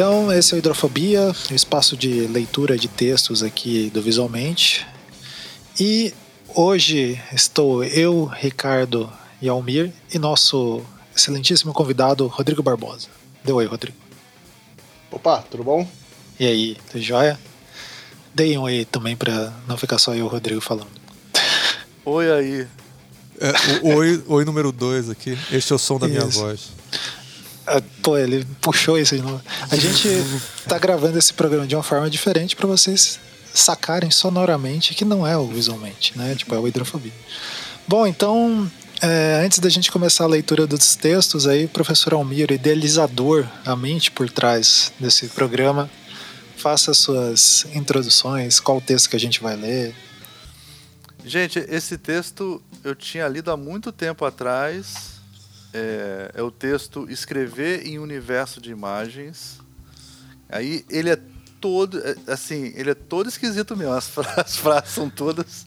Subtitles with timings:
[0.00, 4.86] Então, esse é o Hidrofobia, o espaço de leitura de textos aqui do Visualmente.
[5.78, 6.14] E
[6.54, 10.80] hoje estou eu, Ricardo e Almir e nosso
[11.14, 13.08] excelentíssimo convidado, Rodrigo Barbosa.
[13.44, 13.98] Deu oi, Rodrigo.
[15.10, 15.86] Opa, tudo bom?
[16.38, 17.38] E aí, tudo jóia?
[18.34, 20.88] Deem um oi também para não ficar só eu e o Rodrigo falando.
[22.06, 22.66] Oi aí.
[23.38, 25.36] É, o oi, oi número 2 aqui.
[25.52, 26.40] Este é o som da minha Isso.
[26.40, 26.79] voz.
[27.72, 29.40] Ah, Pô, ele puxou isso de novo.
[29.70, 30.08] A gente
[30.66, 33.20] tá gravando esse programa de uma forma diferente para vocês
[33.54, 36.34] sacarem sonoramente que não é o visualmente, né?
[36.34, 37.12] Tipo, é o hidrofobia.
[37.86, 43.46] Bom, então, é, antes da gente começar a leitura dos textos aí, professor Almir, idealizador,
[43.64, 45.88] a mente por trás desse programa,
[46.56, 49.94] faça suas introduções, qual o texto que a gente vai ler.
[51.24, 55.19] Gente, esse texto eu tinha lido há muito tempo atrás.
[55.72, 59.58] É, é o texto Escrever em Universo de Imagens.
[60.48, 61.18] Aí ele é
[61.60, 63.92] todo, é, assim, ele é todo esquisito mesmo.
[63.92, 65.66] As, fra- as frases são todas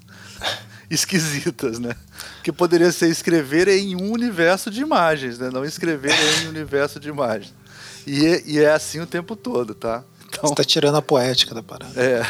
[0.89, 1.95] esquisitas, né?
[2.43, 5.49] Que poderia ser escrever em um universo de imagens, né?
[5.51, 7.53] Não escrever em um universo de imagens.
[8.05, 10.03] E é, e é assim o tempo todo, tá?
[10.27, 11.93] Então, Você tá tirando a poética da parada.
[12.01, 12.23] é.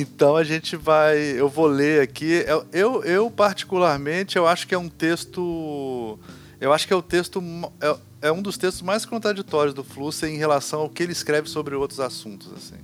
[0.00, 1.18] Então a gente vai.
[1.18, 2.44] Eu vou ler aqui.
[2.46, 6.18] Eu, eu, eu, particularmente, eu acho que é um texto.
[6.60, 7.42] Eu acho que é o texto.
[7.80, 7.96] É,
[8.28, 11.74] é um dos textos mais contraditórios do Flusser em relação ao que ele escreve sobre
[11.74, 12.80] outros assuntos, assim.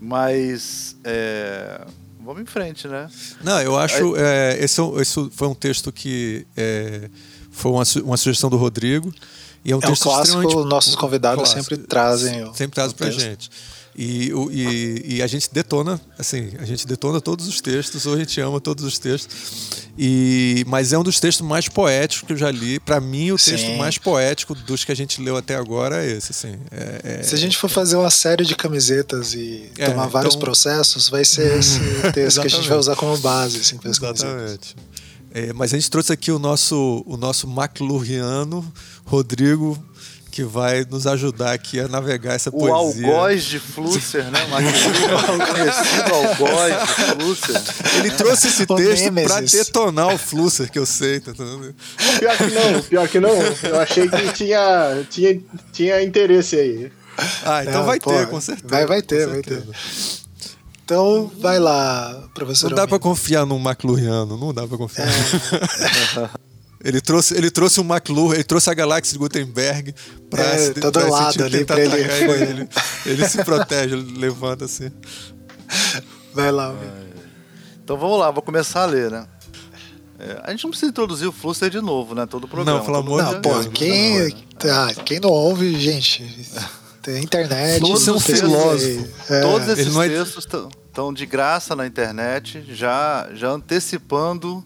[0.00, 0.96] Mas.
[1.04, 1.80] é,
[2.20, 3.08] Vamos em frente, né?
[3.44, 4.16] Não, eu acho.
[4.16, 7.08] é, esse, é esse foi um texto que é,
[7.52, 9.14] foi uma, uma sugestão do Rodrigo.
[9.64, 11.62] E é um É um texto clássico, extremamente nossos convidados clássico.
[11.62, 13.20] sempre trazem Sempre trazem pra texto.
[13.20, 13.50] gente.
[13.98, 18.18] E, e, e a gente detona, assim, a gente detona todos os textos, ou a
[18.18, 19.86] gente ama todos os textos.
[19.96, 22.78] E, mas é um dos textos mais poéticos que eu já li.
[22.78, 23.78] Pra mim, o texto Sim.
[23.78, 26.58] mais poético dos que a gente leu até agora é esse, assim.
[26.70, 30.34] É- é- Se a gente for fazer uma série de camisetas e É, tomar vários
[30.34, 31.80] então- processos, vai ser esse
[32.12, 33.96] texto que a gente vai usar como base assim, para as.
[33.98, 34.76] Exatamente.
[35.32, 38.62] É, mas a gente trouxe aqui o nosso, o nosso McLuhaniano,
[39.06, 39.78] Rodrigo,
[40.36, 43.06] que vai nos ajudar aqui a navegar essa O poesia.
[43.08, 44.38] algoz de Flusser, né?
[44.44, 47.62] O conhecido algoz de Flusser.
[48.00, 49.52] Ele trouxe esse O texto pra Nêmesis.
[49.52, 51.74] detonar o Flusser, que eu sei, tá entendendo?
[52.18, 53.30] Pior que não, pior que não.
[53.62, 55.40] Eu achei que tinha, tinha,
[55.72, 56.92] tinha interesse aí.
[57.42, 58.68] Ah, então Não, vai pô, ter, com certeza.
[58.68, 59.72] vai- vai ter, vai certeza.
[60.84, 62.68] Então, vai lá, professor.
[62.68, 63.02] Não dá pra Almir.
[63.02, 65.08] confiar num McLuhaniano, não dá pra confiar.
[65.08, 66.28] É.
[66.84, 69.94] Ele trouxe, ele trouxe um McLuhan, ele trouxe a galáxia de Gutenberg
[70.30, 72.68] pra, É, se- tá pra lado ali tentar pra ele- ele,
[73.06, 73.28] ele.
[73.28, 74.90] Se protege, ele levanta assim.
[76.34, 76.74] Vai lá.
[77.82, 79.26] Então vamos lá, vou começar a ler, né?
[80.18, 82.26] É, a gente não precisa introduzir o Flusser de novo, né?
[82.26, 82.78] Todo o programa.
[82.78, 83.72] Não, pelo amor de Não, pô, Deus, viu.
[83.72, 84.30] quem, né?
[84.58, 86.24] tá, quem não ouve, gente,
[87.02, 87.80] tem internet.
[87.80, 89.08] Todos não os tem- filósofos.
[89.30, 94.64] É, Todos esses não é- textos estão de graça na internet, já, já antecipando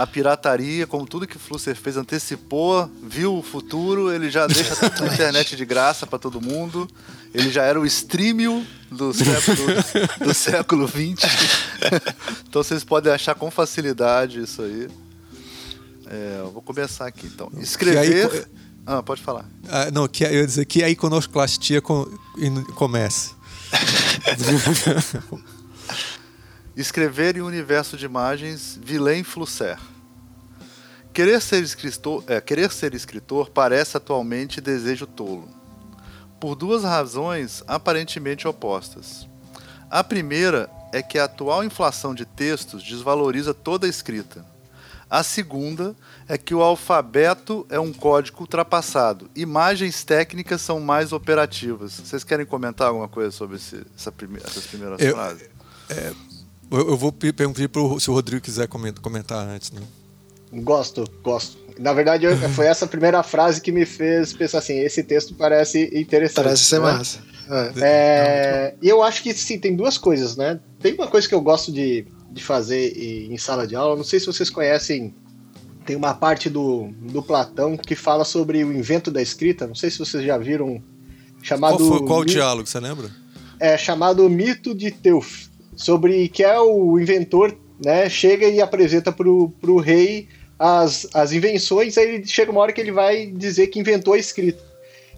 [0.00, 4.76] a pirataria, como tudo que o Flusser fez, antecipou, viu o futuro, ele já deixa
[4.76, 6.88] tudo na internet de graça para todo mundo.
[7.34, 9.12] Ele já era o streamio do
[10.32, 11.20] século, do 20.
[12.48, 14.88] então vocês podem achar com facilidade isso aí.
[16.06, 17.50] É, eu vou começar aqui então.
[17.58, 18.30] Escrever.
[18.32, 18.44] aí-
[18.86, 19.46] Ah, pode falar.
[19.68, 22.06] Ah, não, que, eu ia dizer que a iconoclastia com,
[22.76, 23.32] comece.
[26.78, 29.76] Escrever em um universo de imagens, Vilain Flusser.
[31.12, 35.48] Querer ser escritor, é, querer ser escritor parece atualmente desejo tolo.
[36.38, 39.26] Por duas razões aparentemente opostas.
[39.90, 44.46] A primeira é que a atual inflação de textos desvaloriza toda a escrita.
[45.10, 45.96] A segunda
[46.28, 49.28] é que o alfabeto é um código ultrapassado.
[49.34, 51.94] Imagens técnicas são mais operativas.
[51.94, 55.48] Vocês querem comentar alguma coisa sobre esse- essa prime- essas primeiras Eu- frases?
[56.70, 59.80] Eu, eu vou pe- pedir pro, se o Rodrigo quiser comen- comentar antes, né?
[60.52, 61.56] Gosto, gosto.
[61.78, 65.84] Na verdade, eu- foi essa primeira frase que me fez pensar assim: esse texto parece
[65.98, 66.44] interessante.
[66.44, 66.86] Parece ser né?
[66.92, 67.20] massa.
[67.50, 67.72] É.
[67.80, 70.60] É, e eu acho que sim, tem duas coisas, né?
[70.80, 74.20] Tem uma coisa que eu gosto de, de fazer em, sala de aula, não sei
[74.20, 75.14] se vocês conhecem,
[75.86, 79.90] tem uma parte do, do Platão que fala sobre o invento da escrita, não sei
[79.90, 80.82] se vocês já viram,
[81.42, 81.78] chamado.
[81.78, 83.08] Qual, foi, qual o Mi- diálogo, você lembra?
[83.58, 85.48] é chamado Mito de Teuf,
[85.78, 90.28] sobre que é o inventor, né, chega e apresenta pro, pro rei
[90.58, 94.60] as, as invenções, aí chega uma hora que ele vai dizer que inventou a escrita.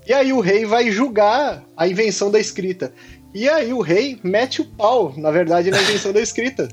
[0.07, 2.93] E aí o rei vai julgar a invenção da escrita.
[3.35, 6.69] E aí o rei mete o pau, na verdade, na invenção da escrita.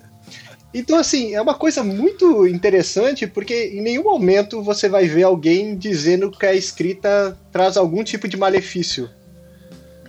[0.74, 5.78] Então, assim, é uma coisa muito interessante, porque em nenhum momento você vai ver alguém
[5.78, 9.10] dizendo que a escrita traz algum tipo de malefício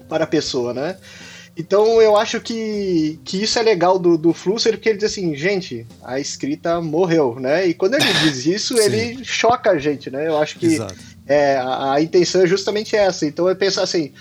[0.09, 0.97] para a pessoa, né?
[1.58, 5.34] Então eu acho que, que isso é legal do, do Flusser, porque ele diz assim,
[5.34, 7.66] gente, a escrita morreu, né?
[7.66, 10.28] E quando ele diz isso, ele choca a gente, né?
[10.28, 10.78] Eu acho que
[11.26, 13.26] é, a, a, intenção é justamente essa.
[13.26, 14.12] Então eu penso assim,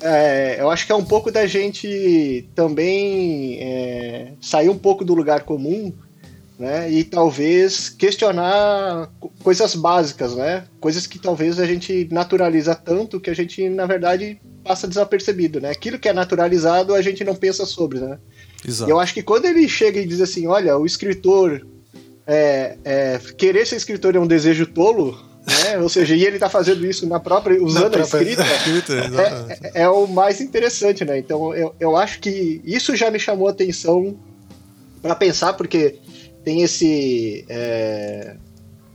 [0.00, 5.14] é, eu acho que é um pouco da gente também é, sair um pouco do
[5.14, 5.92] lugar comum
[6.58, 6.90] né?
[6.90, 9.10] E talvez questionar
[9.42, 10.64] coisas básicas, né?
[10.80, 15.70] Coisas que talvez a gente naturaliza tanto que a gente, na verdade, passa desapercebido, né?
[15.70, 18.18] Aquilo que é naturalizado a gente não pensa sobre, né?
[18.66, 18.90] Exato.
[18.90, 21.66] Eu acho que quando ele chega e diz assim, olha, o escritor
[22.26, 25.78] é, é, querer ser escritor é um desejo tolo, né?
[25.78, 28.20] Ou seja, e ele está fazendo isso na própria usando na própria...
[28.20, 31.18] a escrita, é, é, é, o mais interessante, né?
[31.18, 34.16] Então eu, eu acho que isso já me chamou a atenção
[35.02, 36.00] para pensar, porque
[36.46, 38.36] tem esse é,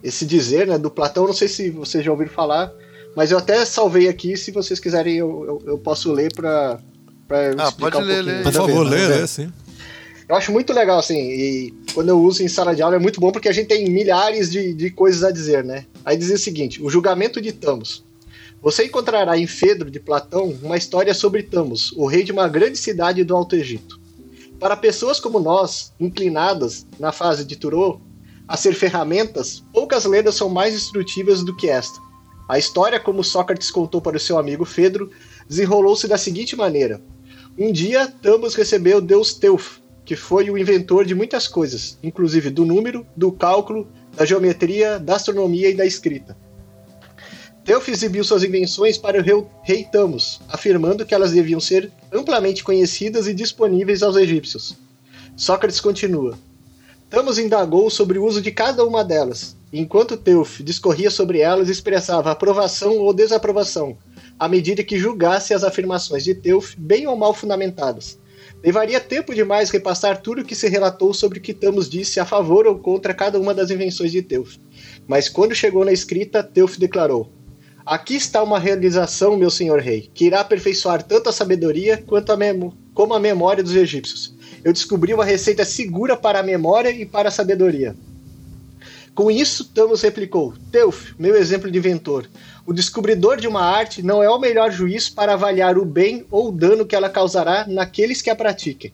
[0.01, 2.71] esse dizer né, do Platão, não sei se vocês já ouviram falar,
[3.13, 6.79] mas eu até salvei aqui, se vocês quiserem eu, eu, eu posso ler para
[7.57, 8.43] ah, pode um ler, ler.
[8.43, 9.51] Por favor, lê, lê, sim.
[10.29, 13.19] Eu acho muito legal, assim, e quando eu uso em sala de aula é muito
[13.19, 15.85] bom porque a gente tem milhares de, de coisas a dizer, né?
[16.05, 18.05] Aí diz o seguinte, o julgamento de Tamos.
[18.61, 22.77] Você encontrará em Fedro de Platão uma história sobre Tamos, o rei de uma grande
[22.77, 24.00] cidade do Alto Egito.
[24.61, 27.99] Para pessoas como nós, inclinadas na fase de Turô
[28.47, 31.99] a ser ferramentas, poucas lendas são mais instrutivas do que esta.
[32.47, 35.09] A história, como Sócrates contou para o seu amigo Fedro,
[35.49, 37.01] desenrolou-se da seguinte maneira:
[37.57, 42.51] Um dia, Tamos recebeu o deus Teuf, que foi o inventor de muitas coisas, inclusive
[42.51, 46.37] do número, do cálculo, da geometria, da astronomia e da escrita.
[47.63, 53.27] Teuf exibiu suas invenções para o rei Tamos, afirmando que elas deviam ser amplamente conhecidas
[53.27, 54.75] e disponíveis aos egípcios.
[55.37, 56.37] Sócrates continua.
[57.07, 62.31] Tamos indagou sobre o uso de cada uma delas, enquanto Teuf discorria sobre elas, expressava
[62.31, 63.95] aprovação ou desaprovação,
[64.39, 68.17] à medida que julgasse as afirmações de Teuf bem ou mal fundamentadas.
[68.63, 72.25] Levaria tempo demais repassar tudo o que se relatou sobre o que Tamos disse a
[72.25, 74.59] favor ou contra cada uma das invenções de Teuf.
[75.07, 77.31] Mas quando chegou na escrita, Teuf declarou:
[77.85, 82.37] Aqui está uma realização, meu senhor rei, que irá aperfeiçoar tanto a sabedoria quanto a
[82.93, 84.35] como a memória dos egípcios.
[84.63, 87.95] Eu descobri uma receita segura para a memória e para a sabedoria.
[89.15, 92.29] Com isso, Thanos replicou: Teuf, meu exemplo de inventor,
[92.65, 96.49] o descobridor de uma arte não é o melhor juiz para avaliar o bem ou
[96.49, 98.93] o dano que ela causará naqueles que a pratiquem.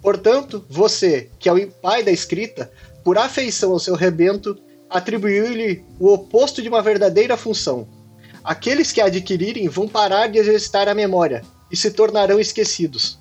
[0.00, 2.70] Portanto, você, que é o pai da escrita,
[3.02, 4.56] por afeição ao seu rebento,
[4.88, 7.88] atribuiu-lhe o oposto de uma verdadeira função,
[8.46, 13.18] Aqueles que a adquirirem vão parar de exercitar a memória e se tornarão esquecidos.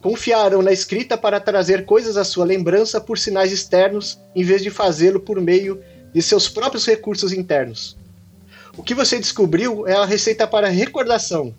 [0.00, 4.70] Confiarão na escrita para trazer coisas à sua lembrança por sinais externos, em vez de
[4.70, 5.82] fazê-lo por meio
[6.14, 7.98] de seus próprios recursos internos.
[8.76, 11.52] O que você descobriu é a receita para a recordação,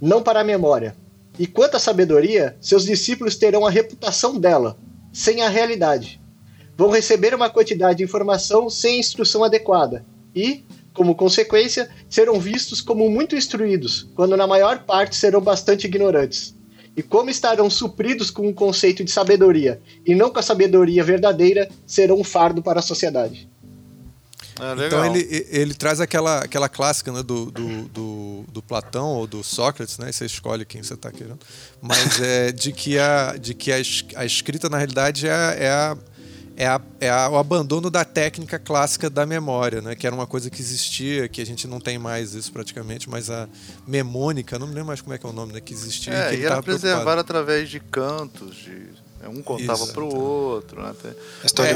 [0.00, 0.96] não para a memória.
[1.38, 4.78] E quanto à sabedoria, seus discípulos terão a reputação dela,
[5.12, 6.18] sem a realidade.
[6.78, 10.02] Vão receber uma quantidade de informação sem instrução adequada
[10.34, 10.64] e,
[10.94, 16.54] como consequência, serão vistos como muito instruídos, quando na maior parte serão bastante ignorantes.
[16.96, 21.68] E como estarão supridos com o conceito de sabedoria, e não com a sabedoria verdadeira,
[21.84, 23.48] serão um fardo para a sociedade.
[24.60, 29.26] É, então ele, ele traz aquela, aquela clássica né, do, do, do, do, Platão ou
[29.26, 30.12] do Sócrates, né?
[30.12, 31.40] Você escolhe quem você está querendo.
[31.82, 33.76] Mas é de que a, de que a,
[34.14, 35.96] a escrita, na realidade, é, é a
[36.56, 39.94] é, a, é a, o abandono da técnica clássica da memória, né?
[39.94, 43.28] que era uma coisa que existia, que a gente não tem mais isso praticamente, mas
[43.30, 43.48] a
[43.86, 45.60] memônica, não me lembro mais como é que é o nome, né?
[45.60, 46.12] que existia.
[46.12, 48.93] É, que e era preservar através de cantos, de
[49.28, 50.82] um contava para o outro.
[50.82, 50.94] Né?
[51.42, 51.70] A história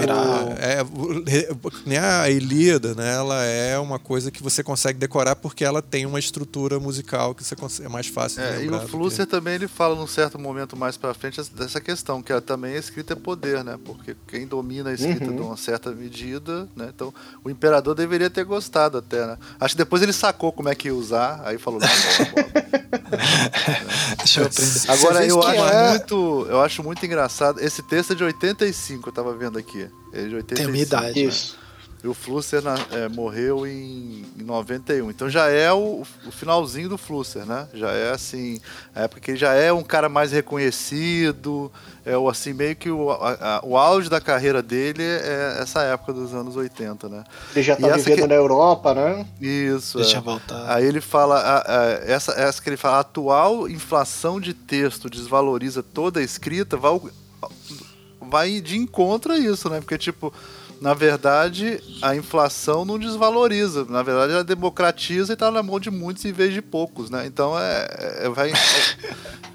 [0.59, 3.15] é, é, nem a Ilíada, né?
[3.15, 7.45] Ela é uma coisa que você consegue decorar porque ela tem uma estrutura musical que
[7.45, 9.31] você consegue, é mais fácil é, E o Flusser que...
[9.31, 12.79] também ele fala num certo momento mais para frente dessa questão, que é, também a
[12.79, 13.79] escrita é poder, né?
[13.85, 15.37] Porque quem domina a escrita uhum.
[15.37, 16.91] de uma certa medida, né?
[16.95, 17.13] Então
[17.45, 19.39] o imperador deveria ter gostado até, né?
[19.59, 21.89] Acho que depois ele sacou como é que ia usar, aí falou, não,
[24.19, 24.81] Deixa eu aprender.
[24.89, 25.91] Agora eu acho é...
[25.91, 27.61] muito, eu acho muito engraçado engraçado.
[27.61, 29.89] Esse texto é de 85, eu tava vendo aqui.
[30.13, 30.55] É de 85.
[30.55, 31.25] Tem a minha idade.
[31.25, 31.53] Isso.
[31.53, 31.69] Né?
[32.03, 35.11] E o Flusser é, morreu em, em 91.
[35.11, 37.67] Então já é o, o, finalzinho do Flusser, né?
[37.75, 38.61] Já é assim,
[38.95, 41.73] a época que ele já é um cara mais reconhecido,
[42.07, 46.13] é o assim, meio que o, a, o auge da carreira dele é essa época
[46.13, 47.25] dos anos 80, né?
[47.53, 48.27] Ele já tá vivendo que...
[48.29, 49.27] na Europa, né?
[49.41, 49.99] Isso.
[49.99, 50.21] Deixa é.
[50.21, 50.73] voltar.
[50.73, 55.11] Aí ele fala, a, a, essa, essa que ele fala, a atual inflação de texto
[55.11, 56.93] desvaloriza toda a escrita, vai,
[58.21, 59.81] vai de encontro a isso, né?
[59.81, 60.33] Porque, tipo,
[60.81, 63.85] na verdade, a inflação não desvaloriza.
[63.87, 67.27] Na verdade, ela democratiza e está na mão de muitos em vez de poucos, né?
[67.27, 67.89] Então é.
[68.21, 68.53] é vai,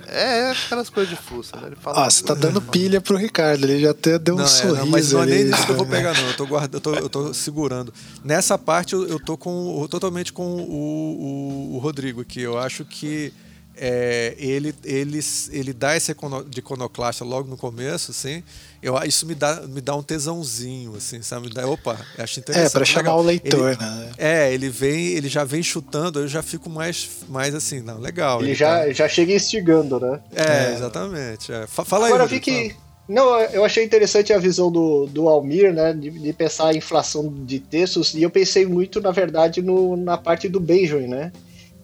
[0.08, 1.68] é, é aquelas coisas de fuça, né?
[1.68, 4.48] Ele fala ah, você tá dando pilha pro Ricardo, ele já até deu não, um
[4.48, 4.76] é, sorriso.
[4.80, 6.28] Não, mas não é nem isso que eu vou pegar, não.
[6.28, 7.94] Eu tô, guardando, eu tô, eu tô segurando.
[8.24, 12.42] Nessa parte eu, eu tô com, totalmente com o, o, o Rodrigo aqui.
[12.42, 13.32] Eu acho que
[13.76, 15.20] é, ele, ele,
[15.52, 16.16] ele dá esse
[16.48, 18.44] de iconoclasta logo no começo, assim,
[18.82, 21.48] eu, isso me dá, me dá um tesãozinho, assim, sabe?
[21.48, 22.68] Me dá, opa, acho interessante.
[22.68, 23.20] É, para chamar legal.
[23.20, 24.12] o leitor, ele, né?
[24.18, 28.42] É, ele vem, ele já vem chutando, eu já fico mais, mais assim, não, legal.
[28.42, 28.92] Ele, ele já, tá...
[28.92, 30.20] já chega instigando, né?
[30.36, 30.74] É, é.
[30.74, 31.52] exatamente.
[31.52, 31.66] É.
[31.66, 32.14] Fala Agora, aí.
[32.14, 32.76] Agora vi que.
[33.08, 37.34] Não, eu achei interessante a visão do, do Almir, né, de, de, pensar a inflação
[37.46, 41.32] de textos, e eu pensei muito, na verdade, no, na parte do Benjamin, né?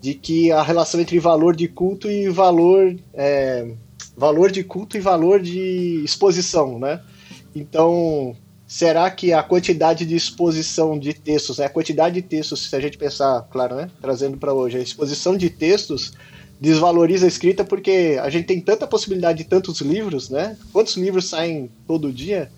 [0.01, 3.71] De que a relação entre valor de culto e valor é,
[4.15, 7.01] valor de culto e valor de exposição, né?
[7.55, 8.35] Então,
[8.67, 12.79] será que a quantidade de exposição de textos, né, a quantidade de textos, se a
[12.79, 16.13] gente pensar, claro, né, trazendo para hoje, a exposição de textos
[16.59, 20.57] desvaloriza a escrita porque a gente tem tanta possibilidade de tantos livros, né?
[20.73, 22.51] Quantos livros saem todo dia?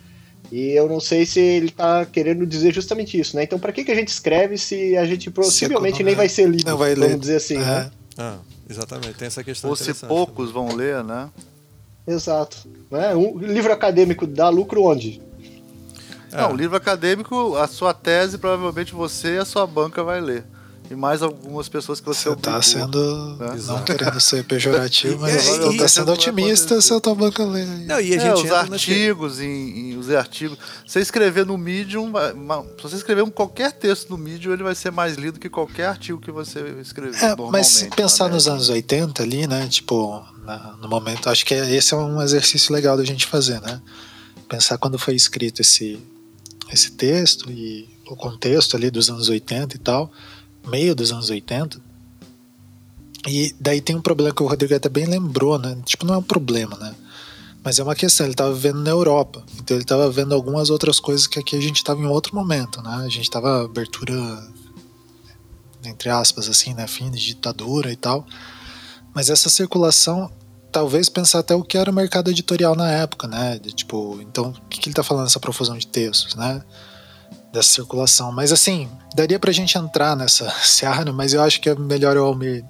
[0.51, 3.43] E eu não sei se ele está querendo dizer justamente isso, né?
[3.43, 6.69] Então, para que, que a gente escreve se a gente possivelmente nem vai ser lido,
[6.69, 7.19] não vai vamos ler.
[7.19, 7.59] dizer assim, é.
[7.59, 7.91] né?
[8.17, 8.37] Ah,
[8.69, 9.69] exatamente, tem essa questão.
[9.69, 11.29] Ou se poucos vão ler, né?
[12.05, 12.67] Exato.
[12.89, 13.15] Né?
[13.15, 15.21] Um livro acadêmico dá lucro onde?
[16.31, 16.53] Não, é.
[16.53, 20.43] livro acadêmico, a sua tese provavelmente você e a sua banca vai ler
[20.91, 23.37] e mais algumas pessoas que você Você tá sendo.
[23.37, 23.55] Né?
[23.65, 27.63] Não querendo ser pejorativo, mas e, você tá sendo otimista seu tua banca lê.
[27.63, 30.57] Não, e a é, gente é, os artigos, em, em, os artigos.
[30.85, 34.75] Você escrever no Medium, uma, se você escrever um, qualquer texto no Medium, ele vai
[34.75, 37.23] ser mais lido que qualquer artigo que você escrever.
[37.23, 39.67] É, mas se pensar nos anos 80 ali, né?
[39.69, 43.81] Tipo, na, no momento, acho que esse é um exercício legal da gente fazer, né?
[44.49, 45.97] Pensar quando foi escrito esse,
[46.69, 50.11] esse texto e o contexto ali dos anos 80 e tal
[50.67, 51.81] meio dos anos 80.
[53.27, 55.77] E daí tem um problema que o Rodrigo até bem lembrou, né?
[55.85, 56.95] Tipo, não é um problema, né?
[57.63, 60.99] Mas é uma questão, ele estava vivendo na Europa, então ele estava vendo algumas outras
[60.99, 63.03] coisas que aqui a gente estava em outro momento, né?
[63.05, 64.15] A gente estava abertura,
[65.85, 66.87] entre aspas, assim, né?
[66.87, 68.25] Fim de ditadura e tal.
[69.13, 70.31] Mas essa circulação,
[70.71, 73.59] talvez pensar até o que era o mercado editorial na época, né?
[73.59, 76.63] De, tipo, então, o que, que ele está falando, essa profusão de textos, né?
[77.51, 78.31] Dessa circulação.
[78.31, 82.23] Mas assim, daria pra gente entrar nessa seara, mas eu acho que é melhor o
[82.23, 82.63] Almir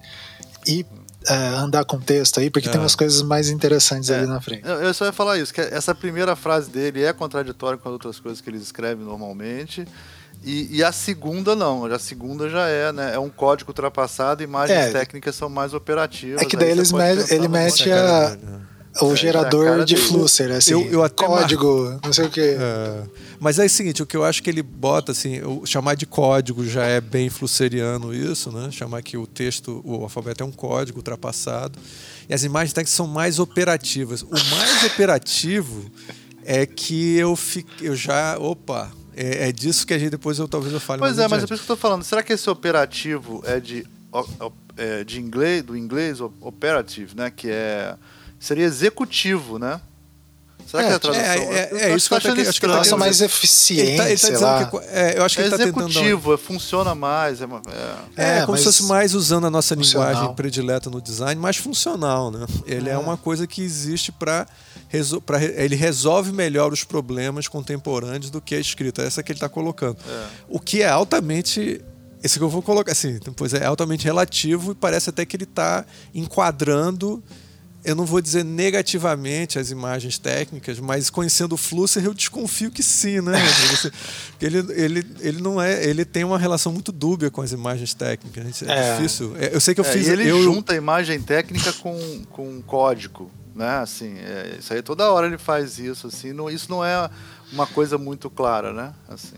[0.65, 0.85] ir
[1.27, 2.71] é, andar com o texto aí, porque é.
[2.71, 4.17] tem umas coisas mais interessantes é.
[4.17, 4.63] ali na frente.
[4.65, 8.19] Eu só ia falar isso, que essa primeira frase dele é contraditória com as outras
[8.19, 9.88] coisas que eles escrevem normalmente.
[10.43, 13.13] E, e, a segunda não, a segunda já é, né?
[13.13, 14.91] É um código ultrapassado, imagens é.
[14.91, 16.41] técnicas são mais operativas.
[16.41, 18.35] É que daí eles me ele mete a,
[19.00, 22.41] o é, gerador de Flusser, assim, eu, eu código, não sei o que.
[22.41, 23.03] É,
[23.39, 26.65] mas é o seguinte, o que eu acho que ele bota, assim, chamar de código
[26.65, 28.69] já é bem flusseriano isso, né?
[28.71, 31.79] Chamar que o texto, o alfabeto é um código ultrapassado.
[32.27, 34.21] E as imagens técnicas são mais operativas.
[34.21, 35.89] O mais operativo
[36.43, 38.38] é que eu, fico, eu já.
[38.38, 38.91] Opa!
[39.15, 41.00] É, é, disso que a gente depois eu talvez eu fale.
[41.00, 42.03] Pois é, mas é por isso que eu tô falando.
[42.03, 43.86] Será que esse operativo é de,
[44.77, 47.29] é de inglês, do inglês operative, né?
[47.29, 47.95] Que é
[48.41, 49.79] seria executivo, né?
[50.65, 51.25] Será é, que é a tradução?
[51.25, 53.98] É, é, é isso que eu acho que, acho que ele tá mais eficiente, ele
[53.98, 56.38] tá, ele tá dizendo que, é, eu acho que é ele tá executivo, tentando...
[56.38, 57.41] funciona mais.
[57.41, 57.45] É,
[58.15, 60.10] é, é como se fosse mais usando a nossa funcional.
[60.10, 62.45] linguagem predileta no design, mais funcional, né?
[62.65, 64.48] Ele é, uma coisa que existe para
[65.57, 69.01] ele resolve melhor os problemas contemporâneos do que a escrita.
[69.01, 69.98] Essa que ele está colocando.
[70.48, 71.81] O que é altamente
[72.24, 75.43] esse que eu vou colocar assim, pois é altamente relativo e parece até que ele
[75.43, 75.83] está
[76.13, 77.21] enquadrando
[77.83, 82.83] eu não vou dizer negativamente as imagens técnicas, mas conhecendo o Flusser, eu desconfio que
[82.83, 83.33] sim, né?
[84.39, 88.61] ele, ele, ele não é, ele tem uma relação muito dúbia com as imagens técnicas.
[88.61, 88.95] É, é.
[88.95, 89.35] difícil.
[89.38, 90.07] É, eu sei que eu é, fiz.
[90.07, 93.79] ele eu, junta a imagem técnica com, com código, né?
[93.79, 96.33] Assim, é, isso aí toda hora ele faz isso, assim.
[96.33, 97.09] Não, isso não é
[97.51, 98.93] uma coisa muito clara, né?
[99.07, 99.38] Assim.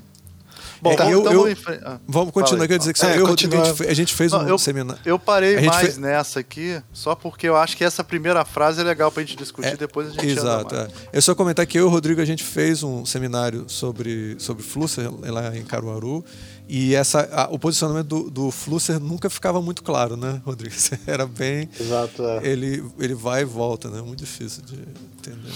[0.84, 1.46] Bom, tá, eu, eu,
[1.86, 2.68] ah, vamos continuar.
[2.68, 3.26] Quer dizer que é, eu,
[3.88, 5.02] a gente fez Não, um eu, seminário.
[5.06, 5.98] Eu parei mais fez...
[5.98, 9.70] nessa aqui, só porque eu acho que essa primeira frase é legal pra gente discutir,
[9.70, 10.76] é, depois a gente Exato.
[10.76, 10.90] É.
[11.14, 14.62] Eu só comentar que eu e o Rodrigo a gente fez um seminário sobre, sobre
[14.62, 16.26] Flusser lá em Caruaru.
[16.68, 20.76] E essa, a, o posicionamento do, do Flusser nunca ficava muito claro, né, Rodrigo?
[21.08, 21.70] Era bem.
[21.80, 22.26] Exato.
[22.26, 22.46] É.
[22.46, 24.02] Ele, ele vai e volta, né?
[24.02, 24.76] Muito difícil de
[25.18, 25.54] entender.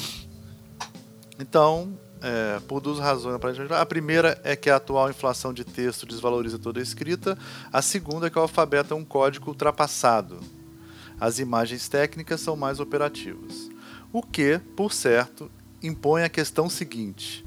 [1.38, 3.40] Então, é, por duas razões.
[3.72, 7.38] A primeira é que a atual inflação de texto desvaloriza toda a escrita.
[7.72, 10.40] A segunda é que o alfabeto é um código ultrapassado.
[11.20, 13.70] As imagens técnicas são mais operativas.
[14.12, 15.50] O que, por certo,
[15.82, 17.46] impõe a questão seguinte: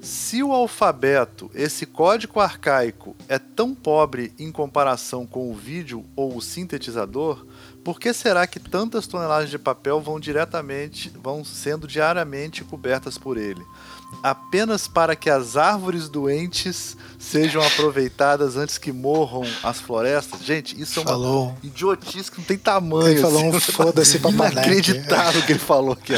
[0.00, 6.34] Se o alfabeto, esse código arcaico, é tão pobre em comparação com o vídeo ou
[6.34, 7.46] o sintetizador,
[7.84, 13.36] por que será que tantas toneladas de papel vão diretamente, vão sendo diariamente cobertas por
[13.36, 13.62] ele?
[14.22, 20.42] Apenas para que as árvores doentes sejam aproveitadas antes que morram as florestas.
[20.44, 21.54] Gente, isso é uma falou.
[21.62, 23.08] idiotice que não tem tamanho.
[23.08, 23.56] Ele falou assim.
[23.56, 26.14] um foda-se pra Inacreditável que ele falou aqui.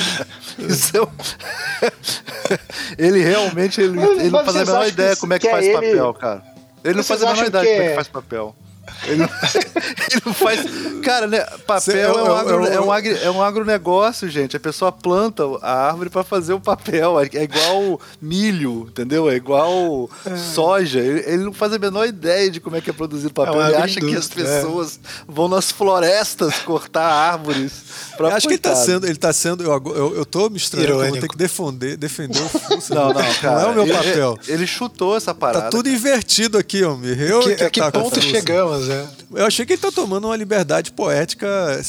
[0.58, 1.08] Isso é um...
[2.98, 5.72] ele realmente ele, ele não faz a menor ideia como é que, que faz é
[5.72, 6.42] papel, cara.
[6.84, 8.56] Ele não faz a menor ideia como é que faz papel.
[9.04, 9.28] Ele não,
[10.10, 10.60] ele não faz.
[11.02, 11.40] Cara, né?
[11.66, 14.56] Papel é, um agro, é, um agro, é um agronegócio, gente.
[14.56, 17.20] A pessoa planta a árvore para fazer o papel.
[17.20, 19.30] É, é igual milho, entendeu?
[19.30, 20.36] É igual é.
[20.36, 21.00] soja.
[21.00, 23.60] Ele, ele, não faz a menor ideia de como é que é produzido papel.
[23.62, 27.72] ele acha que as pessoas vão nas florestas cortar árvores.
[28.18, 29.06] Eu acho que ele tá sendo.
[29.06, 29.62] Ele tá sendo.
[29.64, 32.94] Eu, eu, eu tô me estranhando, eu vou ter que defender, defender o fuso.
[32.94, 33.62] Não, não, cara.
[33.62, 34.38] Não é o meu papel.
[34.44, 35.64] Ele, ele chutou essa parada.
[35.64, 37.10] Tá tudo invertido aqui, homem.
[37.18, 39.06] Eu que, que, que tá ponto chegamos, é?
[39.34, 41.80] Eu achei que ele tá tomando uma liberdade poética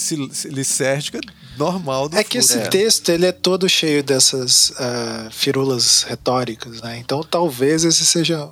[0.46, 1.20] licérgica
[1.58, 2.68] normal do É que esse é.
[2.68, 6.98] texto ele é todo cheio dessas uh, firulas retóricas, né?
[6.98, 8.50] Então talvez esse seja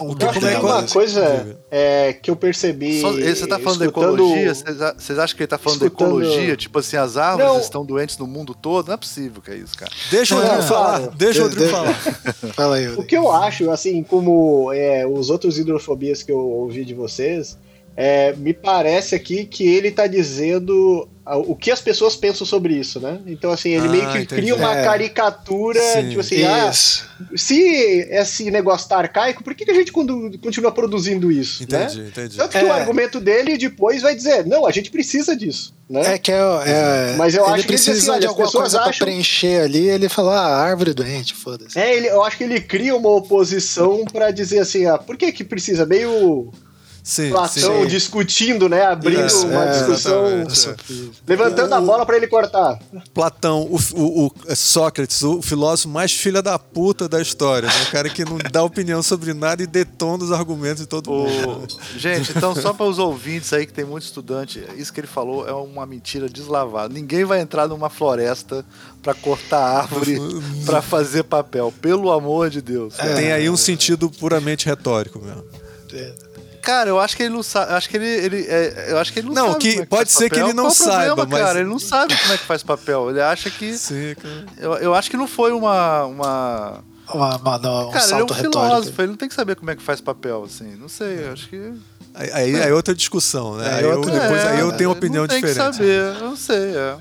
[0.00, 3.00] um como é uma coisa é, que eu percebi.
[3.00, 4.16] Só, você tá falando escutando...
[4.16, 4.54] de ecologia?
[4.54, 6.20] Vocês acham que ele tá falando escutando...
[6.20, 6.56] de ecologia?
[6.56, 7.60] Tipo assim, as árvores não.
[7.60, 8.86] estão doentes no mundo todo?
[8.86, 9.92] Não é possível que é isso, cara.
[10.10, 10.98] Deixa o Rodrigo falar.
[11.10, 11.94] Deixa o Rodrigo falar.
[12.54, 16.84] Fala aí, o que eu acho, assim, como é, os outros hidrofobias que eu ouvi
[16.84, 17.58] de vocês,
[17.96, 22.98] é, me parece aqui que ele está dizendo o que as pessoas pensam sobre isso,
[22.98, 23.20] né?
[23.26, 24.42] Então, assim, ele ah, meio que entendi.
[24.42, 24.84] cria uma é.
[24.84, 26.08] caricatura, Sim.
[26.08, 26.72] tipo assim, ah,
[27.36, 27.60] se
[28.10, 31.62] esse negócio tá arcaico, por que, que a gente continua produzindo isso?
[31.62, 32.08] Entendi, né?
[32.08, 32.36] entendi.
[32.36, 32.64] Tanto que é.
[32.64, 35.72] o argumento dele depois vai dizer, não, a gente precisa disso.
[35.88, 36.14] Né?
[36.14, 38.92] É que é, é Mas eu ele acho precisa que, assim, de alguma coisa acham...
[38.92, 41.78] pra preencher ali, ele fala, ah, árvore doente, foda-se.
[41.78, 45.30] É, ele, eu acho que ele cria uma oposição para dizer assim, ah, por que
[45.30, 45.86] que precisa?
[45.86, 46.52] Meio
[47.02, 47.86] Sim, Platão sim.
[47.88, 48.84] discutindo, né?
[48.84, 50.24] Abrindo Isso, uma é, discussão,
[51.26, 52.78] levantando o, a bola para ele cortar.
[53.12, 57.82] Platão, o, o, o, é Sócrates, o filósofo mais filha da puta da história, né?
[57.88, 61.76] O cara que não dá opinião sobre nada e detona os argumentos de todo mundo.
[61.96, 65.48] Gente, então só para os ouvintes aí que tem muito estudante, isso que ele falou
[65.48, 66.94] é uma mentira deslavada.
[66.94, 68.64] Ninguém vai entrar numa floresta
[69.02, 70.18] para cortar árvore
[70.64, 72.94] para fazer papel, pelo amor de Deus.
[73.00, 75.44] É, tem aí um sentido puramente retórico mesmo.
[75.92, 76.31] É.
[76.62, 77.72] Cara, eu acho que ele não sabe.
[77.72, 79.58] Acho que ele, ele é, eu acho que ele não, não sabe.
[79.58, 80.44] Que, é que pode ser papel.
[80.44, 82.62] que ele não Qual saiba, problema, mas cara, ele não sabe como é que faz
[82.62, 83.10] papel.
[83.10, 83.76] Ele acha que.
[83.76, 84.46] Sim, cara.
[84.56, 88.24] Eu, eu acho que não foi uma uma uma, uma não, um cara, ele é
[88.24, 90.76] um filósofo, ele não tem que saber como é que faz papel, assim.
[90.76, 91.72] Não sei, eu acho que.
[92.14, 93.68] Aí, aí é outra discussão, né?
[93.68, 95.56] É, aí, eu, depois, é, aí eu tenho uma opinião não diferente.
[95.56, 96.96] Tem que saber, eu não sei, é.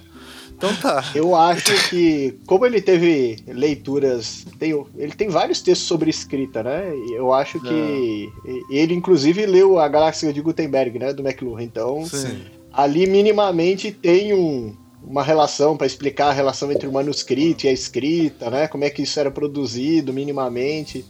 [0.62, 1.04] Então tá.
[1.16, 6.94] Eu acho que, como ele teve leituras, tem, ele tem vários textos sobre escrita, né?
[7.16, 8.76] Eu acho que é.
[8.78, 11.14] ele, inclusive, leu a Galáxia de Gutenberg, né?
[11.14, 11.64] Do McLuhan.
[11.64, 12.44] Então, Sim.
[12.72, 17.74] ali minimamente tem um, uma relação para explicar a relação entre o manuscrito e a
[17.74, 18.68] escrita, né?
[18.68, 21.04] Como é que isso era produzido minimamente.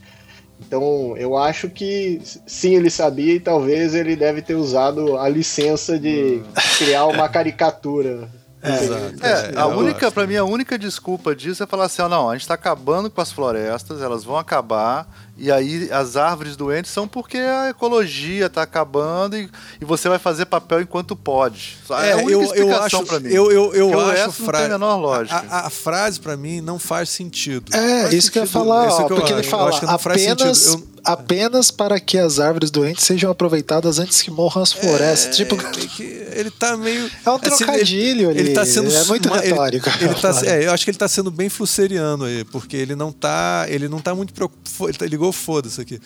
[0.66, 5.98] Então, eu acho que sim, ele sabia e talvez ele deve ter usado a licença
[5.98, 6.52] de hum.
[6.78, 8.30] criar uma caricatura
[8.62, 12.30] é, é, a única, para mim, a única desculpa disso é falar assim: ó, não,
[12.30, 16.92] a gente está acabando com as florestas, elas vão acabar, e aí as árvores doentes
[16.92, 21.76] são porque a ecologia está acabando e, e você vai fazer papel enquanto pode.
[21.90, 23.30] É, é a única eu, explicação para mim.
[23.30, 24.44] Eu, eu, eu acho fra...
[24.44, 25.44] não tem a menor lógica.
[25.50, 27.74] A, a, a frase para mim não faz sentido.
[27.74, 28.32] É, faz isso sentido.
[28.32, 33.04] que eu ia falar, ó, porque ele fala apenas, apenas para que as árvores doentes
[33.04, 35.28] sejam aproveitadas antes que morram as florestas.
[35.28, 35.56] É, tipo,
[36.02, 37.10] ele tá meio.
[37.24, 39.88] É um assim, trocadilho assim, ele, ele tá sendo é muito retórico.
[39.88, 42.94] Ele, ele tá, é, eu acho que ele tá sendo bem flusseriano aí, porque ele
[42.94, 44.88] não tá, ele não tá muito preocupado.
[44.88, 46.00] Ele tá, ligou foda-se aqui.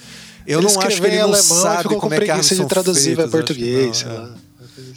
[0.46, 3.90] Eu ele não acho que ele não sabe como é que de traduzir para português.
[3.90, 4.30] Acho, não, é.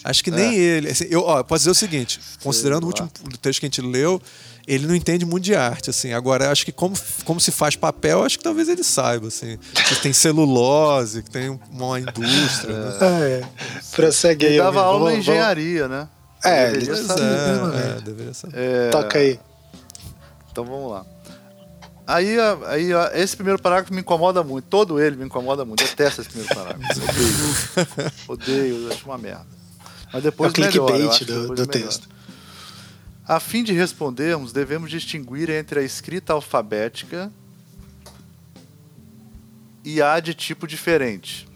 [0.03, 0.59] acho que nem é.
[0.59, 0.89] ele.
[0.89, 3.09] Assim, eu, ó, posso dizer o seguinte: considerando o último
[3.41, 4.21] texto que a gente leu,
[4.69, 6.13] ele não entende muito de arte, assim.
[6.13, 9.57] Agora, acho que como, como se faz papel, acho que talvez ele saiba, assim.
[9.73, 12.77] Que tem celulose, que tem uma indústria.
[12.77, 12.97] Né?
[13.01, 13.43] Ah, é.
[13.95, 14.53] Prossegue aí.
[14.53, 16.07] Ele dava aula em engenharia, né?
[16.45, 17.23] É, ele saber.
[17.23, 18.57] É, é, deveria saber.
[18.57, 18.89] É...
[18.91, 19.39] Toca aí.
[20.51, 21.05] Então vamos lá.
[22.05, 24.65] Aí, aí esse primeiro parágrafo me incomoda muito.
[24.65, 25.83] Todo ele me incomoda muito.
[25.83, 27.01] Eu detesto esse primeiro parágrafo.
[28.29, 28.75] Odeio.
[28.77, 29.45] Odeio, acho uma merda.
[30.13, 32.07] Mas depois é o clickbait do, do texto.
[33.29, 37.31] A fim de respondermos, devemos distinguir entre a escrita alfabética
[39.85, 41.47] e a de tipo diferente.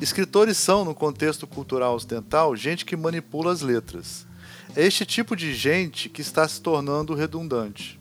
[0.00, 4.24] Escritores são, no contexto cultural ocidental, gente que manipula as letras.
[4.76, 7.97] É este tipo de gente que está se tornando redundante.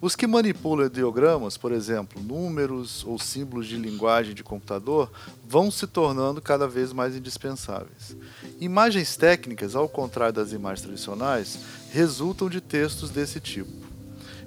[0.00, 5.10] Os que manipulam ideogramas, por exemplo, números ou símbolos de linguagem de computador,
[5.44, 8.16] vão se tornando cada vez mais indispensáveis.
[8.60, 11.58] Imagens técnicas, ao contrário das imagens tradicionais,
[11.90, 13.72] resultam de textos desse tipo.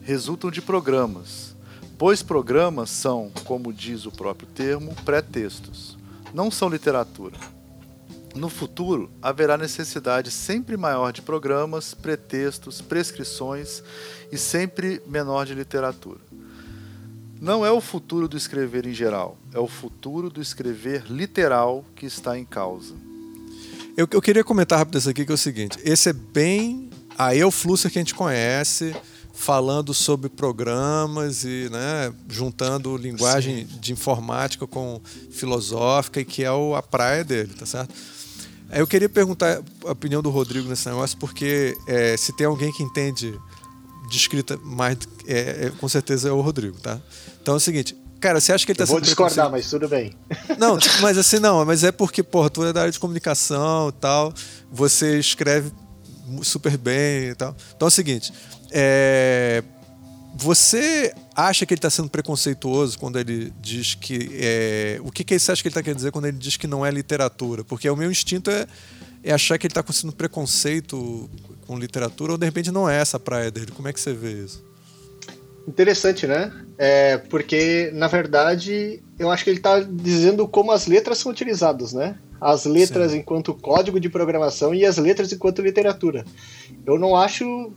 [0.01, 1.53] Resultam de programas,
[1.97, 5.97] pois programas são, como diz o próprio termo, pré-textos.
[6.33, 7.37] Não são literatura.
[8.35, 13.83] No futuro, haverá necessidade sempre maior de programas, pretextos, prescrições
[14.31, 16.19] e sempre menor de literatura.
[17.39, 22.05] Não é o futuro do escrever em geral, é o futuro do escrever literal que
[22.05, 22.93] está em causa.
[23.97, 26.89] Eu, eu queria comentar rápido isso aqui, que é o seguinte: esse é bem.
[27.35, 28.95] É o Flusser que a gente conhece,
[29.33, 33.79] falando sobre programas e né, juntando linguagem Sim.
[33.79, 37.93] de informática com filosófica, e que é o, a praia dele, tá certo?
[38.73, 42.83] Eu queria perguntar a opinião do Rodrigo nesse negócio, porque é, se tem alguém que
[42.83, 43.37] entende
[44.09, 44.97] de escrita mais.
[45.25, 46.99] É, é, com certeza é o Rodrigo, tá?
[47.41, 47.97] Então é o seguinte.
[48.19, 50.15] Cara, você acha que ele tá Eu vou discordar, mas tudo bem.
[50.59, 53.93] Não, mas assim, não, mas é porque, porra, tu é da área de comunicação e
[53.93, 54.31] tal,
[54.71, 55.71] você escreve
[56.43, 57.55] super bem e tal.
[57.75, 58.31] Então é o seguinte,
[58.69, 59.63] é,
[60.33, 64.29] você acha que ele está sendo preconceituoso quando ele diz que.
[64.33, 66.67] É, o que, que você acha que ele está querendo dizer quando ele diz que
[66.67, 67.63] não é literatura?
[67.63, 68.65] Porque o meu instinto é,
[69.23, 71.29] é achar que ele está sendo preconceito
[71.67, 73.71] com literatura, ou de repente não é essa a praia dele.
[73.71, 74.63] Como é que você vê isso?
[75.67, 76.51] Interessante, né?
[76.77, 81.93] É, porque, na verdade, eu acho que ele está dizendo como as letras são utilizadas,
[81.93, 82.17] né?
[82.39, 83.19] As letras Sim.
[83.19, 86.25] enquanto código de programação e as letras enquanto literatura.
[86.85, 87.71] Eu não acho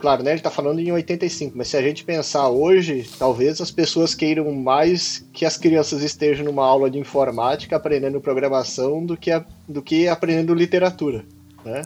[0.00, 0.30] Claro, né?
[0.30, 4.50] Ele está falando em 85, mas se a gente pensar hoje, talvez as pessoas queiram
[4.50, 9.82] mais que as crianças estejam numa aula de informática aprendendo programação do que, a, do
[9.82, 11.22] que aprendendo literatura.
[11.62, 11.82] Né?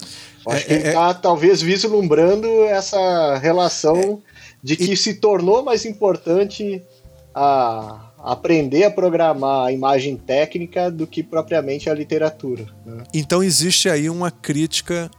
[0.46, 1.14] Eu acho é, que ele está, é, é...
[1.14, 4.22] talvez, vislumbrando essa relação
[4.62, 4.96] de que e...
[4.96, 6.81] se tornou mais importante
[7.35, 12.64] a aprender a programar a imagem técnica do que propriamente a literatura.
[12.87, 13.03] Né?
[13.12, 15.11] Então existe aí uma crítica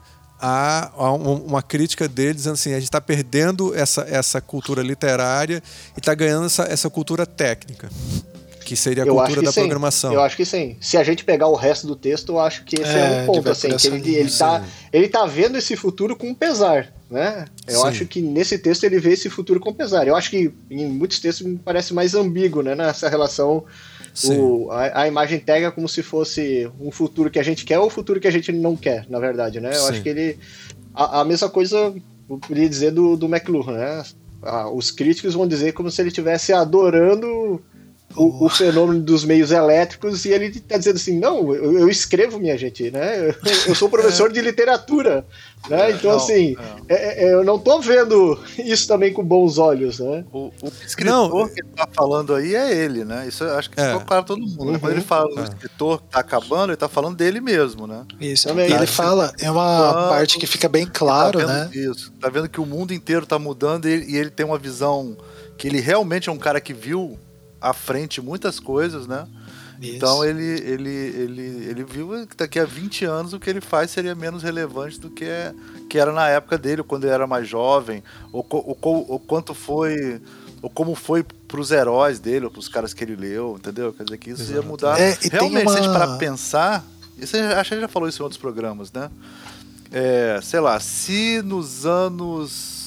[0.46, 5.62] há, uma crítica deles dizendo assim: a gente está perdendo essa, essa cultura literária
[5.96, 7.90] e está ganhando essa, essa cultura técnica.
[8.64, 9.60] Que seria a eu cultura da sim.
[9.62, 10.12] programação.
[10.12, 10.76] Eu acho que sim.
[10.82, 13.26] Se a gente pegar o resto do texto, eu acho que esse é, é um
[13.28, 13.48] ponto.
[13.48, 16.92] Assim, que ele, ele, tá, ele tá vendo esse futuro com pesar.
[17.08, 17.46] Né?
[17.68, 17.88] Eu sim.
[17.88, 20.08] acho que nesse texto ele vê esse futuro com pesar.
[20.08, 23.64] Eu acho que em muitos textos me parece mais ambíguo né, nessa relação
[24.24, 27.88] o, a, a, imagem pega como se fosse um futuro que a gente quer ou
[27.88, 29.70] o futuro que a gente não quer, na verdade, né?
[29.70, 29.90] Eu Sim.
[29.90, 30.40] acho que ele.
[30.94, 31.94] A, a, mesma coisa
[32.30, 34.04] eu queria dizer do, do McLuhan, né?
[34.42, 37.62] Ah, os críticos vão dizer como se ele estivesse adorando
[38.16, 42.40] o, o, fenômeno dos meios elétricos e ele está dizendo assim, não, eu, eu, escrevo,
[42.40, 43.30] minha gente, né?
[43.30, 43.36] Eu,
[43.68, 44.34] eu sou professor é.
[44.34, 45.26] de literatura,
[45.70, 45.92] né?
[45.92, 46.56] É, então, não, assim,
[46.88, 46.96] é.
[46.96, 47.26] é.
[47.26, 50.24] é eu não estou vendo isso também com bons olhos, né?
[50.32, 53.28] O, o escritor não, que está falando aí é ele, né?
[53.28, 54.64] Isso eu acho que ficou claro todo mundo.
[54.64, 54.72] Uhum.
[54.72, 54.80] Né?
[54.80, 58.06] Quando ele fala do escritor que está acabando, ele está falando dele mesmo, né?
[58.20, 58.72] Isso, também.
[58.72, 61.70] ele fala, é uma parte que fica bem claro, tá né?
[61.74, 65.18] Isso, tá vendo que o mundo inteiro está mudando e, e ele tem uma visão
[65.58, 67.18] que ele realmente é um cara que viu
[67.70, 69.28] à frente muitas coisas, né?
[69.82, 69.96] Isso.
[69.96, 73.92] Então ele, ele, ele, ele viu que daqui a 20 anos o que ele faz
[73.92, 75.54] seria menos relevante do que, é,
[75.90, 80.22] que era na época dele, quando ele era mais jovem, ou, ou, ou quanto foi,
[80.62, 83.92] ou como foi para os heróis dele, ou para os caras que ele leu, entendeu?
[83.94, 84.60] Quer dizer que isso Exato.
[84.60, 85.00] ia mudar.
[85.00, 85.72] É, Realmente, uma...
[85.74, 86.86] se a gente parar pensar,
[87.18, 89.10] isso, acho que já falou isso em outros programas, né?
[89.92, 92.85] É, sei lá, se nos anos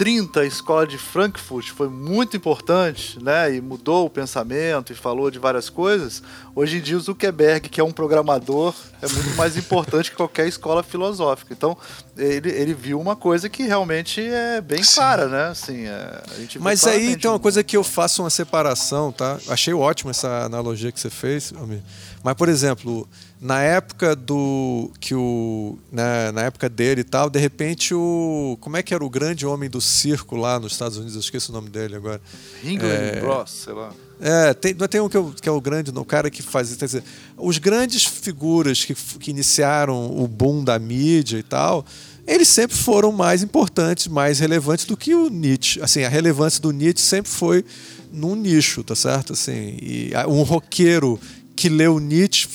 [0.00, 3.54] 30, a escola de Frankfurt foi muito importante, né?
[3.54, 6.22] E mudou o pensamento e falou de várias coisas.
[6.54, 10.48] Hoje em dia, o Zuckerberg, que é um programador, é muito mais importante que qualquer
[10.48, 11.52] escola filosófica.
[11.52, 11.76] Então,
[12.16, 14.94] ele, ele viu uma coisa que realmente é bem Sim.
[14.94, 15.48] clara, né?
[15.48, 16.22] Assim, é,
[16.58, 19.38] Mas aí tem uma coisa que eu faço uma separação, tá?
[19.50, 21.82] Achei ótimo essa analogia que você fez, Amir.
[22.22, 23.06] Mas, por exemplo,
[23.40, 28.76] na época do que o né, na, época dele e tal de repente o como
[28.76, 31.14] é que era o grande homem do circo lá nos Estados Unidos?
[31.14, 32.20] Eu esqueço o nome dele agora.
[32.62, 33.94] Ringling é, Ross sei lá.
[34.20, 37.02] é tem tem um que, é, que é o grande o cara que faz dizer,
[37.38, 41.86] os grandes figuras que, que iniciaram o boom da mídia e tal
[42.26, 45.80] eles sempre foram mais importantes mais relevantes do que o Nietzsche.
[45.80, 47.64] Assim a relevância do Nietzsche sempre foi
[48.12, 49.32] num nicho tá certo?
[49.32, 51.18] Assim e um roqueiro
[51.60, 52.48] que leu Nietzsche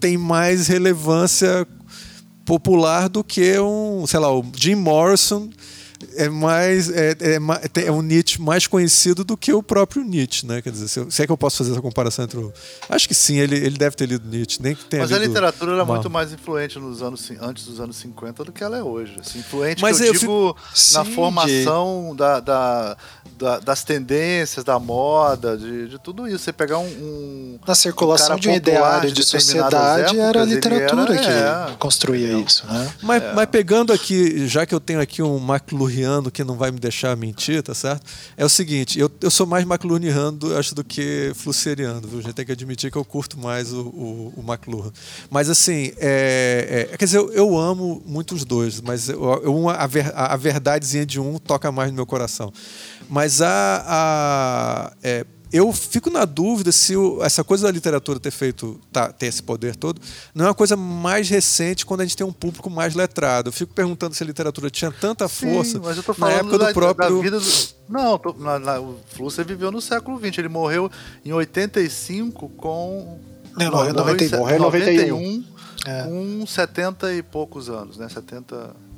[0.00, 1.66] tem mais relevância
[2.44, 5.50] popular do que um, sei lá, o Jim Morrison
[6.16, 10.62] é mais é, é, é, um Nietzsche mais conhecido do que o próprio Nietzsche, né?
[10.62, 12.52] Quer dizer, se, eu, se é que eu posso fazer essa comparação entre o...
[12.88, 15.72] Acho que sim, ele, ele deve ter lido Nietzsche, nem que tenha Mas a literatura
[15.72, 19.16] era muito mais influente nos anos antes dos anos 50 do que ela é hoje.
[19.20, 20.98] Assim, influente Mas eu, eu digo fico...
[20.98, 22.16] na sim, formação de...
[22.16, 22.96] da, da,
[23.38, 26.44] da, das tendências, da moda, de, de tudo isso.
[26.44, 30.42] Você pegar um, um na circulação um de um ideário de, de sociedade épocas, era
[30.42, 32.92] a literatura era, que é, construía isso, né?
[33.02, 33.32] Mas, é.
[33.34, 35.38] mas pegando aqui, já que eu tenho aqui um
[35.90, 38.06] McLuhaniano que não vai me deixar mentir, tá certo?
[38.36, 42.20] É o seguinte, eu, eu sou mais McLuhaniano, acho, do que Flusseriano, viu?
[42.20, 44.92] A gente tem que admitir que eu curto mais o, o, o McLuhan.
[45.28, 49.68] Mas assim, é, é, quer dizer, eu, eu, amo muito os dois, mas eu, eu,
[49.68, 52.52] a, ver, a verdadezinha de um toca mais no meu coração.
[53.08, 58.30] Mas a, a é, eu fico na dúvida se o, essa coisa da literatura ter
[58.30, 60.00] feito, tá, ter esse poder todo,
[60.34, 63.48] não é uma coisa mais recente quando a gente tem um público mais letrado.
[63.48, 66.40] Eu fico perguntando se a literatura tinha tanta força Sim, mas eu tô falando na
[66.40, 67.16] época da, do próprio.
[67.16, 67.50] Da vida do...
[67.88, 70.38] Não, tô, na, na, o Flusser viveu no século XX.
[70.38, 70.90] Ele morreu
[71.24, 73.18] em 85 com.
[73.56, 74.38] Não, morreu em 91.
[74.38, 75.44] Morreu em 91.
[75.86, 76.02] É.
[76.04, 78.08] Com 70 e poucos anos, né?
[78.08, 78.89] 70.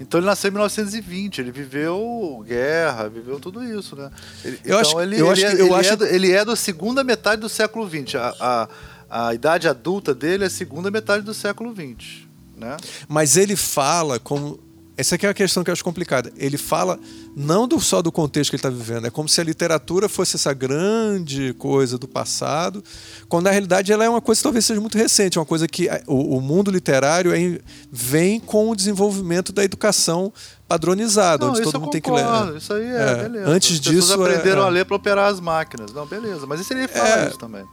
[0.00, 4.10] Então ele nasceu em 1920, ele viveu guerra, viveu tudo isso, né?
[4.42, 5.92] Ele, eu então acho, ele, eu ele, acho, é, eu ele, acho...
[5.92, 8.14] É do, ele é da segunda metade do século XX.
[8.14, 8.68] A,
[9.10, 12.22] a, a idade adulta dele é a segunda metade do século XX.
[12.56, 12.76] Né?
[13.06, 14.58] Mas ele fala como
[15.00, 16.32] essa aqui é uma questão que eu acho complicada.
[16.36, 16.98] Ele fala
[17.36, 20.36] não do, só do contexto que ele está vivendo, é como se a literatura fosse
[20.36, 22.82] essa grande coisa do passado,
[23.28, 25.88] quando na realidade ela é uma coisa que talvez seja muito recente, uma coisa que
[26.06, 27.58] o, o mundo literário é,
[27.90, 30.32] vem com o desenvolvimento da educação
[30.68, 32.24] padronizada, não, onde todo mundo tem que ler.
[32.56, 33.48] Isso aí é, é beleza.
[33.50, 34.12] Antes as disso.
[34.14, 35.92] aprenderam é, a ler para operar as máquinas.
[35.92, 36.46] Não, beleza.
[36.46, 37.28] Mas isso ele fala É.
[37.28, 37.64] isso também.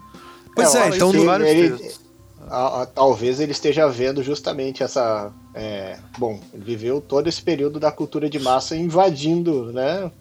[0.56, 1.12] Pois é, então.
[1.12, 1.92] sim, no- ele-
[2.50, 5.32] a- a- talvez ele esteja vendo justamente essa.
[5.54, 10.12] é, bom, ele viveu todo esse período da cultura de massa invadindo, né?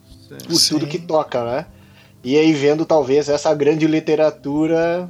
[0.49, 0.73] Sim.
[0.75, 1.65] tudo que toca, né?
[2.23, 5.09] E aí vendo talvez essa grande literatura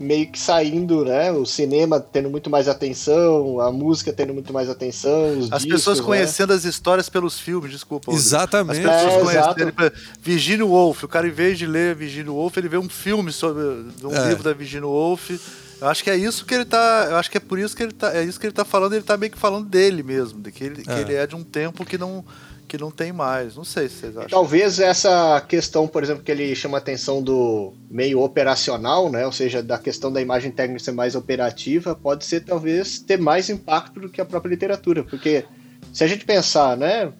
[0.00, 1.32] meio que saindo, né?
[1.32, 5.66] O cinema tendo muito mais atenção, a música tendo muito mais atenção, os As discos,
[5.80, 6.04] pessoas né?
[6.04, 8.12] conhecendo as histórias pelos filmes, desculpa.
[8.12, 8.84] Exatamente.
[8.86, 9.74] As pessoas É, conhecendo.
[9.80, 9.92] exato.
[10.20, 11.02] Virginia Woolf.
[11.04, 14.28] O cara, em vez de ler Virginia Woolf, ele vê um filme sobre um É.
[14.28, 15.30] livro da Virginia Woolf.
[15.80, 17.06] Eu acho que é isso que ele tá.
[17.10, 18.14] Eu acho que é por isso que ele tá.
[18.16, 20.40] É isso que ele tá falando, ele tá meio que falando dele mesmo.
[20.40, 21.00] De que ele que É.
[21.00, 22.24] ele é de um tempo que não,
[22.66, 23.54] que não tem mais.
[23.54, 24.28] Não sei se vocês acham.
[24.28, 29.24] Talvez essa questão, por exemplo, que ele chama a atenção do meio operacional, né?
[29.24, 33.48] Ou seja, da questão da imagem técnica ser mais operativa, pode ser talvez ter mais
[33.48, 35.44] impacto do que a própria literatura, porque
[35.92, 37.12] se a gente pensar, né,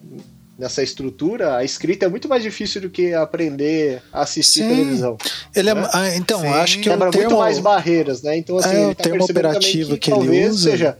[0.59, 4.67] nessa estrutura, a escrita é muito mais difícil do que aprender a assistir Sim.
[4.67, 5.17] televisão.
[5.55, 5.89] Ele é, né?
[5.93, 6.47] ah, então, Sim.
[6.47, 8.37] acho que Quebra o termo muito mais barreiras, né?
[8.37, 10.97] Então, assim, É, ele o tá termo operativo que ele talvez usa- seja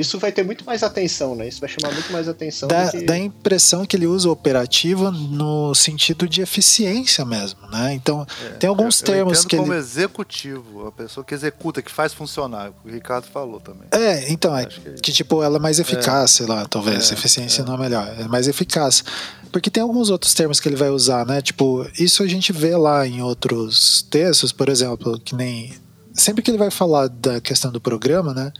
[0.00, 1.46] isso vai ter muito mais atenção, né?
[1.48, 3.02] Isso vai chamar muito mais atenção dá, que...
[3.04, 7.92] dá a impressão que ele usa o operativo no sentido de eficiência mesmo, né?
[7.94, 8.26] Então,
[8.58, 11.82] tem alguns É, eu, eu termos entendo que como ele executivo, a pessoa que executa,
[11.82, 12.70] que faz funcionar.
[12.84, 13.88] O Ricardo falou também.
[13.90, 17.10] É, então, é que- que tipo, ela é mais eficaz, sei lá, talvez.
[17.10, 19.04] É, Eficiência não é melhor, é mais eficaz.
[19.52, 21.40] Porque tem alguns outros termos que ele vai usar, né?
[21.40, 25.72] Tipo, isso a gente vê lá em outros textos, por exemplo, que nem.
[26.12, 28.52] Sempre que ele vai falar da questão do programa, né?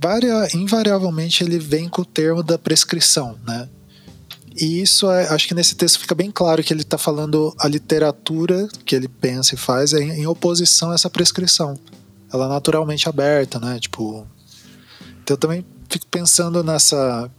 [0.00, 3.68] Varia, invariavelmente ele vem com o termo da prescrição, né?
[4.56, 7.66] E isso é, acho que nesse texto fica bem claro que ele está falando a
[7.66, 11.78] literatura que ele pensa e faz é em, em oposição a essa prescrição.
[12.32, 13.80] Ela é naturalmente aberta, né?
[13.80, 14.26] Tipo,
[15.22, 17.30] então eu também fico pensando nessa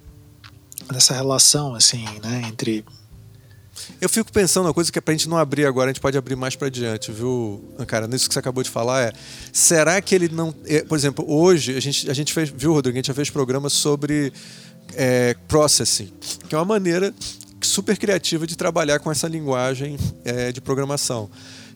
[0.91, 2.85] nessa relação assim, né, entre
[3.99, 6.17] Eu fico pensando uma coisa que é pra gente não abrir agora, a gente pode
[6.17, 8.07] abrir mais pra diante, viu, cara?
[8.07, 9.13] Nisso que você acabou de falar é,
[9.51, 12.95] será que ele não, é, por exemplo, hoje a gente a gente fez, viu, Rodrigo,
[12.95, 14.31] a gente já fez programa sobre
[14.93, 16.11] é, processing,
[16.47, 17.13] que é uma maneira
[17.61, 21.29] super criativa de trabalhar com essa linguagem é, de programação.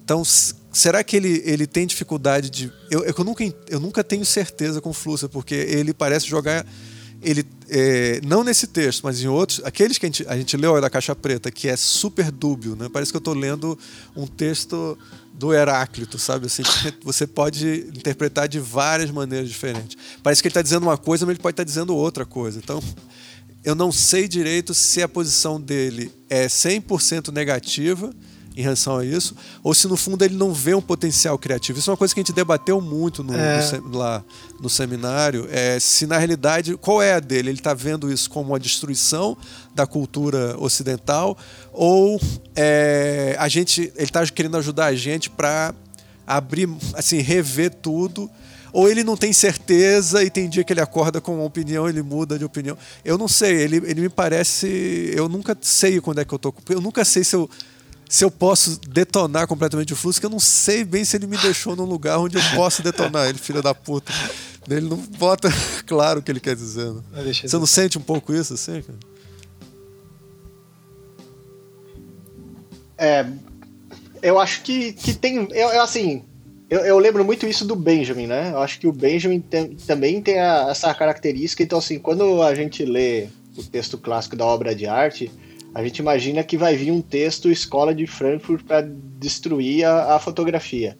[0.04, 0.24] Então,
[0.72, 2.72] será que ele, ele tem dificuldade de.
[2.90, 6.66] Eu, eu, nunca, eu nunca tenho certeza com o Flusser, porque ele parece jogar.
[7.22, 10.76] Ele, é, não nesse texto, mas em outros, aqueles que a gente, a gente leu
[10.76, 12.88] aí da Caixa Preta, que é super dúbio, né?
[12.92, 13.78] parece que eu estou lendo
[14.16, 14.98] um texto
[15.34, 16.48] do Heráclito, sabe?
[16.48, 16.64] Assim,
[17.04, 19.98] você pode interpretar de várias maneiras diferentes.
[20.22, 22.60] Parece que ele está dizendo uma coisa, mas ele pode estar dizendo outra coisa.
[22.60, 22.82] Então,
[23.64, 28.14] eu não sei direito se a posição dele é 100% negativa
[28.60, 31.80] em relação a isso, ou se no fundo ele não vê um potencial criativo.
[31.80, 33.80] Isso é uma coisa que a gente debateu muito no, É.
[33.80, 34.24] no lá
[34.60, 35.48] no seminário.
[35.50, 37.50] É, se na realidade, qual é a dele?
[37.50, 39.38] Ele está vendo isso como uma destruição
[39.74, 41.38] da cultura ocidental,
[41.72, 42.20] ou
[42.54, 45.74] é, a gente, ele está querendo ajudar a gente para
[46.28, 48.30] abrir, assim, rever tudo
[48.72, 52.02] ou ele não tem certeza e tem dia que ele acorda com uma opinião, ele
[52.02, 52.78] muda de opinião.
[53.04, 55.12] Eu não sei, ele, ele me parece.
[55.16, 56.54] Eu nunca sei quando é que eu tô.
[56.70, 57.50] Eu nunca sei se eu,
[58.10, 61.38] se eu posso detonar completamente o fluxo, que eu não sei bem se ele me
[61.38, 64.12] deixou num lugar onde eu posso detonar ele, filho da puta.
[64.68, 65.48] Ele não bota
[65.86, 66.92] claro o que ele quer dizer.
[66.92, 67.04] Né?
[67.32, 68.98] Você não sente um pouco isso assim, cara?
[72.98, 73.28] É,
[74.24, 75.48] eu acho que, que tem.
[75.52, 76.26] Eu, eu assim,
[76.68, 78.50] eu, eu, lembro muito isso do Benjamin, né?
[78.52, 81.62] Eu acho que o Benjamin tem, também tem a, essa característica.
[81.62, 85.32] Então, assim, quando a gente lê o texto clássico da obra de arte,
[85.74, 88.82] a gente imagina que vai vir um texto Escola de Frankfurt para
[89.20, 90.98] destruir a, a, fotografia.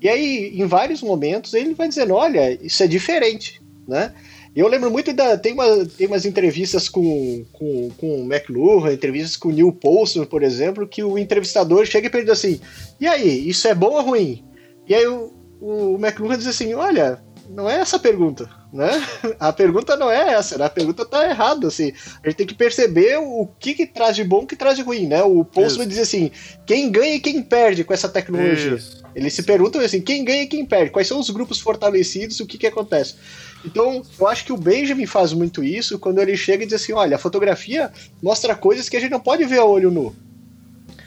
[0.00, 4.12] E aí, em vários momentos, ele vai dizendo: olha, isso é diferente, né?
[4.54, 5.36] Eu lembro muito da.
[5.36, 10.24] Tem, uma, tem umas entrevistas com, com, com o McLuhan, entrevistas com o Neil Poulsen,
[10.24, 12.60] por exemplo, que o entrevistador chega e pergunta assim:
[13.00, 14.44] e aí, isso é bom ou ruim?
[14.86, 18.90] E aí o, o McLuhan diz assim: olha, não é essa a pergunta, né?
[19.38, 20.64] A pergunta não é essa, né?
[20.64, 21.92] a pergunta tá errada, assim.
[22.22, 24.76] A gente tem que perceber o que, que traz de bom e o que traz
[24.76, 25.22] de ruim, né?
[25.22, 26.30] O Postman diz assim:
[26.64, 28.74] quem ganha e quem perde com essa tecnologia.
[28.74, 29.02] Isso.
[29.14, 30.90] Eles se perguntam assim: quem ganha e quem perde?
[30.90, 33.16] Quais são os grupos fortalecidos o que, que acontece?
[33.64, 36.92] Então, eu acho que o Benjamin faz muito isso quando ele chega e diz assim:
[36.92, 40.16] olha, a fotografia mostra coisas que a gente não pode ver a olho nu.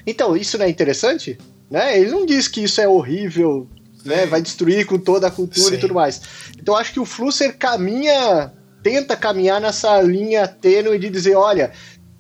[0.06, 1.38] Então, isso não é interessante?
[1.70, 2.00] Né?
[2.00, 3.68] Ele não diz que isso é horrível,
[4.06, 4.26] né?
[4.26, 5.76] vai destruir com toda a cultura Sim.
[5.76, 6.22] e tudo mais.
[6.58, 11.72] Então acho que o Flusser caminha, tenta caminhar nessa linha tênue de dizer, olha,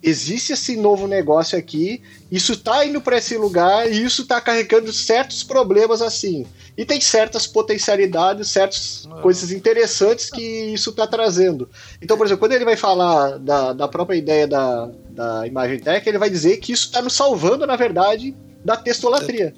[0.06, 4.94] existe esse novo negócio aqui, isso está indo para esse lugar e isso está carregando
[4.94, 6.46] certos problemas assim.
[6.78, 9.22] E tem certas potencialidades, certas ah.
[9.22, 11.68] coisas interessantes que isso está trazendo.
[12.02, 16.08] Então, por exemplo, quando ele vai falar da, da própria ideia da, da imagem tech,
[16.08, 19.54] ele vai dizer que isso está nos salvando, na verdade, da textolatria.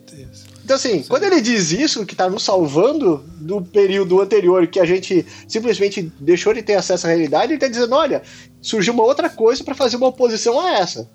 [0.68, 1.08] Então, assim, Sim.
[1.08, 6.12] quando ele diz isso, que está nos salvando do período anterior, que a gente simplesmente
[6.20, 8.22] deixou de ter acesso à realidade, ele está dizendo: olha,
[8.62, 11.10] surgiu uma outra coisa para fazer uma oposição a essa.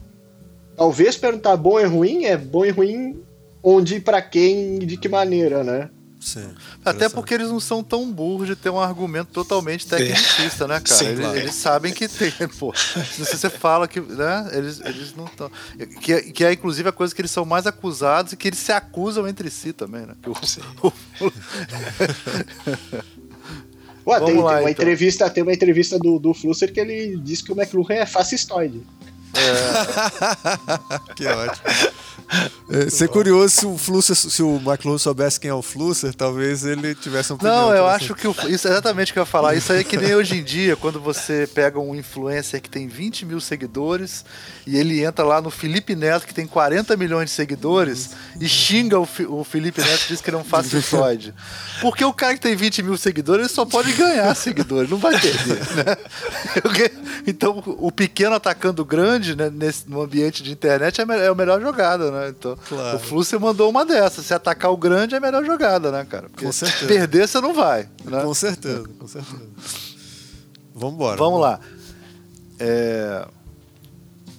[0.74, 3.22] Talvez perguntar bom e ruim é bom e ruim
[3.62, 5.90] onde, para quem e de que maneira, né?
[6.22, 6.54] Sim.
[6.84, 10.96] Até porque eles não são tão burros de ter um argumento totalmente tecnicista, né, cara?
[10.96, 11.36] Sim, eles, claro.
[11.36, 12.30] eles, sabem que tem,
[12.60, 12.72] pô.
[12.72, 15.50] Se você fala que, né, eles, eles não estão.
[16.00, 18.60] Que, é, que é inclusive a coisa que eles são mais acusados e que eles
[18.60, 20.14] se acusam entre si também, né?
[20.24, 20.60] O, Sim.
[20.80, 20.92] O...
[24.06, 24.68] Ué, tem, lá, tem, uma então.
[24.68, 28.80] entrevista, tem uma entrevista do, do Flusser que ele diz que o McLuhan é fascistoide.
[29.34, 31.12] É.
[31.14, 31.62] que ótimo.
[32.70, 36.64] É, ser curioso se o Flusser, se o McLuhan soubesse quem é o Flusser, talvez
[36.64, 39.26] ele tivesse um Não, eu acho que o, isso é exatamente o que eu ia
[39.26, 39.54] falar.
[39.54, 42.88] Isso aí é que nem hoje em dia, quando você pega um influencer que tem
[42.88, 44.24] 20 mil seguidores
[44.66, 48.98] e ele entra lá no Felipe Neto, que tem 40 milhões de seguidores, e xinga
[48.98, 51.34] o, o Felipe Neto diz que ele é um fascistoide.
[51.82, 55.18] Porque o cara que tem 20 mil seguidores, ele só pode ganhar seguidores, não vai
[55.20, 55.58] perder.
[55.74, 55.96] Né?
[57.24, 61.34] Então, o pequeno atacando o grande né, nesse, no ambiente de internet é, é a
[61.34, 62.28] melhor jogada, né?
[62.28, 62.96] Então, claro.
[62.96, 64.26] o Flusser mandou uma dessas.
[64.26, 66.28] Se atacar o grande é a melhor jogada, né, cara?
[66.28, 66.86] Porque com certeza.
[66.86, 67.88] perder você não vai.
[68.04, 68.22] Né?
[68.22, 69.42] Com certeza, com certeza.
[70.74, 71.16] Vamos embora.
[71.16, 71.60] Vamos lá.
[72.58, 73.26] É...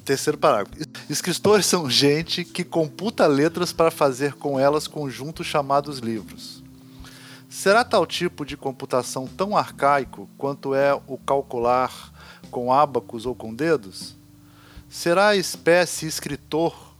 [0.04, 0.78] Terceiro parágrafo.
[1.10, 6.62] Escritores são gente que computa letras para fazer com elas conjuntos chamados livros.
[7.50, 12.12] Será tal tipo de computação tão arcaico quanto é o calcular
[12.50, 14.16] com ábacos ou com dedos?
[14.94, 16.94] Será a espécie escritor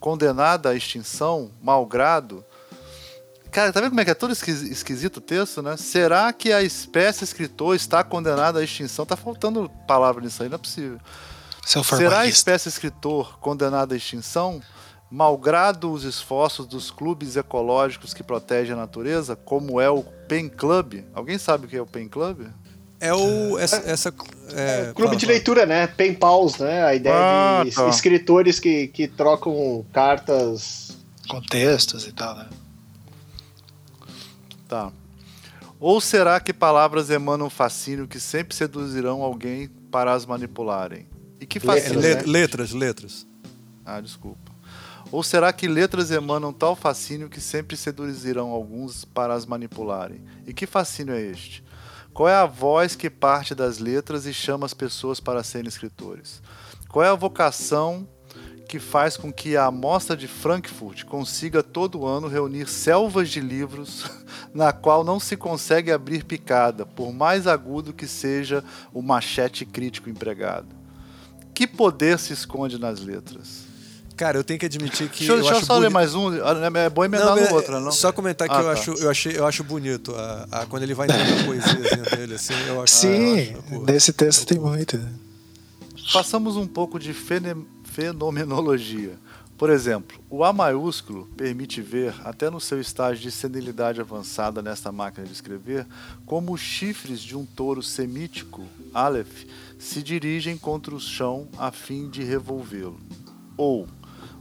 [0.00, 2.42] condenada à extinção, malgrado?
[3.52, 5.76] Cara, tá vendo como é que é todo esquisito o texto, né?
[5.76, 9.04] Será que a espécie escritor está condenada à extinção?
[9.04, 10.98] Tá faltando palavra nisso aí, não é possível.
[11.84, 14.62] Será a espécie escritor condenada à extinção?
[15.08, 21.04] malgrado os esforços dos clubes ecológicos que protegem a natureza, como é o Pen Club.
[21.14, 22.48] Alguém sabe o que é o Pen Club?
[23.06, 24.14] É o essa, essa
[24.52, 25.86] é, é, clube fala, de leitura, né?
[25.86, 26.84] Pen Pals, né?
[26.84, 27.88] A ideia ah, de tá.
[27.88, 30.96] escritores que, que trocam cartas,
[31.28, 32.48] contextos e tal, né?
[34.68, 34.92] Tá.
[35.78, 41.06] Ou será que palavras emanam fascínio que sempre seduzirão alguém para as manipularem?
[41.40, 42.32] E que fascínio, letras, né?
[42.32, 43.26] letras, letras.
[43.84, 44.56] Ah, desculpa.
[45.12, 50.20] Ou será que letras emanam tal fascínio que sempre seduzirão alguns para as manipularem?
[50.46, 51.62] E que fascínio é este?
[52.16, 56.40] Qual é a voz que parte das letras e chama as pessoas para serem escritores?
[56.88, 58.08] Qual é a vocação
[58.66, 64.10] que faz com que a Mostra de Frankfurt consiga todo ano reunir selvas de livros
[64.54, 68.64] na qual não se consegue abrir picada, por mais agudo que seja
[68.94, 70.74] o machete crítico empregado?
[71.52, 73.65] Que poder se esconde nas letras?
[74.16, 75.18] Cara, eu tenho que admitir que.
[75.18, 75.82] Deixa, eu, deixa eu só bonito...
[75.82, 76.28] ler mais um.
[76.28, 77.92] Ah, é bom emendar não, no outro, não?
[77.92, 78.72] Só comentar que ah, eu, tá.
[78.72, 80.14] acho, eu, achei, eu acho bonito.
[80.14, 82.94] A, a, quando ele vai entender a poesia dele, assim, eu acho.
[82.94, 84.98] Sim, ah, acho, nesse texto tem muito.
[86.12, 89.18] Passamos um pouco de fenomenologia.
[89.58, 94.92] Por exemplo, o A maiúsculo permite ver, até no seu estágio de senilidade avançada nesta
[94.92, 95.86] máquina de escrever,
[96.26, 99.44] como os chifres de um touro semítico, Aleph,
[99.78, 103.00] se dirigem contra o chão a fim de revolvê-lo.
[103.56, 103.88] Ou,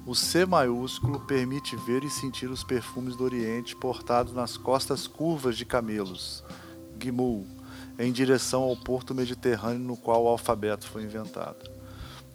[0.06, 5.58] o C maiúsculo permite ver e sentir os perfumes do Oriente portados nas costas curvas
[5.58, 6.44] de camelos,
[7.02, 7.48] Gimul,
[7.98, 11.72] em direção ao porto mediterrâneo no qual o alfabeto foi inventado.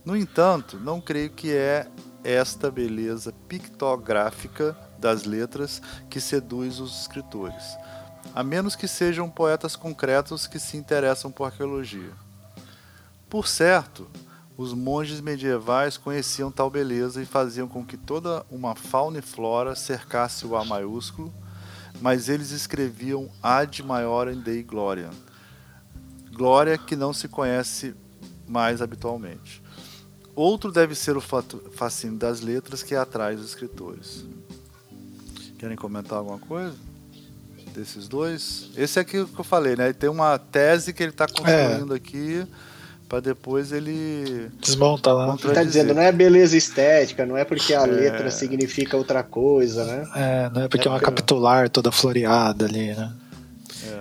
[0.05, 1.87] No entanto, não creio que é
[2.25, 7.77] esta beleza pictográfica das letras que seduz os escritores,
[8.35, 12.13] a menos que sejam poetas concretos que se interessam por arqueologia.
[13.29, 14.11] Por certo,
[14.61, 19.75] os monges medievais conheciam tal beleza e faziam com que toda uma fauna e flora
[19.75, 21.33] cercasse o A maiúsculo,
[21.99, 25.09] mas eles escreviam Ad maiorem Dei Gloria,
[26.35, 27.95] glória que não se conhece
[28.47, 29.63] mais habitualmente.
[30.37, 34.27] Outro deve ser o fascínio das letras que atrai os escritores.
[35.59, 36.77] Querem comentar alguma coisa?
[37.73, 38.69] Desses dois?
[38.77, 39.91] Esse é aqui que eu falei, né?
[39.95, 41.97] Tem uma tese que ele está construindo é.
[41.97, 42.47] aqui
[43.11, 45.35] para depois ele desmonta lá.
[45.35, 47.87] Está dizendo não é beleza estética, não é porque a é.
[47.87, 50.07] letra significa outra coisa, né?
[50.15, 53.13] É, não é porque é, uma capitular toda floreada ali, né?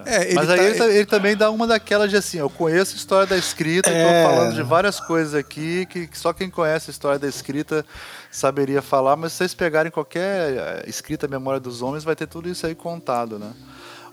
[0.06, 0.86] É, Mas aí tá...
[0.86, 4.24] ele, ele, também dá uma daquelas de assim, eu conheço a história da escrita, é...
[4.24, 7.84] tô falando de várias coisas aqui que só quem conhece a história da escrita
[8.30, 12.48] saberia falar, mas se vocês pegarem qualquer eh, escrita Memória dos Homens, vai ter tudo
[12.48, 13.52] isso aí contado, né?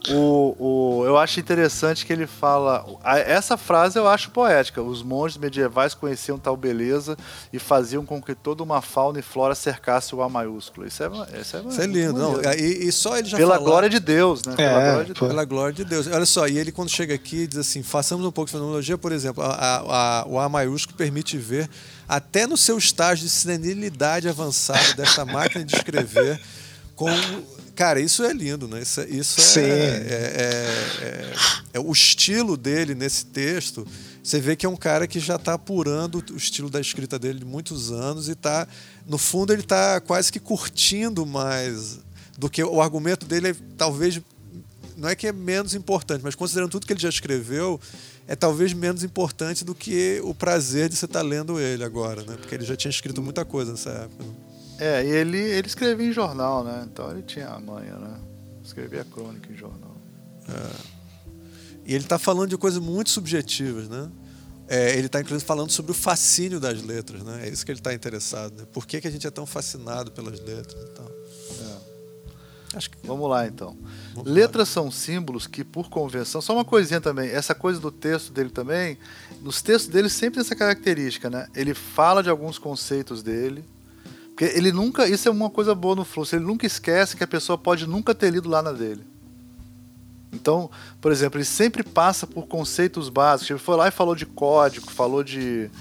[0.09, 2.85] O, o, eu acho interessante que ele fala.
[3.03, 4.81] Essa frase eu acho poética.
[4.81, 7.17] Os monges medievais conheciam tal beleza
[7.51, 10.87] e faziam com que toda uma fauna e flora cercasse o A maiúsculo.
[10.87, 11.07] Isso é,
[11.39, 12.13] isso é, isso é lindo.
[12.13, 13.65] Não, e, e, só ele já Pela falar...
[13.65, 14.55] glória de Deus, né?
[14.55, 15.31] Pela, é, glória de Deus.
[15.31, 16.07] pela glória de Deus.
[16.07, 19.11] Olha só, e ele quando chega aqui diz assim: façamos um pouco de fenomenologia, por
[19.11, 21.69] exemplo, a, a, o A maiúsculo permite ver,
[22.07, 26.39] até no seu estágio de senilidade avançada desta máquina de escrever,
[26.95, 27.09] com
[27.77, 28.81] Cara, isso é lindo, né?
[28.81, 31.33] Isso, é, isso é, é, é, é,
[31.73, 33.87] é, o estilo dele nesse texto.
[34.23, 37.37] Você vê que é um cara que já está apurando o estilo da escrita dele
[37.37, 38.67] de muitos anos e tá,
[39.05, 41.99] no fundo, ele está quase que curtindo mais
[42.35, 44.19] do que o argumento dele é talvez
[44.97, 47.79] não é que é menos importante, mas considerando tudo que ele já escreveu,
[48.27, 52.23] é talvez menos importante do que o prazer de você estar tá lendo ele agora,
[52.23, 52.37] né?
[52.37, 54.46] Porque ele já tinha escrito muita coisa nessa época.
[54.79, 56.87] É, e ele, ele escrevia em jornal, né?
[56.91, 58.19] Então ele tinha a manha, né?
[58.63, 59.95] Escrevia crônica em jornal.
[60.49, 60.97] É.
[61.85, 64.09] E ele está falando de coisas muito subjetivas, né?
[64.67, 67.47] É, ele está inclusive falando sobre o fascínio das letras, né?
[67.47, 68.57] É isso que ele está interessado.
[68.57, 68.67] Né?
[68.71, 71.07] Por que, que a gente é tão fascinado pelas letras e tal?
[71.61, 72.77] É.
[72.77, 72.97] Acho que...
[73.07, 73.77] Vamos lá então.
[74.13, 74.73] Vamos letras lá.
[74.73, 77.29] são símbolos que, por convenção, só uma coisinha também.
[77.29, 78.97] Essa coisa do texto dele também,
[79.41, 81.47] nos textos dele sempre tem essa característica, né?
[81.55, 83.63] Ele fala de alguns conceitos dele,
[84.37, 85.07] porque ele nunca.
[85.07, 86.35] Isso é uma coisa boa no fluxo.
[86.35, 89.01] Ele nunca esquece que a pessoa pode nunca ter lido lá na dele.
[90.31, 90.69] Então,
[91.01, 93.49] por exemplo, ele sempre passa por conceitos básicos.
[93.49, 95.71] Ele foi lá e falou de código, falou de.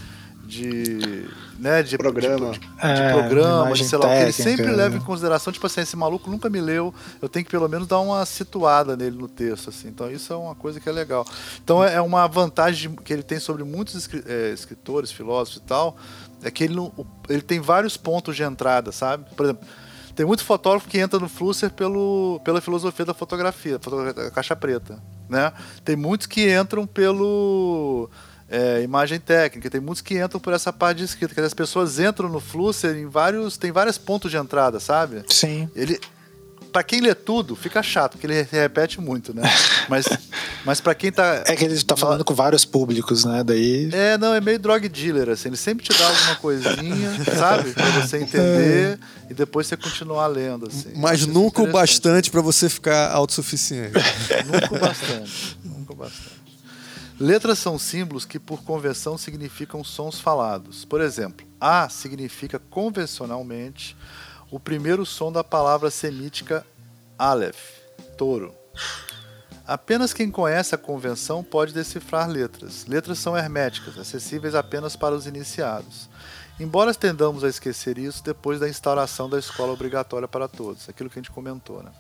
[0.43, 1.29] de
[1.59, 4.97] né, de programa, de, de, é, de programa, de sei lá, técnica, ele sempre leva
[4.97, 7.99] em consideração, tipo assim, esse maluco nunca me leu, eu tenho que pelo menos dar
[8.01, 9.89] uma situada nele no texto, assim.
[9.89, 11.27] Então isso é uma coisa que é legal.
[11.63, 15.97] Então é uma vantagem que ele tem sobre muitos é, escritores, filósofos e tal,
[16.43, 16.93] é que ele, não,
[17.29, 19.27] ele tem vários pontos de entrada, sabe?
[19.35, 19.67] Por exemplo,
[20.15, 25.03] tem muito fotógrafo que entra no Flusser pelo, pela filosofia da fotografia, fotografia caixa preta,
[25.29, 25.53] né?
[25.85, 28.09] Tem muitos que entram pelo
[28.49, 31.99] é, imagem técnica, tem muitos que entram por essa parte de escrita, que as pessoas
[31.99, 35.23] entram no Flusser em vários, tem vários pontos de entrada, sabe?
[35.29, 35.69] Sim.
[35.75, 36.01] Ele
[36.77, 39.43] para quem lê tudo, fica chato, porque ele repete muito, né?
[39.89, 40.05] Mas,
[40.65, 41.45] mas para quem tá.
[41.47, 43.45] É que ele tá falando com vários públicos, né?
[43.45, 43.89] Daí.
[43.93, 45.49] É, não, é meio drug dealer, assim.
[45.49, 47.71] Ele sempre te dá alguma coisinha, sabe?
[47.71, 48.99] Pra você entender
[49.31, 50.93] e depois você continuar lendo, assim.
[50.97, 53.93] Mas nunca o bastante para você ficar autossuficiente.
[54.45, 55.59] nunca o bastante.
[55.63, 56.43] Nunca o bastante.
[57.21, 60.85] Letras são símbolos que, por convenção, significam sons falados.
[60.85, 63.97] Por exemplo, A significa convencionalmente
[64.51, 66.65] o primeiro som da palavra semítica
[67.19, 67.81] Aleph,
[68.17, 68.55] touro.
[69.67, 72.87] Apenas quem conhece a convenção pode decifrar letras.
[72.87, 76.09] Letras são herméticas, acessíveis apenas para os iniciados.
[76.61, 81.19] Embora tendamos a esquecer isso depois da instauração da escola obrigatória para todos, aquilo que
[81.19, 81.83] a gente comentou.
[81.83, 81.91] Né?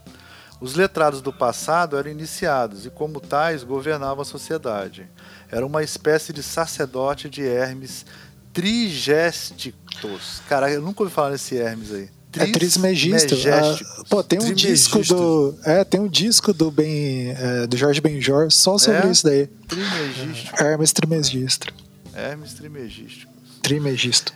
[0.60, 5.10] Os letrados do passado eram iniciados e, como tais, governavam a sociedade.
[5.50, 8.06] Era uma espécie de sacerdote de Hermes
[8.52, 10.40] Trigésticos.
[10.48, 12.15] Cara, eu nunca ouvi falar nesse Hermes aí.
[12.38, 13.34] É Trismegisto.
[13.48, 15.54] Ah, pô, tem um disco do.
[15.64, 17.30] É, tem um disco do Ben.
[17.30, 19.10] É, do Jorge Benjor só sobre é?
[19.10, 19.46] isso daí.
[19.66, 20.62] Trimegisto.
[20.62, 21.66] Hermes Trimegisto.
[22.14, 23.28] Hermes Trimegisto.
[23.62, 24.32] Trimegisto.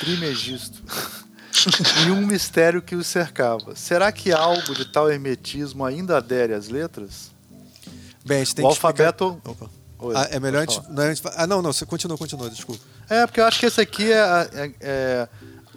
[0.00, 0.82] Trimegisto.
[2.06, 3.74] e um mistério que o cercava.
[3.74, 7.30] Será que algo de tal hermetismo ainda adere às letras?
[8.24, 9.40] Bem, a gente tem o que alfabeto.
[9.98, 12.50] Oi, ah, é melhor a gente, não, a gente, Ah, não, não, você continua, continua,
[12.50, 12.82] desculpa.
[13.08, 15.28] É, porque eu acho que esse aqui é, é, é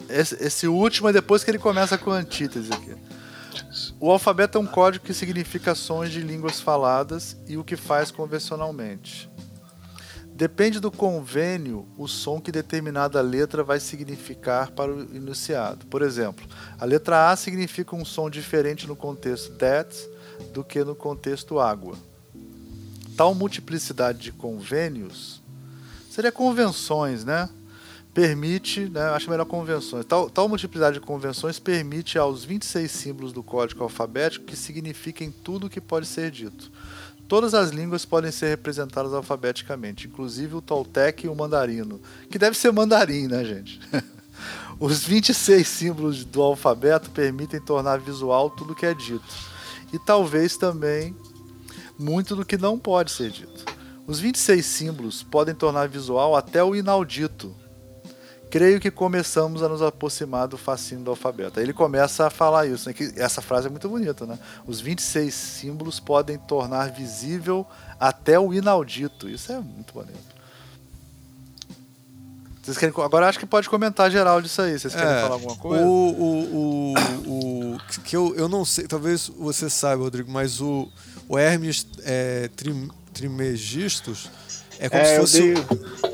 [0.08, 2.94] esse, esse, último é depois que ele começa com a antítese aqui.
[4.00, 8.10] O alfabeto é um código que significa sons de línguas faladas e o que faz
[8.10, 9.28] convencionalmente.
[10.38, 15.84] Depende do convênio o som que determinada letra vai significar para o enunciado.
[15.86, 16.46] Por exemplo,
[16.78, 19.92] a letra A significa um som diferente no contexto that
[20.54, 21.96] do que no contexto água.
[23.16, 25.42] Tal multiplicidade de convênios
[26.08, 27.48] seria convenções, né?
[28.18, 30.04] Permite, né, acho melhor convenções.
[30.04, 35.68] Tal, tal multiplicidade de convenções permite aos 26 símbolos do código alfabético que signifiquem tudo
[35.68, 36.68] o que pode ser dito.
[37.28, 42.58] Todas as línguas podem ser representadas alfabeticamente, inclusive o tolteque e o mandarino, que deve
[42.58, 43.78] ser mandarim, né, gente?
[44.80, 49.32] Os 26 símbolos do alfabeto permitem tornar visual tudo que é dito,
[49.92, 51.14] e talvez também
[51.96, 53.64] muito do que não pode ser dito.
[54.08, 57.54] Os 26 símbolos podem tornar visual até o inaudito,
[58.50, 61.58] creio que começamos a nos aproximar do fascínio do alfabeto.
[61.58, 62.94] Aí ele começa a falar isso, né?
[62.94, 64.38] que essa frase é muito bonita, né?
[64.66, 67.66] Os 26 símbolos podem tornar visível
[67.98, 69.28] até o inaudito.
[69.28, 70.38] Isso é muito bonito.
[72.62, 74.78] Vocês querem, agora acho que pode comentar geral disso aí.
[74.78, 75.82] Vocês querem é, falar alguma coisa?
[75.82, 76.94] O, o,
[77.26, 80.86] o, o, que eu, eu não sei, talvez você saiba, Rodrigo, mas o,
[81.26, 84.30] o Hermes é, trim, Trimegistus
[84.78, 85.48] é como é, se fosse.
[85.48, 86.07] Eu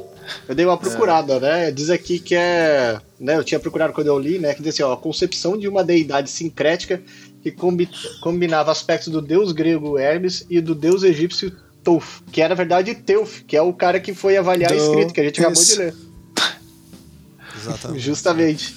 [0.49, 1.41] eu dei uma procurada, é.
[1.41, 1.71] né?
[1.71, 2.99] Diz aqui que é.
[3.19, 4.55] Né, eu tinha procurado quando eu li, né?
[4.55, 7.03] Que diz assim, ó, a concepção de uma deidade sincrética
[7.43, 7.89] que combi
[8.21, 11.53] combinava aspectos do deus grego Hermes e do deus egípcio
[11.83, 14.75] Thoth, que era na verdade Teuf, que é o cara que foi avaliar do...
[14.75, 15.95] a escrita, que a gente acabou de ler.
[17.57, 18.01] Exatamente.
[18.03, 18.75] Justamente.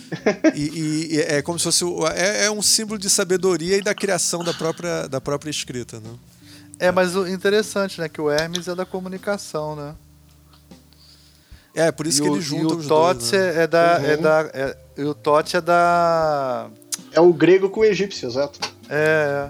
[0.53, 1.85] E, e, é como se fosse.
[2.15, 6.09] É, é, um símbolo de sabedoria e da criação da própria, da própria escrita, né?
[6.79, 8.07] É, mas o interessante, né?
[8.07, 9.95] Que o Hermes é da comunicação, né?
[11.77, 13.31] É, por isso e que o, ele junta os dois.
[13.31, 13.63] Né?
[13.63, 14.05] É da, uhum.
[14.05, 16.69] é da, é, e o Tote é da.
[17.11, 18.59] É o grego com o egípcio, exato.
[18.89, 19.47] É.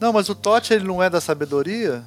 [0.00, 2.02] Não, mas o Tote ele não é da sabedoria?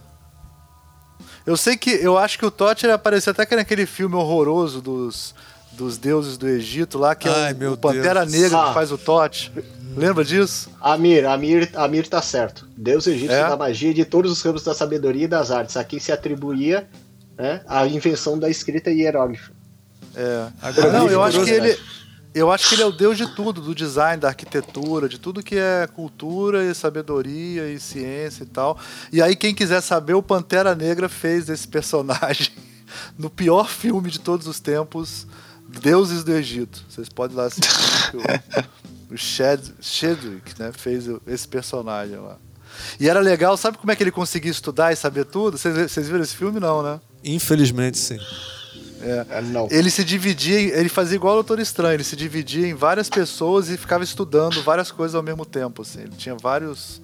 [1.45, 1.89] Eu sei que.
[1.89, 5.33] Eu acho que o Tote ele apareceu até naquele filme horroroso dos,
[5.71, 8.41] dos deuses do Egito lá, que Ai, é o, o Pantera Deus.
[8.41, 8.67] Negra ah.
[8.67, 9.53] que faz o Tote.
[9.95, 10.69] Lembra disso?
[10.81, 12.67] Amir, Amir, Amir tá certo.
[12.75, 13.47] Deus egípcio é?
[13.47, 15.77] da magia de todos os campos da sabedoria e das artes.
[15.77, 16.89] Aqui se atribuía
[17.37, 19.60] né, a invenção da escrita hieróglifa.
[20.15, 20.47] É.
[20.61, 21.77] Agora, não, eu acho que ele.
[22.33, 25.43] Eu acho que ele é o deus de tudo, do design, da arquitetura, de tudo
[25.43, 28.79] que é cultura e sabedoria e ciência e tal.
[29.11, 32.51] E aí, quem quiser saber, o Pantera Negra fez esse personagem
[33.19, 35.27] no pior filme de todos os tempos,
[35.81, 36.85] Deuses do Egito.
[36.89, 38.15] Vocês podem lá assistir.
[38.15, 42.37] o, Chadwick né, fez esse personagem lá.
[42.97, 45.57] E era legal, sabe como é que ele conseguia estudar e saber tudo?
[45.57, 46.59] Vocês viram esse filme?
[46.59, 47.01] Não, né?
[47.23, 48.17] Infelizmente, sim.
[49.01, 49.25] É.
[49.29, 49.41] é.
[49.41, 49.67] Não.
[49.71, 53.69] Ele se dividia, ele fazia igual o Doutor Estranho, ele se dividia em várias pessoas
[53.69, 55.81] e ficava estudando várias coisas ao mesmo tempo.
[55.81, 56.01] Assim.
[56.01, 57.01] Ele tinha vários,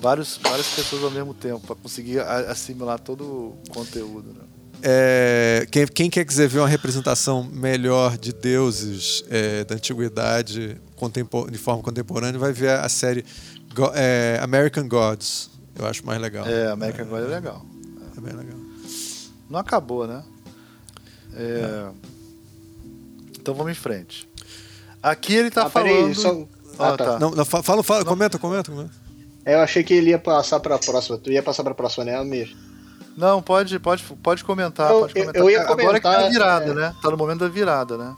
[0.00, 4.28] vários, várias pessoas ao mesmo tempo para conseguir assimilar todo o conteúdo.
[4.28, 4.46] Né?
[4.82, 10.78] É, quem, quem, quer quiser ver uma representação melhor de deuses é, da antiguidade
[11.50, 13.24] de forma contemporânea, vai ver a série
[13.74, 15.50] Go, é, American Gods.
[15.78, 16.46] Eu acho mais legal.
[16.46, 17.66] É, American Gods é legal.
[18.16, 18.58] É bem legal.
[19.48, 20.22] Não acabou, né?
[21.36, 21.88] É...
[23.38, 24.28] Então vamos em frente.
[25.02, 25.88] Aqui ele está ah, falando.
[25.88, 26.46] Peraí, só...
[26.78, 27.04] ah, ah, tá.
[27.04, 27.18] tá.
[27.18, 28.06] Não, não, fala, fala, não.
[28.06, 28.90] comenta, comenta, comenta.
[29.44, 31.16] É, eu achei que ele ia passar para a próxima.
[31.18, 32.56] Tu ia passar para a próxima, né, Amir?
[33.16, 34.90] Não, pode, pode, pode comentar.
[34.90, 35.36] Eu, pode comentar.
[35.36, 35.84] eu ia comentar.
[35.84, 36.74] Agora que tá virada, é...
[36.74, 36.94] né?
[37.00, 38.16] Tá no momento da virada, né?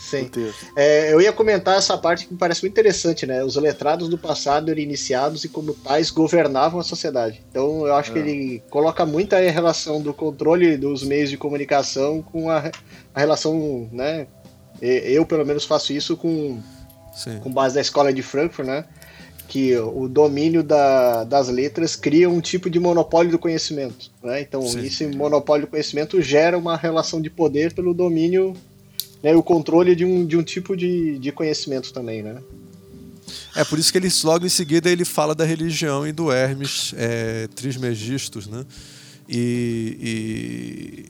[0.00, 0.30] Sim.
[0.74, 3.44] É, eu ia comentar essa parte que me parece muito interessante, né?
[3.44, 7.44] Os letrados do passado eram iniciados e, como tais, governavam a sociedade.
[7.50, 8.14] Então, eu acho é.
[8.14, 12.70] que ele coloca muito a relação do controle dos meios de comunicação com a,
[13.14, 14.26] a relação, né?
[14.80, 16.58] Eu, pelo menos, faço isso com,
[17.42, 18.86] com base da escola de Frankfurt, né?
[19.46, 24.08] que o domínio da, das letras cria um tipo de monopólio do conhecimento.
[24.22, 24.42] Né?
[24.42, 24.86] Então, Sim.
[24.86, 28.54] esse monopólio do conhecimento gera uma relação de poder pelo domínio
[29.22, 32.40] né, o controle de um, de um tipo de, de conhecimento também, né?
[33.54, 36.94] É por isso que ele logo em seguida ele fala da religião e do Hermes
[36.96, 38.64] é, Trismegistus, né?
[39.28, 41.06] E,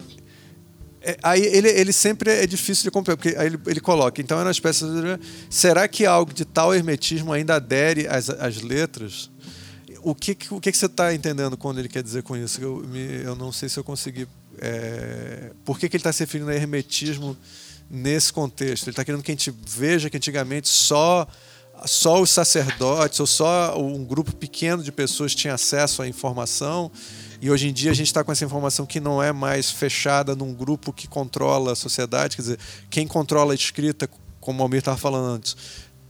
[1.02, 4.38] É, aí ele, ele sempre é difícil de compreender, porque aí ele, ele coloca, então
[4.38, 5.18] é uma espécie de.
[5.48, 9.30] Será que algo de tal hermetismo ainda adere às, às letras?
[10.02, 12.60] O que, o que você está entendendo quando ele quer dizer com isso?
[12.60, 14.28] Eu, me, eu não sei se eu consegui.
[14.58, 17.36] É, por que, que ele está se referindo a hermetismo
[17.90, 18.84] nesse contexto?
[18.84, 21.26] Ele está querendo que a gente veja que antigamente só
[21.86, 26.92] só os sacerdotes ou só um grupo pequeno de pessoas tinha acesso à informação
[27.40, 30.36] e hoje em dia a gente está com essa informação que não é mais fechada
[30.36, 32.58] num grupo que controla a sociedade, quer dizer,
[32.90, 34.08] quem controla a escrita,
[34.40, 35.56] como o Almir estava falando antes,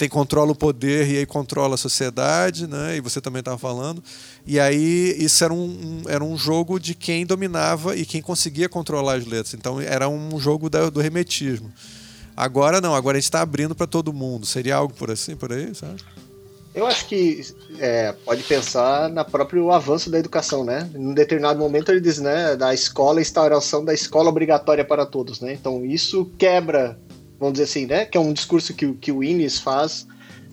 [0.00, 2.96] tem controla o poder e aí controla a sociedade, né?
[2.96, 4.02] E você também estava falando.
[4.46, 8.66] E aí isso era um, um, era um jogo de quem dominava e quem conseguia
[8.66, 9.52] controlar as letras.
[9.52, 11.70] Então era um jogo da, do remetismo.
[12.34, 14.46] Agora não, agora a gente está abrindo para todo mundo.
[14.46, 16.02] Seria algo por assim, por aí, sabe?
[16.74, 17.42] Eu acho que
[17.78, 20.88] é, pode pensar na próprio avanço da educação, né?
[20.94, 25.52] Em determinado momento ele diz, né, da escola, instauração da escola obrigatória para todos, né?
[25.52, 26.98] Então isso quebra,
[27.40, 28.04] vamos dizer assim, né?
[28.04, 30.06] Que é um discurso que, que o Innes faz,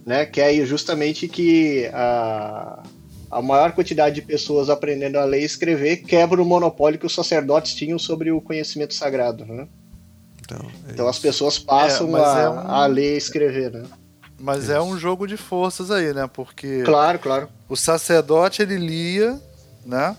[0.06, 0.26] né?
[0.26, 2.82] Que é justamente que a,
[3.30, 7.14] a maior quantidade de pessoas aprendendo a ler e escrever quebra o monopólio que os
[7.14, 9.68] sacerdotes tinham sobre o conhecimento sagrado, né?
[10.40, 12.60] Então, é então as pessoas passam é, a, é um...
[12.60, 13.84] a ler e escrever, né?
[14.40, 14.72] Mas Isso.
[14.72, 16.30] é um jogo de forças aí, né?
[16.32, 16.84] Porque.
[16.84, 17.50] Claro, claro.
[17.68, 19.42] O sacerdote ele lia,
[19.86, 20.16] né?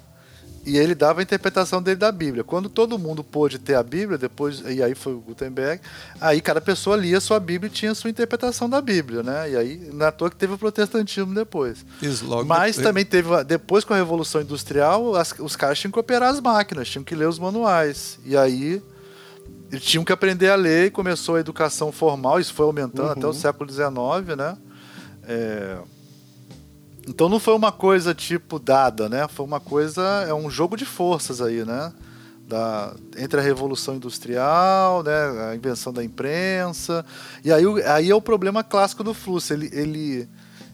[0.68, 2.44] E ele dava a interpretação dele da Bíblia.
[2.44, 5.80] Quando todo mundo pôde ter a Bíblia, depois, e aí foi o Gutenberg,
[6.20, 9.50] aí cada pessoa lia a sua Bíblia e tinha a sua interpretação da Bíblia, né?
[9.50, 11.86] E aí, na toa que teve o protestantismo depois.
[12.44, 12.86] Mas depois...
[12.86, 16.86] também teve, depois com a Revolução Industrial, as, os caras tinham que operar as máquinas,
[16.86, 18.18] tinham que ler os manuais.
[18.26, 18.82] E aí
[19.72, 23.12] eles tinham que aprender a ler e começou a educação formal, isso foi aumentando uhum.
[23.12, 24.58] até o século XIX, né?
[25.22, 25.78] É...
[27.08, 29.26] Então não foi uma coisa tipo dada, né?
[29.28, 31.92] Foi uma coisa, é um jogo de forças aí, né?
[32.46, 35.50] Da, entre a Revolução Industrial, né?
[35.50, 37.04] a invenção da imprensa.
[37.44, 39.52] E aí, aí é o problema clássico do fluxo.
[39.52, 40.28] Ele, ele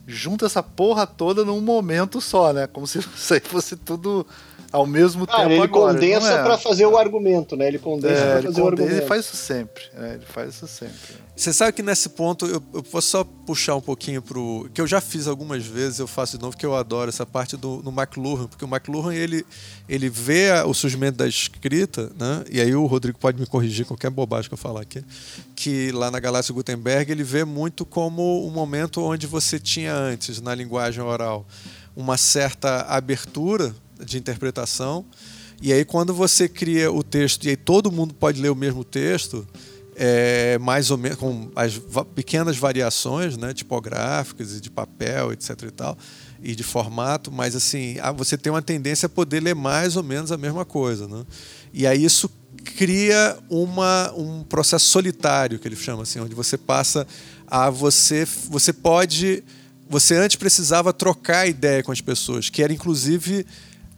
[0.06, 2.66] junta essa porra toda num momento só, né?
[2.66, 4.26] Como se isso aí fosse tudo
[4.74, 6.42] ao mesmo ah, tempo ele agora, condensa é.
[6.42, 7.68] para fazer o argumento, né?
[7.68, 8.92] Ele condensa é, para fazer o argumento.
[8.92, 10.98] Ele faz isso sempre, é, ele faz isso sempre.
[11.36, 14.86] Você sabe que nesse ponto eu, eu posso só puxar um pouquinho pro que eu
[14.86, 17.92] já fiz algumas vezes, eu faço de novo que eu adoro essa parte do no
[17.92, 19.46] McLuhan, porque o McLuhan ele
[19.88, 22.44] ele vê o surgimento da escrita, né?
[22.50, 25.04] E aí o Rodrigo pode me corrigir qualquer bobagem que eu falar aqui,
[25.54, 30.40] que lá na Galáxia Gutenberg ele vê muito como um momento onde você tinha antes
[30.40, 31.46] na linguagem oral
[31.96, 33.72] uma certa abertura
[34.04, 35.04] de interpretação.
[35.62, 38.84] E aí, quando você cria o texto e aí todo mundo pode ler o mesmo
[38.84, 39.46] texto,
[39.96, 41.80] é, mais ou menos com as
[42.14, 45.50] pequenas variações né, tipográficas e de papel, etc.
[45.62, 45.96] e tal,
[46.42, 50.30] e de formato, mas assim, você tem uma tendência a poder ler mais ou menos
[50.32, 51.06] a mesma coisa.
[51.06, 51.24] Né?
[51.72, 52.28] E aí isso
[52.76, 57.06] cria uma, um processo solitário, que ele chama assim, onde você passa
[57.46, 58.26] a você.
[58.50, 59.44] Você pode.
[59.88, 63.46] Você antes precisava trocar ideia com as pessoas, que era inclusive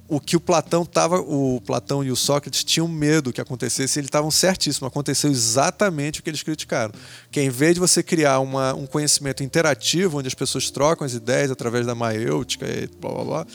[0.09, 4.07] o que o Platão tava, o Platão e o Sócrates tinham medo que acontecesse, eles
[4.07, 6.93] estavam certíssimos, aconteceu exatamente o que eles criticaram.
[7.31, 11.13] Que em vez de você criar uma, um conhecimento interativo, onde as pessoas trocam as
[11.13, 13.47] ideias através da maêutica e blá blá blá,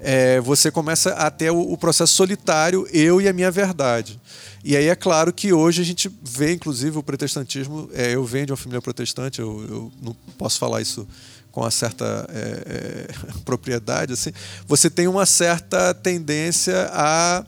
[0.00, 4.20] é, você começa a ter o, o, processo solitário, eu e a minha verdade.
[4.62, 8.46] E aí é claro que hoje a gente vê, inclusive, o protestantismo, é, eu venho
[8.46, 11.08] de uma família protestante, eu, eu não posso falar isso
[11.54, 13.08] com uma certa é, é,
[13.46, 14.32] propriedade, assim,
[14.66, 17.46] você tem uma certa tendência a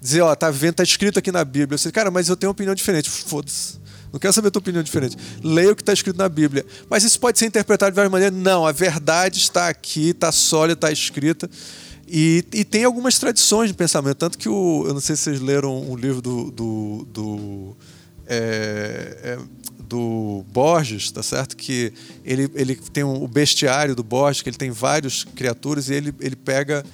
[0.00, 1.78] dizer, ó, tá vendo, tá escrito aqui na Bíblia.
[1.78, 3.08] Você, cara, mas eu tenho uma opinião diferente.
[3.08, 3.78] Foda-se.
[4.12, 5.16] Não quero saber a tua opinião diferente.
[5.42, 6.66] Leia o que está escrito na Bíblia.
[6.90, 8.36] Mas isso pode ser interpretado de várias maneiras.
[8.36, 11.48] Não, a verdade está aqui, está sólida, está escrita.
[12.08, 14.16] E, e, tem algumas tradições de pensamento.
[14.16, 14.84] Tanto que o.
[14.86, 16.50] Eu não sei se vocês leram um livro do.
[16.50, 17.76] do, do
[18.26, 19.38] é, é,
[19.84, 21.56] do Borges, tá certo?
[21.56, 21.92] Que
[22.24, 26.14] ele, ele tem um, o bestiário do Borges, que ele tem várias criaturas e ele,
[26.20, 26.84] ele pega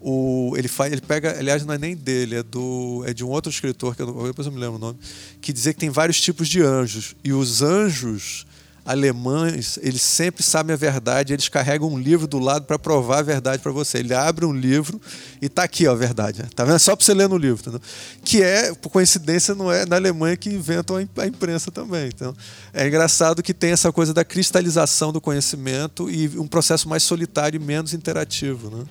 [0.00, 3.28] o ele faz ele pega aliás não é nem dele é do é de um
[3.28, 4.98] outro escritor que eu, depois eu me lembro o nome
[5.42, 8.46] que dizia que tem vários tipos de anjos e os anjos
[8.90, 13.22] alemães, eles sempre sabem a verdade, eles carregam um livro do lado para provar a
[13.22, 13.98] verdade para você.
[13.98, 15.00] Ele abre um livro
[15.40, 16.42] e tá aqui ó, a verdade.
[16.56, 16.78] Tá vendo?
[16.80, 17.60] Só para você ler no livro.
[17.60, 17.80] Entendeu?
[18.24, 22.08] Que é, por coincidência, não é na Alemanha que inventam a imprensa também.
[22.08, 22.34] Então,
[22.72, 27.60] é engraçado que tem essa coisa da cristalização do conhecimento e um processo mais solitário
[27.60, 28.76] e menos interativo.
[28.76, 28.84] Né?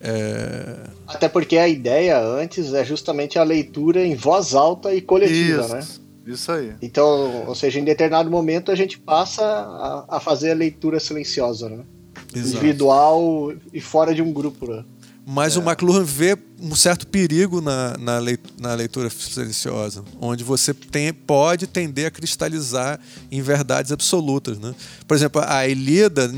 [0.00, 0.76] É...
[1.06, 5.74] Até porque a ideia antes é justamente a leitura em voz alta e coletiva, Isso.
[5.74, 6.05] né?
[6.26, 6.74] Isso aí.
[6.82, 11.68] Então, ou seja, em determinado momento a gente passa a, a fazer a leitura silenciosa,
[11.68, 11.84] né?
[12.34, 12.48] Exato.
[12.48, 14.84] Individual e fora de um grupo, né?
[15.28, 15.58] Mas é.
[15.58, 21.12] o McLuhan vê um certo perigo na, na, leitura, na leitura silenciosa, onde você tem,
[21.12, 24.56] pode tender a cristalizar em verdades absolutas.
[24.56, 24.72] Né?
[25.04, 26.30] Por exemplo, a Elida,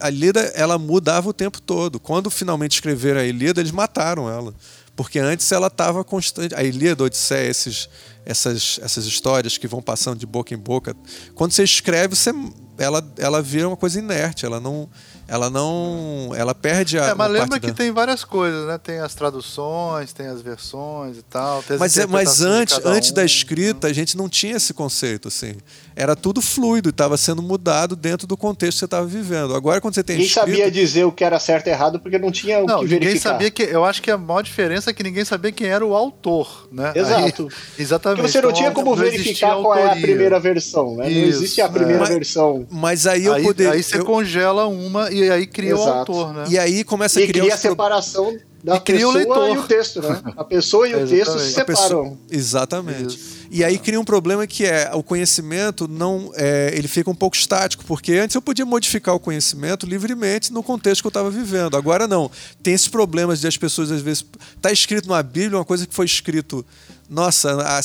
[0.00, 2.00] a Elida ela mudava o tempo todo.
[2.00, 4.54] Quando finalmente escreveram a Elida, eles mataram ela.
[4.96, 6.54] Porque antes ela estava constante.
[6.54, 7.88] A Ilíada, a Odisseia, esses,
[8.24, 10.94] essas, essas histórias que vão passando de boca em boca.
[11.34, 12.32] Quando você escreve, você,
[12.76, 14.44] ela, ela vira uma coisa inerte.
[14.44, 14.88] Ela não,
[15.30, 16.32] ela não.
[16.34, 17.04] Ela perde a.
[17.04, 17.72] É, mas lembra que da...
[17.72, 18.76] tem várias coisas, né?
[18.78, 21.62] Tem as traduções, tem as versões e tal.
[21.78, 23.92] mas, é, mas antes, antes um, da escrita, né?
[23.92, 25.54] a gente não tinha esse conceito, assim.
[25.94, 29.54] Era tudo fluido, estava sendo mudado dentro do contexto que você estava vivendo.
[29.54, 30.16] Agora, quando você tem.
[30.16, 30.46] Ninguém escrito...
[30.48, 33.06] sabia dizer o que era certo e errado, porque não tinha o não, que verificar.
[33.06, 33.62] Ninguém sabia que.
[33.62, 36.92] Eu acho que a maior diferença é que ninguém sabia quem era o autor, né?
[36.92, 37.42] Exato.
[37.44, 38.16] Aí, exatamente.
[38.16, 41.08] Porque você não então, tinha como verificar qual é a primeira versão, né?
[41.08, 42.08] Isso, não existe a primeira é.
[42.08, 42.66] versão.
[42.68, 43.74] Mas aí eu aí, poderia.
[43.74, 44.04] Aí você eu...
[44.04, 46.12] congela uma e aí cria Exato.
[46.12, 46.44] o autor, né?
[46.48, 47.44] E aí começa a criar.
[47.44, 49.54] E cria a separação da e pessoa o leitor.
[49.54, 50.22] e o texto, né?
[50.36, 51.82] A pessoa e o texto se separam.
[51.82, 52.18] Pessoa...
[52.30, 53.16] Exatamente.
[53.16, 53.40] Isso.
[53.50, 57.36] E aí cria um problema que é o conhecimento não é, ele fica um pouco
[57.36, 61.76] estático, porque antes eu podia modificar o conhecimento livremente no contexto que eu estava vivendo.
[61.76, 62.30] Agora não.
[62.62, 64.24] Tem esses problemas de as pessoas às vezes
[64.60, 66.64] tá escrito numa Bíblia uma coisa que foi escrito
[67.10, 67.80] nossa, há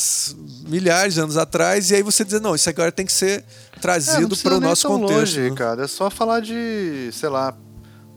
[0.69, 3.43] milhares de anos atrás, e aí você diz, não, isso agora tem que ser
[3.81, 5.17] trazido é, para o nosso contexto.
[5.17, 5.55] Longe, né?
[5.55, 5.83] cara.
[5.85, 7.57] É só falar de, sei lá,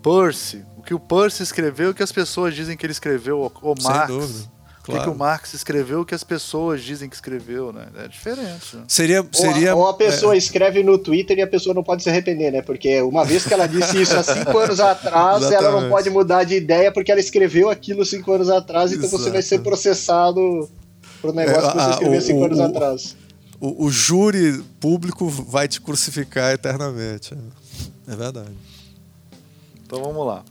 [0.03, 3.75] Percy, o que o Percy escreveu, o que as pessoas dizem que ele escreveu, o
[3.83, 4.07] Marx.
[4.07, 4.59] Sem dúvida.
[4.83, 5.03] Claro.
[5.03, 7.89] O que, o Marx escreveu, o que as pessoas dizem que escreveu, né?
[8.05, 8.75] É diferente.
[8.75, 8.85] Né?
[8.89, 10.39] Seria, seria, ou, a, ou a pessoa é...
[10.39, 12.63] escreve no Twitter e a pessoa não pode se arrepender, né?
[12.63, 16.45] Porque uma vez que ela disse isso há cinco anos atrás, ela não pode mudar
[16.45, 19.23] de ideia porque ela escreveu aquilo cinco anos atrás, então Exato.
[19.23, 20.71] você vai ser processado
[21.21, 23.17] pro negócio é, que você escreveu cinco o, anos o, atrás.
[23.61, 27.37] O, o, júri público vai te crucificar eternamente.
[28.07, 28.57] É verdade.
[29.85, 30.45] Então vamos lá.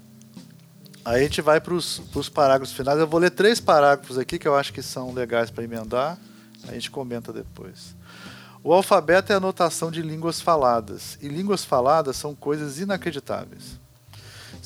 [1.05, 2.99] Aí a gente vai para os parágrafos finais.
[2.99, 6.17] Eu vou ler três parágrafos aqui que eu acho que são legais para emendar.
[6.67, 7.95] A gente comenta depois.
[8.63, 13.79] O alfabeto é a notação de línguas faladas, e línguas faladas são coisas inacreditáveis.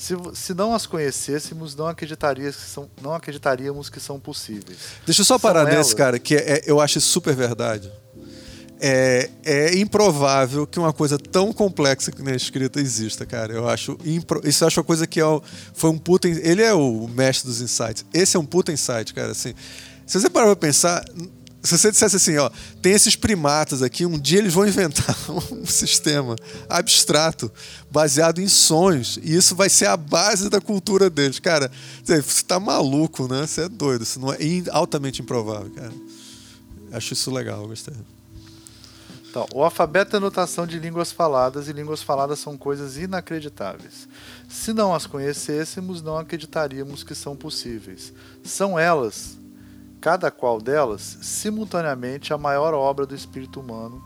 [0.01, 4.79] Se, se não as conhecêssemos, não, acreditaria que são, não acreditaríamos que são possíveis.
[5.05, 5.93] Deixa eu só parar são nesse, elas...
[5.93, 7.91] cara, que é, é, eu acho super verdade
[8.83, 13.53] é, é improvável que uma coisa tão complexa que nem a escrita exista, cara.
[13.53, 14.41] Eu acho impro...
[14.43, 15.39] isso eu acho uma coisa que é o...
[15.75, 16.27] foi um puta.
[16.27, 18.03] Ele é o mestre dos insights.
[18.11, 19.33] Esse é um puta insight, cara.
[19.33, 19.53] Assim,
[20.07, 21.05] se você parar pra pensar,
[21.63, 22.49] se você dissesse assim, ó,
[22.81, 25.15] tem esses primatas aqui, um dia eles vão inventar
[25.51, 26.35] um sistema
[26.67, 27.51] abstrato
[27.89, 31.71] baseado em sonhos e isso vai ser a base da cultura deles, cara.
[32.03, 33.45] Você tá maluco, né?
[33.45, 34.37] Você é doido, isso não é
[34.71, 35.93] altamente improvável, cara.
[36.91, 37.93] Acho isso legal, gostei.
[39.29, 44.05] Então, o alfabeto é notação de línguas faladas e línguas faladas são coisas inacreditáveis.
[44.49, 48.11] Se não as conhecêssemos, não acreditaríamos que são possíveis.
[48.43, 49.37] São elas,
[50.01, 54.03] cada qual delas, simultaneamente a maior obra do espírito humano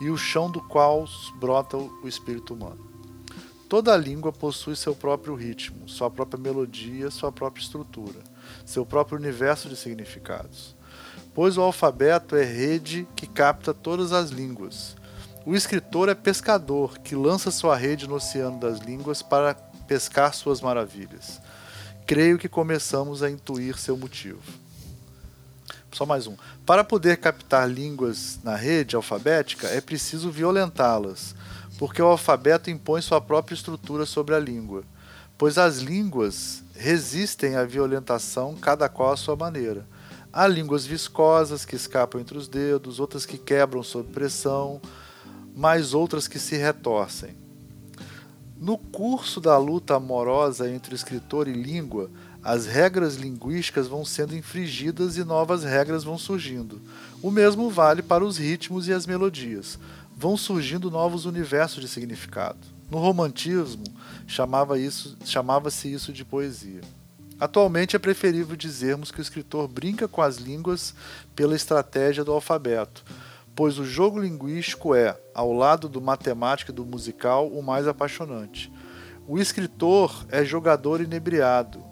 [0.00, 2.84] e o chão do qual brota o espírito humano.
[3.68, 8.20] Toda língua possui seu próprio ritmo, sua própria melodia, sua própria estrutura,
[8.64, 10.76] seu próprio universo de significados
[11.36, 14.96] pois o alfabeto é rede que capta todas as línguas.
[15.44, 19.54] O escritor é pescador que lança sua rede no oceano das línguas para
[19.86, 21.38] pescar suas maravilhas.
[22.06, 24.40] Creio que começamos a intuir seu motivo.
[25.96, 26.36] Só mais um.
[26.66, 31.34] Para poder captar línguas na rede alfabética, é preciso violentá-las,
[31.78, 34.84] porque o alfabeto impõe sua própria estrutura sobre a língua,
[35.38, 39.86] pois as línguas resistem à violentação, cada qual à sua maneira
[40.30, 44.82] Há línguas viscosas que escapam entre os dedos, outras que quebram sob pressão,
[45.54, 47.34] mais outras que se retorcem.
[48.60, 52.10] No curso da luta amorosa entre escritor e língua,
[52.46, 56.80] as regras linguísticas vão sendo infringidas e novas regras vão surgindo.
[57.20, 59.76] O mesmo vale para os ritmos e as melodias.
[60.16, 62.60] Vão surgindo novos universos de significado.
[62.88, 63.82] No romantismo,
[64.28, 66.82] chamava isso, chamava-se isso de poesia.
[67.40, 70.94] Atualmente é preferível dizermos que o escritor brinca com as línguas
[71.34, 73.04] pela estratégia do alfabeto,
[73.56, 78.72] pois o jogo linguístico é, ao lado do matemático e do musical, o mais apaixonante.
[79.26, 81.85] O escritor é jogador inebriado.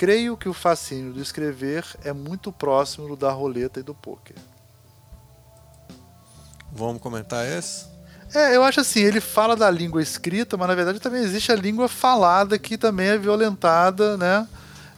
[0.00, 4.34] Creio que o fascínio do escrever é muito próximo do da roleta e do pôquer.
[6.72, 7.84] Vamos comentar esse?
[8.34, 11.54] É, eu acho assim, ele fala da língua escrita, mas na verdade também existe a
[11.54, 14.48] língua falada que também é violentada, né?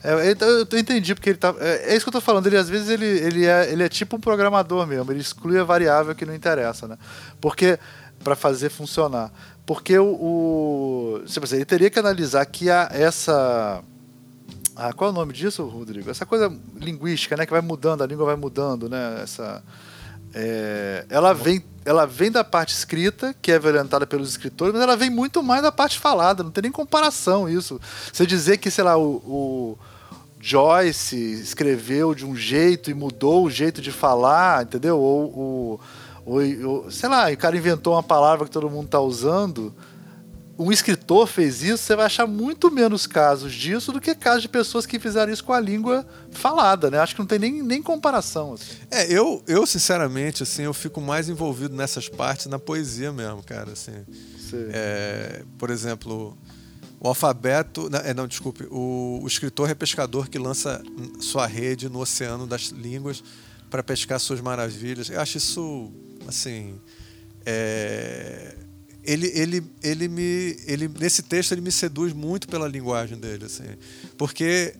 [0.04, 1.52] É, eu entendi porque ele tá.
[1.58, 2.46] É, é, isso que eu tô falando.
[2.46, 5.10] Ele às vezes ele, ele, é, ele é tipo um programador mesmo.
[5.10, 6.96] Ele exclui a variável que não interessa, né?
[7.40, 7.76] Porque
[8.22, 9.32] para fazer funcionar.
[9.66, 13.82] Porque o, o ele teria que analisar que a, essa
[14.74, 16.10] Ah, qual é o nome disso, Rodrigo?
[16.10, 17.44] Essa coisa linguística, né?
[17.44, 19.20] Que vai mudando, a língua vai mudando, né?
[19.22, 19.62] Essa,
[20.34, 24.96] é, ela, vem, ela vem da parte escrita, que é violentada pelos escritores, mas ela
[24.96, 27.80] vem muito mais da parte falada, não tem nem comparação isso.
[28.10, 29.78] Você dizer que, sei lá, o, o
[30.40, 34.98] Joyce escreveu de um jeito e mudou o jeito de falar, entendeu?
[34.98, 35.80] Ou,
[36.24, 39.74] ou, ou sei lá, o cara inventou uma palavra que todo mundo está usando
[40.62, 44.48] um escritor fez isso, você vai achar muito menos casos disso do que casos de
[44.48, 46.98] pessoas que fizeram isso com a língua falada, né?
[46.98, 48.54] Acho que não tem nem, nem comparação.
[48.54, 48.76] Assim.
[48.90, 53.72] É, eu, eu, sinceramente, assim, eu fico mais envolvido nessas partes na poesia mesmo, cara.
[53.72, 53.92] Assim.
[54.72, 56.36] É, por exemplo,
[57.00, 57.88] o alfabeto.
[58.04, 58.66] É, não, desculpe.
[58.70, 60.82] O, o escritor é pescador que lança
[61.20, 63.22] sua rede no oceano das línguas
[63.68, 65.10] para pescar suas maravilhas.
[65.10, 65.92] Eu acho isso,
[66.28, 66.80] assim.
[67.44, 68.54] É,
[69.04, 73.64] ele, ele, ele me ele nesse texto ele me seduz muito pela linguagem dele assim.
[74.16, 74.74] Porque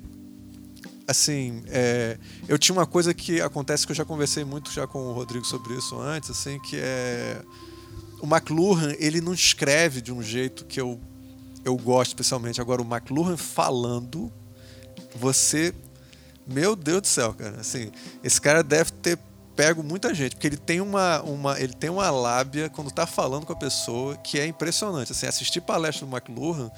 [1.06, 2.16] assim é,
[2.48, 5.44] eu tinha uma coisa que acontece que eu já conversei muito já com o Rodrigo
[5.44, 7.42] sobre isso antes assim que é
[8.20, 11.00] o McLuhan ele não escreve de um jeito que eu
[11.64, 12.60] eu gosto especialmente.
[12.60, 14.32] Agora o McLuhan falando
[15.16, 15.74] você
[16.46, 17.90] meu Deus do céu cara assim
[18.22, 19.18] esse cara deve ter
[19.56, 23.46] pego muita gente, porque ele tem uma, uma, ele tem uma lábia quando está falando
[23.46, 25.12] com a pessoa que é impressionante.
[25.12, 26.70] Assim, assistir palestra do McLuhan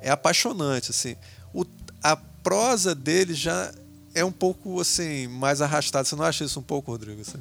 [0.00, 0.90] é apaixonante.
[0.90, 1.16] Assim,
[1.52, 1.64] o,
[2.02, 3.72] a prosa dele já
[4.14, 6.04] é um pouco assim mais arrastada.
[6.04, 7.20] Você não acha isso um pouco, Rodrigo?
[7.20, 7.40] Assim?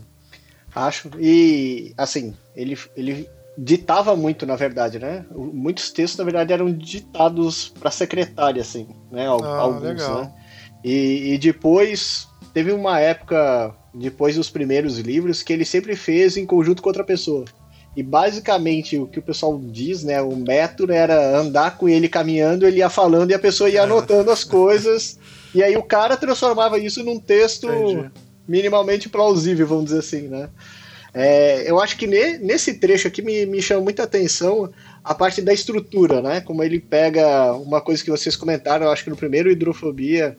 [0.76, 1.10] Acho.
[1.20, 5.26] E assim, ele, ele ditava muito, na verdade, né?
[5.32, 9.28] Muitos textos, na verdade, eram ditados para secretária, assim, né?
[9.28, 10.22] Ah, Alguns, legal.
[10.22, 10.34] né?
[10.84, 16.46] E, e depois teve uma época depois dos primeiros livros, que ele sempre fez em
[16.46, 17.46] conjunto com outra pessoa.
[17.96, 22.66] E basicamente o que o pessoal diz, né, o método era andar com ele caminhando,
[22.66, 25.20] ele ia falando e a pessoa ia anotando as coisas.
[25.54, 28.12] E aí o cara transformava isso num texto Entendi.
[28.48, 30.50] minimamente plausível, vamos dizer assim, né?
[31.14, 34.72] É, eu acho que ne, nesse trecho aqui me, me chama muita atenção
[35.04, 36.42] a parte da estrutura, né?
[36.42, 40.36] Como ele pega uma coisa que vocês comentaram, eu acho que no primeiro Hidrofobia,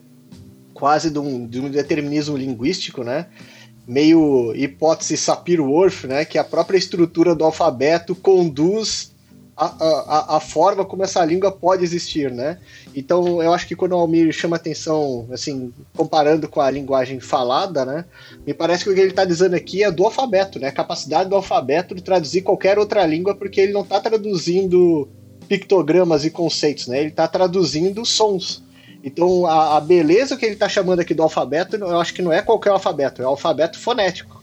[0.75, 3.27] quase de um, de um determinismo linguístico, né?
[3.87, 6.25] Meio hipótese Sapir-Whorf, né?
[6.25, 9.15] Que a própria estrutura do alfabeto conduz
[9.57, 12.59] a, a, a, forma como essa língua pode existir, né?
[12.95, 17.85] Então, eu acho que quando o Almir chama atenção, assim, comparando com a linguagem falada,
[17.85, 18.05] né?
[18.45, 20.69] Me parece que o que ele está dizendo aqui é do alfabeto, né?
[20.69, 25.09] A capacidade do alfabeto de traduzir qualquer outra língua, porque ele não está traduzindo
[25.49, 26.99] pictogramas e conceitos, né?
[26.99, 28.64] Ele está traduzindo sons.
[29.05, 32.33] Então, a, a beleza que ele está chamando aqui do alfabeto, eu acho que não
[32.33, 34.43] é qualquer alfabeto, é o alfabeto fonético.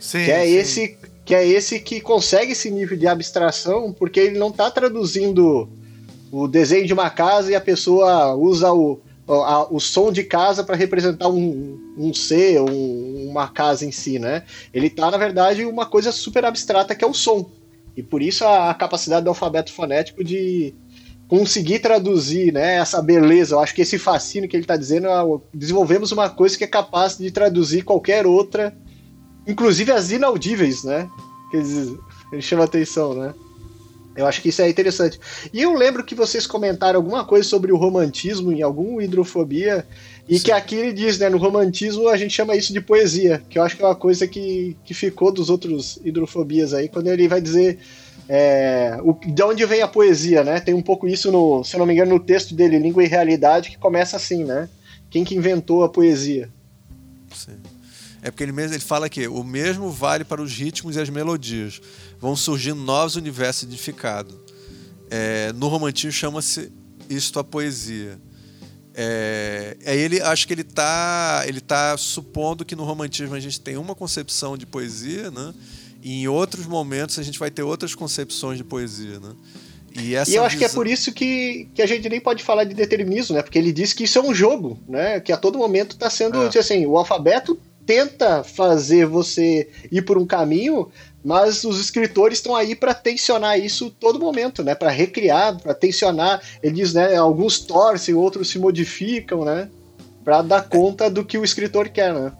[0.00, 0.54] Sim, que é sim.
[0.54, 5.68] esse que é esse que consegue esse nível de abstração, porque ele não está traduzindo
[6.32, 8.98] o desenho de uma casa e a pessoa usa o,
[9.28, 14.18] a, o som de casa para representar um, um C, um, uma casa em si,
[14.18, 14.44] né?
[14.72, 17.50] Ele está, na verdade, uma coisa super abstrata que é o som.
[17.94, 20.74] E por isso a, a capacidade do alfabeto fonético de,
[21.28, 23.54] conseguir traduzir né, essa beleza.
[23.54, 26.66] Eu acho que esse fascínio que ele está dizendo, é desenvolvemos uma coisa que é
[26.66, 28.74] capaz de traduzir qualquer outra,
[29.46, 31.08] inclusive as inaudíveis, né?
[31.50, 31.98] Que ele,
[32.32, 33.34] ele chama atenção, né?
[34.16, 35.20] Eu acho que isso é interessante.
[35.52, 39.86] E eu lembro que vocês comentaram alguma coisa sobre o romantismo em algum hidrofobia,
[40.28, 40.46] e Sim.
[40.46, 43.62] que aqui ele diz, né, no romantismo a gente chama isso de poesia, que eu
[43.62, 47.40] acho que é uma coisa que, que ficou dos outros hidrofobias aí, quando ele vai
[47.40, 47.78] dizer
[48.28, 50.60] é, o, de onde vem a poesia, né?
[50.60, 53.70] Tem um pouco isso, no, se não me engano, no texto dele, Língua e Realidade,
[53.70, 54.68] que começa assim, né?
[55.10, 56.50] Quem que inventou a poesia?
[57.34, 57.56] Sim.
[58.20, 61.08] É porque ele mesmo ele fala que o mesmo vale para os ritmos e as
[61.08, 61.80] melodias.
[62.20, 64.34] Vão surgindo novos universos edificados.
[65.10, 66.70] É, no romantismo chama-se
[67.08, 68.18] isto a poesia.
[68.92, 73.60] É, aí ele acho que ele está ele tá supondo que no romantismo a gente
[73.60, 75.54] tem uma concepção de poesia, né?
[76.08, 79.32] E em outros momentos a gente vai ter outras concepções de poesia, né?
[79.94, 80.58] E, e, eu acho visão...
[80.58, 83.42] que é por isso que, que a gente nem pode falar de determinismo, né?
[83.42, 85.20] Porque ele diz que isso é um jogo, né?
[85.20, 86.58] Que a todo momento está sendo, é.
[86.58, 90.88] assim, o alfabeto tenta fazer você ir por um caminho,
[91.22, 94.74] mas os escritores estão aí para tensionar isso todo momento, né?
[94.74, 96.40] Para recriar, para tensionar.
[96.62, 97.16] Ele diz, né?
[97.16, 99.68] Alguns torcem, outros se modificam, né?
[100.24, 102.32] Para dar conta do que o escritor quer, né?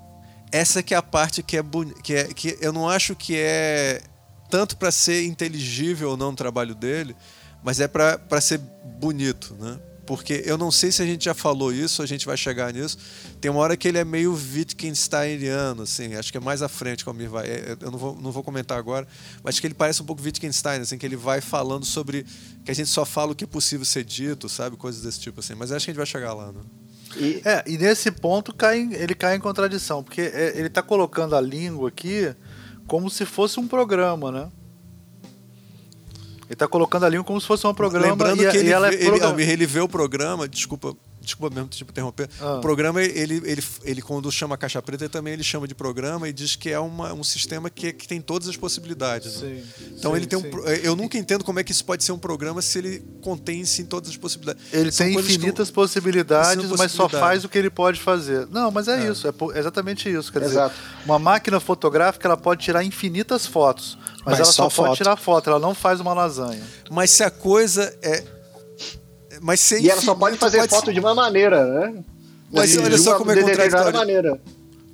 [0.51, 1.63] Essa que é a parte que é,
[2.03, 4.03] que é que eu não acho que é
[4.51, 7.15] tanto para ser inteligível ou não o trabalho dele,
[7.63, 9.79] mas é para ser bonito, né?
[10.07, 12.97] Porque eu não sei se a gente já falou isso, a gente vai chegar nisso.
[13.43, 17.05] Tem uma hora que ele é meio Wittgensteiniano, assim, acho que é mais à frente
[17.05, 17.47] como ele vai.
[17.47, 19.07] É, eu não vou, não vou comentar agora,
[19.45, 22.25] mas que ele parece um pouco Wittgenstein, assim, que ele vai falando sobre
[22.65, 24.79] que a gente só fala o que é possível ser dito, sabe?
[24.79, 25.55] Coisas desse tipo, assim.
[25.55, 26.61] Mas acho que a gente vai chegar lá, né?
[27.17, 27.41] E...
[27.45, 31.41] É, e nesse ponto cai ele cai em contradição, porque é, ele está colocando a
[31.41, 32.35] língua aqui
[32.87, 34.49] como se fosse um programa, né?
[36.45, 38.73] Ele está colocando a língua como se fosse um programa Lembrando e, que ele, e
[38.73, 40.97] ela é ele, ele vê o programa, desculpa
[41.29, 42.29] desculpa mesmo te interromper.
[42.41, 42.57] Ah.
[42.57, 46.33] O programa, ele, ele, ele, quando chama Caixa Preta, também ele chama de programa e
[46.33, 49.43] diz que é uma, um sistema que, que tem todas as possibilidades.
[49.43, 49.63] Né?
[49.97, 50.45] Então sim, ele tem um.
[50.83, 53.85] Eu nunca entendo como é que isso pode ser um programa se ele contém sim
[53.85, 54.63] todas as possibilidades.
[54.73, 58.47] Ele São tem infinitas possibilidades, mas só faz o que ele pode fazer.
[58.49, 59.11] Não, mas é, é.
[59.11, 60.33] isso, é exatamente isso.
[60.33, 60.75] Quer Exato.
[60.75, 63.99] dizer, uma máquina fotográfica ela pode tirar infinitas fotos.
[64.19, 66.63] Mas, mas ela só, só pode tirar foto, ela não faz uma lasanha.
[66.91, 68.38] Mas se a coisa é
[69.41, 72.05] mas sem E ela só pode fazer pode foto de uma maneira, né?
[72.53, 73.99] Mas de, olha só como é contraditório.
[73.99, 74.41] Maneira.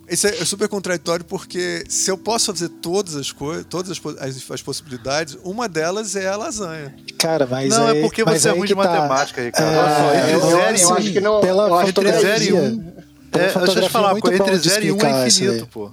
[0.09, 4.51] Isso é super contraditório porque se eu posso fazer todas as coisas, todas as, as,
[4.51, 6.95] as, possibilidades, uma delas é a lasanha.
[7.19, 8.85] Cara, mas não é, é porque você é ruim de tá.
[8.85, 9.67] matemática, Ricardo.
[10.13, 11.41] É, entre eu, zero, eu acho que não.
[11.41, 12.57] Pela entre 0 e 1.
[12.57, 12.93] Um,
[13.33, 15.91] é, deixa eu te falar, entre 0 e 1 um é infinito, pô.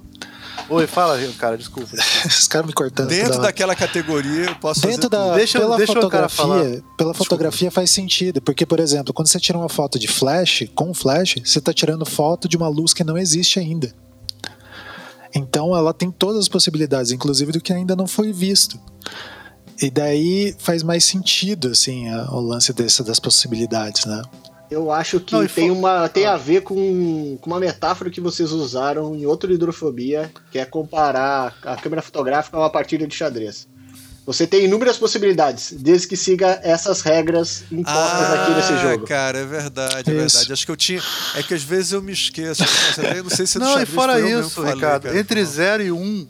[0.68, 1.90] Oi, fala, cara, desculpa.
[2.26, 3.08] Os caras me cortando.
[3.08, 7.90] Dentro daquela categoria, eu posso Dentro fazer da, deixa, pela deixa fotografia, pela fotografia faz
[7.90, 11.72] sentido, porque por exemplo, quando você tira uma foto de flash, com flash, você está
[11.72, 13.92] tirando foto de uma luz que não existe ainda.
[15.34, 18.78] Então ela tem todas as possibilidades, inclusive do que ainda não foi visto.
[19.80, 24.22] E daí faz mais sentido assim o lance dessa das possibilidades, né?
[24.72, 28.50] Eu acho que não, tem, uma, tem a ver com, com uma metáfora que vocês
[28.52, 33.68] usaram em outro hidrofobia, que é comparar a câmera fotográfica a uma partida de xadrez.
[34.24, 39.04] Você tem inúmeras possibilidades, desde que siga essas regras impostas ah, aqui nesse jogo.
[39.04, 40.36] Cara, é verdade, é isso.
[40.36, 40.52] verdade.
[40.52, 41.02] Acho que eu tinha.
[41.34, 42.62] É que às vezes eu me esqueço.
[43.14, 45.96] Eu não sei se é Não, e fora isso, Ricardo, falei, entre 0 e 1,
[46.00, 46.28] um,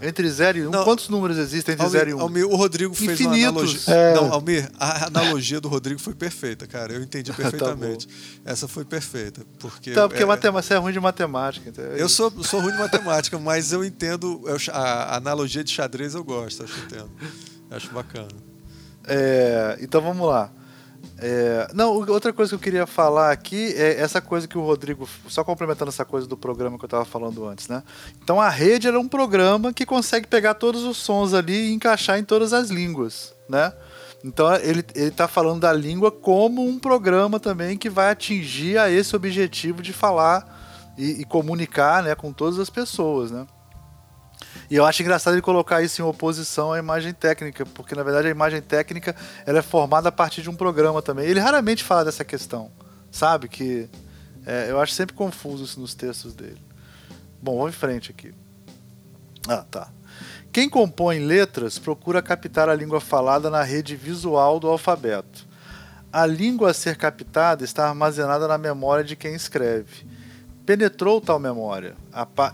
[0.00, 0.08] é.
[0.08, 2.18] Entre 0 e 1, um, quantos números existem entre 0 e 1?
[2.18, 2.20] Um?
[2.20, 3.42] Almir, o Rodrigo fez Infinitos.
[3.42, 3.94] uma analogia.
[3.94, 4.14] É.
[4.14, 6.92] Não, Almir, a analogia do Rodrigo foi perfeita, cara.
[6.92, 8.06] Eu entendi tá perfeitamente.
[8.06, 8.12] tá
[8.44, 9.42] Essa foi perfeita.
[9.58, 11.68] Porque, tá, porque é, matemática, você é ruim de matemática.
[11.68, 14.42] Então é eu sou, sou ruim de matemática, mas eu entendo.
[14.44, 17.10] Eu, a, a, analogia de xadrez eu gosto, acho que entendo.
[17.70, 18.28] Acho bacana.
[19.06, 20.50] É, então vamos lá.
[21.20, 25.08] É, não, outra coisa que eu queria falar aqui é essa coisa que o Rodrigo,
[25.26, 27.82] só complementando essa coisa do programa que eu estava falando antes, né?
[28.22, 32.18] Então a rede era um programa que consegue pegar todos os sons ali e encaixar
[32.18, 33.72] em todas as línguas, né?
[34.24, 39.14] Então ele está falando da língua como um programa também que vai atingir a esse
[39.14, 43.46] objetivo de falar e, e comunicar, né, com todas as pessoas, né?
[44.70, 48.28] E eu acho engraçado ele colocar isso em oposição à imagem técnica, porque na verdade
[48.28, 49.14] a imagem técnica
[49.46, 51.26] ela é formada a partir de um programa também.
[51.26, 52.70] Ele raramente fala dessa questão,
[53.10, 53.48] sabe?
[53.48, 53.88] Que
[54.46, 56.60] é, eu acho sempre confuso isso nos textos dele.
[57.40, 58.34] Bom, vamos em frente aqui.
[59.48, 59.88] Ah, tá.
[60.52, 65.46] Quem compõe letras procura captar a língua falada na rede visual do alfabeto.
[66.12, 70.17] A língua a ser captada está armazenada na memória de quem escreve
[70.68, 71.96] penetrou tal memória,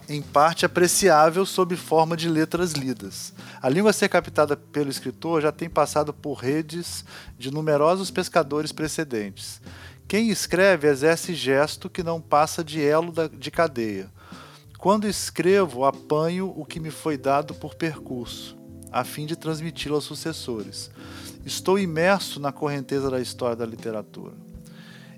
[0.09, 3.35] em parte apreciável sob forma de letras lidas.
[3.61, 7.05] A língua a ser captada pelo escritor já tem passado por redes
[7.37, 9.61] de numerosos pescadores precedentes.
[10.07, 14.09] Quem escreve exerce gesto que não passa de elo de cadeia.
[14.79, 18.57] Quando escrevo, apanho o que me foi dado por percurso,
[18.93, 20.89] a fim de transmiti-lo aos sucessores.
[21.45, 24.45] Estou imerso na correnteza da história da literatura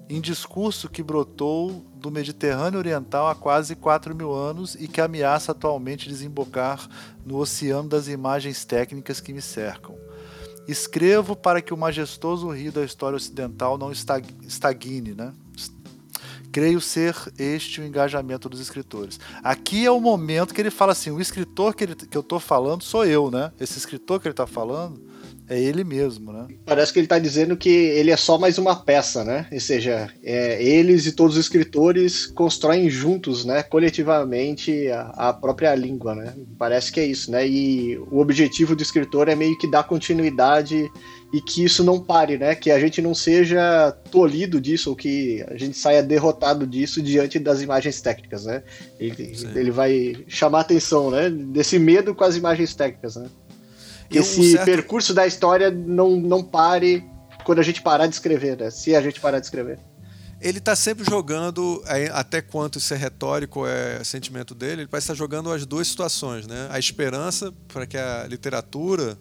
[0.09, 5.51] em discurso que brotou do Mediterrâneo Oriental há quase 4 mil anos e que ameaça
[5.51, 6.89] atualmente desembocar
[7.25, 9.97] no oceano das imagens técnicas que me cercam.
[10.69, 15.33] Escrevo para que o majestoso rio da história ocidental não estagne, né?
[16.53, 19.19] Creio ser este o engajamento dos escritores.
[19.43, 22.41] Aqui é o momento que ele fala assim: o escritor que, ele, que eu estou
[22.41, 23.53] falando sou eu, né?
[23.61, 25.01] Esse escritor que ele está falando
[25.49, 26.49] é ele mesmo, né?
[26.65, 29.47] Parece que ele está dizendo que ele é só mais uma peça, né?
[29.53, 33.63] Ou seja, é, eles e todos os escritores constroem juntos, né?
[33.63, 36.35] Coletivamente a, a, própria língua, né?
[36.59, 37.47] Parece que é isso, né?
[37.47, 40.91] E o objetivo do escritor é meio que dar continuidade
[41.33, 42.55] e que isso não pare, né?
[42.55, 47.39] Que a gente não seja tolhido disso ou que a gente saia derrotado disso diante
[47.39, 48.65] das imagens técnicas, né?
[48.99, 51.31] Ele, ele vai chamar atenção, né?
[51.31, 53.29] Desse medo com as imagens técnicas, né?
[54.09, 54.65] Que esse certo...
[54.65, 57.05] percurso da história não, não pare
[57.45, 58.71] quando a gente parar de escrever, né?
[58.71, 59.79] Se a gente parar de escrever.
[60.41, 61.83] Ele está sempre jogando,
[62.13, 66.47] até quanto isso é retórico, é sentimento dele, ele parece estar jogando as duas situações,
[66.47, 66.69] né?
[66.71, 69.17] A esperança para que a literatura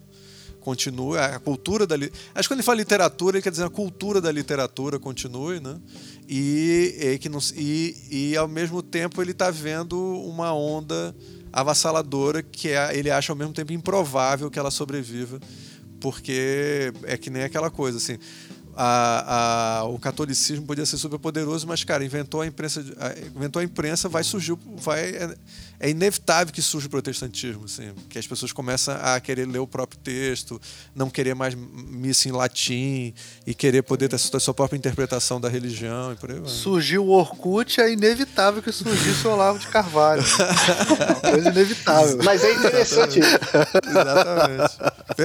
[0.60, 4.20] continue, a cultura da acho que quando ele fala literatura ele quer dizer a cultura
[4.20, 5.78] da literatura continue, né?
[6.28, 11.14] E, e que não, e, e ao mesmo tempo ele está vendo uma onda
[11.52, 15.40] avassaladora que é, ele acha ao mesmo tempo improvável que ela sobreviva,
[16.00, 18.18] porque é que nem aquela coisa assim.
[18.76, 22.84] a, a, o catolicismo podia ser super poderoso, mas, cara, inventou a imprensa,
[23.34, 25.12] inventou a imprensa, vai surgir, vai,
[25.78, 29.66] é, inevitável que surja o protestantismo, assim, que as pessoas começam a querer ler o
[29.66, 30.60] próprio texto,
[30.94, 33.12] não querer mais missa em latim
[33.46, 36.48] e querer poder ter a sua própria interpretação da religião e por aí vai.
[36.48, 40.22] Surgiu o Orkut, é inevitável que surgisse o Olavo de Carvalho.
[40.98, 42.18] Uma coisa inevitável.
[42.24, 43.20] Mas é interessante.
[43.20, 44.76] Exatamente.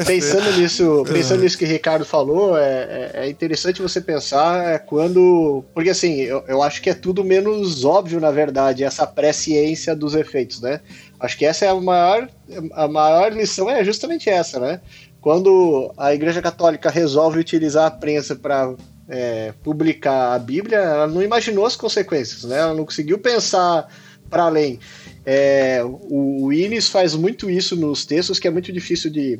[0.06, 4.78] Pensando nisso, pensando nisso que o Ricardo falou, é, é, é interessante você pensar é,
[4.78, 5.64] quando.
[5.74, 10.16] Porque assim, eu, eu acho que é tudo menos óbvio, na verdade, essa presciência dos
[10.16, 10.80] efeitos, né?
[11.20, 12.30] Acho que essa é a maior,
[12.74, 14.82] a maior lição é justamente essa, né?
[15.20, 18.74] Quando a Igreja Católica resolve utilizar a prensa para
[19.08, 22.58] é, publicar a Bíblia, ela não imaginou as consequências, né?
[22.58, 23.88] Ela não conseguiu pensar
[24.30, 24.80] para além.
[25.26, 29.40] É, o Willis faz muito isso nos textos, que é muito difícil de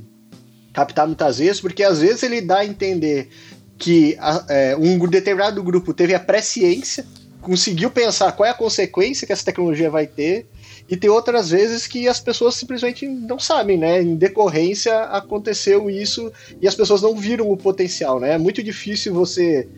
[0.74, 3.30] captar muitas vezes, porque às vezes ele dá a entender
[3.78, 7.06] que é, um determinado grupo teve a presciência,
[7.42, 10.48] conseguiu pensar qual é a consequência que essa tecnologia vai ter,
[10.92, 14.02] e tem outras vezes que as pessoas simplesmente não sabem, né?
[14.02, 16.30] Em decorrência aconteceu isso
[16.62, 18.34] e as pessoas não viram o potencial, né?
[18.34, 19.70] É muito difícil você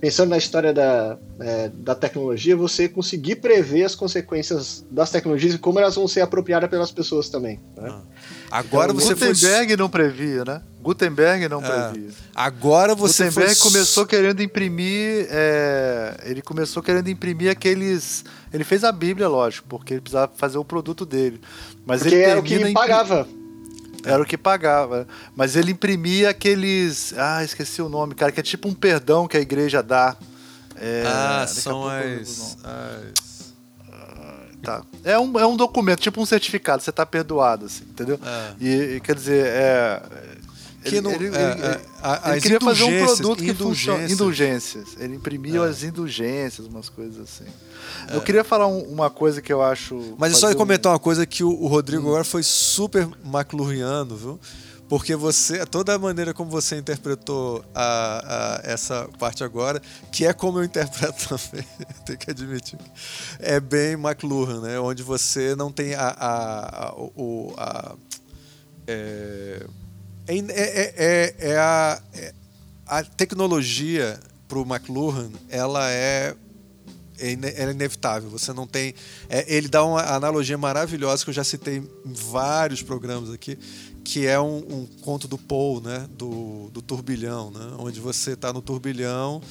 [0.00, 5.58] pensando na história da, é, da tecnologia, você conseguir prever as consequências das tecnologias e
[5.58, 7.60] como elas vão ser apropriadas pelas pessoas também.
[7.76, 7.90] Né?
[7.90, 8.00] Ah.
[8.50, 9.76] Agora então, você Gutenberg foi...
[9.76, 10.62] não previa, né?
[10.80, 11.90] Gutenberg não é.
[11.90, 12.10] previa.
[12.34, 13.70] Agora você Gutenberg foi...
[13.70, 16.16] começou querendo imprimir, é...
[16.24, 20.64] ele começou querendo imprimir aqueles, ele fez a Bíblia, lógico, porque ele precisava fazer o
[20.64, 21.40] produto dele.
[21.84, 23.28] Mas porque ele era o que pagava.
[24.04, 25.06] Era o que pagava.
[25.34, 27.12] Mas ele imprimia aqueles.
[27.16, 30.16] Ah, esqueci o nome, cara, que é tipo um perdão que a igreja dá.
[30.76, 32.56] É, ah, são as.
[32.64, 33.30] as...
[34.62, 34.82] Tá.
[35.04, 38.20] É um, é um documento, tipo um certificado, você tá perdoado, assim, entendeu?
[38.22, 38.52] É.
[38.60, 40.02] E, e, quer dizer, é.
[40.82, 44.10] Que ele, não, ele, é, ele, é, ele queria fazer um produto que funciona.
[44.10, 44.88] Indulgências.
[44.98, 45.68] Ele imprimia é.
[45.68, 47.50] as indulgências, umas coisas assim.
[48.08, 48.16] É.
[48.16, 50.14] Eu queria falar um, uma coisa que eu acho.
[50.18, 50.94] Mas é só comentar um...
[50.94, 52.08] uma coisa que o, o Rodrigo hum.
[52.08, 54.40] agora foi super McLuhaniano, viu?
[54.88, 60.32] Porque você, toda a maneira como você interpretou a, a, essa parte agora, que é
[60.32, 61.64] como eu interpreto também,
[62.04, 62.76] tenho que admitir,
[63.38, 64.80] é bem McLuhan, né?
[64.80, 67.94] Onde você não tem a, a, a, o, a
[68.88, 69.64] é,
[70.38, 72.34] é, é, é, é a, é,
[72.86, 76.36] a tecnologia para o McLuhan, ela é
[77.20, 78.30] é, é inevitável.
[78.30, 78.94] Você não tem.
[79.28, 83.58] É, ele dá uma analogia maravilhosa que eu já citei em vários programas aqui,
[84.02, 86.08] que é um, um conto do Paul, né?
[86.16, 87.74] Do, do turbilhão, né?
[87.78, 89.42] Onde você está no turbilhão.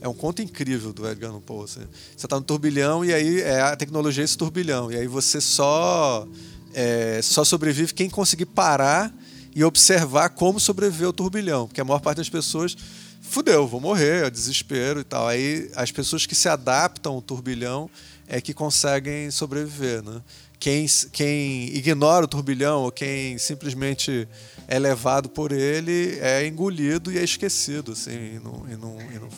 [0.00, 1.64] É um conto incrível do Edgar Allan Poe.
[1.64, 1.80] Assim.
[2.16, 4.92] Você está no turbilhão e aí é a tecnologia é esse turbilhão.
[4.92, 6.28] E aí você só,
[6.72, 9.12] é, só sobrevive quem conseguir parar
[9.56, 11.66] e observar como sobreviver ao turbilhão.
[11.66, 12.76] Porque a maior parte das pessoas
[13.22, 15.26] fudeu, vou morrer, é desespero e tal.
[15.26, 17.88] Aí as pessoas que se adaptam ao turbilhão
[18.28, 20.20] é que conseguem sobreviver, né?
[20.58, 24.28] Quem, quem ignora o turbilhão ou quem simplesmente
[24.68, 29.18] é levado por ele é engolido e é esquecido, assim, e não, e não, e
[29.18, 29.28] não.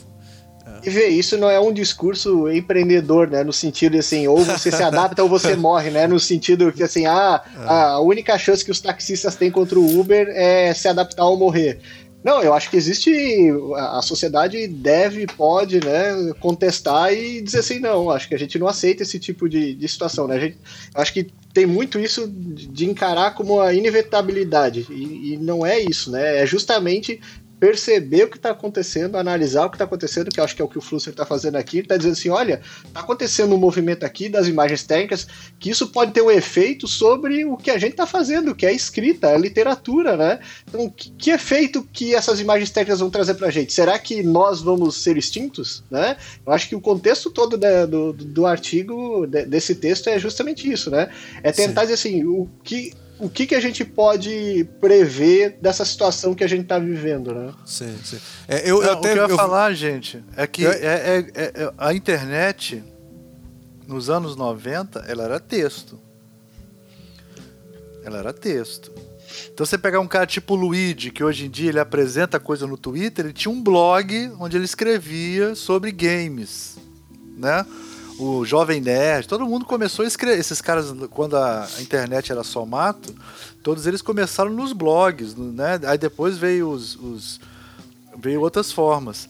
[0.83, 3.43] E vê, isso não é um discurso empreendedor, né?
[3.43, 6.07] No sentido assim, ou você se adapta ou você morre, né?
[6.07, 7.65] No sentido que assim, ah, é.
[7.67, 11.81] a única chance que os taxistas têm contra o Uber é se adaptar ou morrer.
[12.23, 13.11] Não, eu acho que existe.
[13.77, 18.67] A sociedade deve, pode, né, contestar e dizer assim, não, acho que a gente não
[18.67, 20.37] aceita esse tipo de, de situação, né?
[20.37, 20.59] A gente,
[20.95, 24.87] acho que tem muito isso de encarar como a inevitabilidade.
[24.91, 26.43] E, e não é isso, né?
[26.43, 27.21] É justamente
[27.59, 30.65] perceber o que está acontecendo, analisar o que está acontecendo, que eu acho que é
[30.65, 31.79] o que o Flusser está fazendo aqui.
[31.79, 35.27] Ele está dizendo assim: olha, está acontecendo um movimento aqui das imagens técnicas,
[35.59, 38.71] que isso pode ter um efeito sobre o que a gente está fazendo, que é
[38.71, 40.39] a escrita, a literatura, né?
[40.67, 43.73] Então, que, que efeito que essas imagens técnicas vão trazer para a gente?
[43.73, 45.83] Será que nós vamos ser extintos?
[45.91, 46.17] Né?
[46.47, 50.71] Eu acho que o contexto todo da, do, do artigo, de, desse texto, é justamente
[50.71, 51.11] isso, né?
[51.43, 51.87] É tentar Sim.
[51.87, 56.47] dizer assim: o que o que, que a gente pode prever dessa situação que a
[56.47, 57.53] gente está vivendo, né?
[57.67, 58.19] Sim, sim.
[58.47, 61.43] É, eu, eu, até, o que eu ia falar, gente, é que é, é, é,
[61.63, 62.83] é, a internet,
[63.87, 65.99] nos anos 90, ela era texto.
[68.05, 68.93] Ela era texto.
[69.53, 72.67] Então você pegar um cara tipo o Luigi, que hoje em dia ele apresenta coisa
[72.67, 76.79] no Twitter, ele tinha um blog onde ele escrevia sobre games,
[77.37, 77.67] né?
[78.19, 80.39] O Jovem Nerd, todo mundo começou a escrever.
[80.39, 83.15] Esses caras, quando a internet era só mato,
[83.63, 85.81] todos eles começaram nos blogs, né?
[85.85, 87.41] Aí depois veio os, os
[88.19, 89.29] veio outras formas.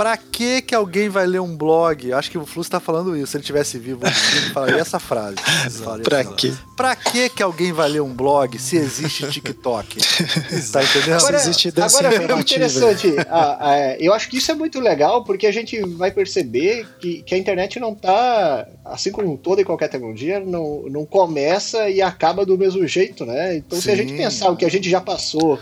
[0.00, 2.10] Pra que que alguém vai ler um blog?
[2.14, 3.32] Acho que o Flu está falando isso.
[3.32, 4.14] Se ele tivesse vivo, ele
[4.50, 5.36] falaria essa frase.
[5.84, 6.54] Falaria pra quê?
[6.74, 9.98] Pra que que alguém vai ler um blog se existe TikTok?
[10.72, 11.18] tá entendendo?
[11.18, 12.40] Agora, Se existe dança agora informativa.
[12.40, 13.14] interessante.
[13.28, 17.20] Ah, é, eu acho que isso é muito legal porque a gente vai perceber que,
[17.20, 22.00] que a internet não tá, assim como toda e qualquer tecnologia, não, não começa e
[22.00, 23.58] acaba do mesmo jeito, né?
[23.58, 23.98] Então, se a Sim.
[23.98, 25.58] gente pensar o que a gente já passou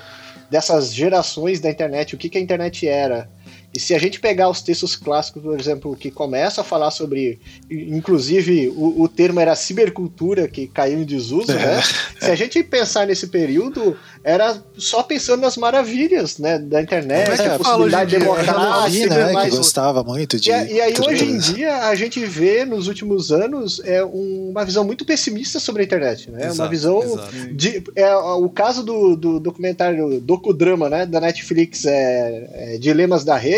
[0.51, 3.29] dessas gerações da internet, o que, que a internet era,
[3.75, 7.39] e se a gente pegar os textos clássicos, por exemplo, que começam a falar sobre,
[7.71, 11.83] inclusive o, o termo era cibercultura, que caiu em desuso, né?
[12.21, 17.47] Se a gente pensar nesse período, era só pensando nas maravilhas, né, da internet, é
[17.55, 18.19] a possibilidade dia?
[18.19, 20.51] democrática, né, mais que gostava muito de.
[20.51, 24.65] e, e aí, hoje em dia, a gente vê nos últimos anos é, um- uma
[24.65, 26.45] visão muito pessimista sobre a internet, né?
[26.45, 27.03] uma Exato, visão.
[27.03, 27.55] exato.
[27.55, 33.37] De, é, o caso do, do documentário Docudrama, né, da Netflix, é, é, Dilemas da
[33.37, 33.58] Rede,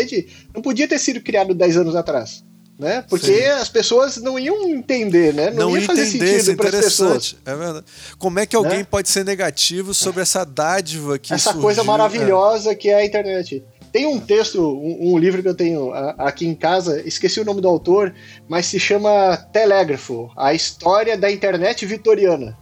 [0.53, 2.43] não podia ter sido criado 10 anos atrás.
[2.79, 3.03] Né?
[3.07, 3.45] Porque Sim.
[3.45, 5.51] as pessoas não iam entender, né?
[5.51, 7.35] Não, Não ia fazer entender, é sentido para as pessoas.
[7.45, 7.85] É verdade.
[8.17, 8.87] Como é que alguém Né?
[8.89, 11.61] pode ser negativo sobre essa dádiva que essa surgiu?
[11.61, 13.63] coisa maravilhosa que é a internet.
[13.91, 17.61] Tem um texto, um, um livro que eu tenho aqui em casa, esqueci o nome
[17.61, 18.15] do autor,
[18.49, 22.57] mas se chama Telégrafo, a história da internet vitoriana.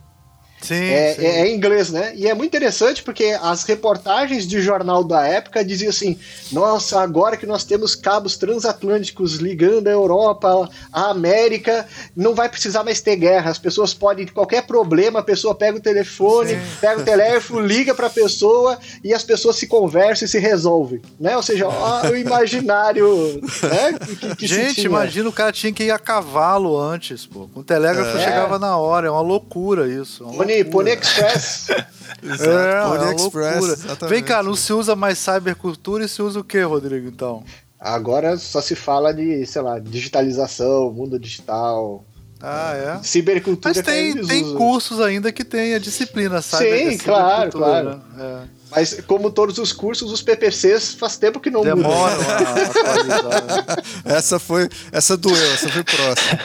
[0.62, 1.26] Sim, É, sim.
[1.26, 2.12] é- é em inglês, né?
[2.16, 6.20] E é muito interessante porque as reportagens de jornal da época diziam assim:
[6.52, 12.84] nossa, agora que nós temos cabos transatlânticos ligando a Europa, a América, não vai precisar
[12.84, 13.50] mais ter guerra.
[13.52, 16.62] As pessoas podem, qualquer problema, a pessoa pega o telefone, Sim.
[16.82, 21.02] pega o teléfono, liga para a pessoa e as pessoas se conversam e se resolvem,
[21.20, 21.36] né?
[21.38, 23.98] Ou seja, ó, o imaginário, né?
[24.20, 27.48] Que, que Gente, imagina o cara tinha que ir a cavalo antes, pô.
[27.54, 28.24] Com o telégrafo É.
[28.24, 29.08] chegava na hora.
[29.08, 30.24] É uma loucura isso.
[30.24, 30.66] é uma Pony.
[30.66, 31.68] Pony Express.
[32.22, 32.50] Exato.
[32.50, 33.86] É, Pony é Express.
[34.10, 37.44] Vem cá, não se usa mais cybercultura e se usa o que, Rodrigo, então?
[37.80, 42.04] Agora só se fala de, sei lá, digitalização, mundo digital,
[42.42, 43.04] Ah, é?
[43.04, 46.92] cibercultura Mas tem, tem cursos ainda que tem a disciplina, sabe?
[46.92, 48.02] Sim, claro, claro.
[48.20, 48.59] É.
[48.72, 51.78] Mas como todos os cursos, os PPCs faz tempo que não mudam.
[51.78, 53.76] Demoram a né?
[54.06, 54.70] Essa foi.
[54.92, 56.40] Essa doeu, essa foi próxima.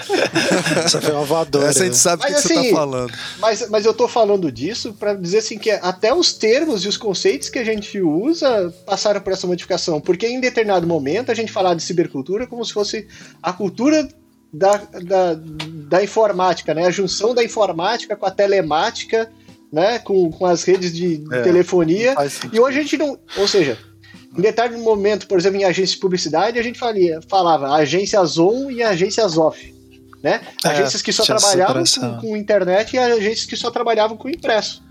[0.85, 1.69] Essa foi uma voadora.
[1.69, 1.99] Essa a gente né?
[1.99, 3.13] sabe o que, Mas que você assim, tá falando.
[3.39, 6.97] Mas, mas eu tô falando disso para dizer assim que até os termos e os
[6.97, 10.01] conceitos que a gente usa passaram por essa modificação.
[10.01, 13.07] Porque em determinado momento a gente falava de cibercultura como se fosse
[13.43, 14.09] a cultura
[14.53, 16.87] da, da, da informática, né?
[16.87, 19.31] A junção da informática com a telemática,
[19.75, 19.99] né?
[19.99, 22.15] Com, com as redes de É, telefonia.
[22.53, 23.19] E hoje a gente não.
[23.37, 23.77] Ou seja,
[24.37, 28.71] em determinado momento, por exemplo, em agência de publicidade, a gente falia, falava agências on
[28.71, 29.75] e agências off.
[30.23, 30.41] Né?
[30.65, 34.83] É, agências que só trabalhavam com, com internet e agências que só trabalhavam com impresso.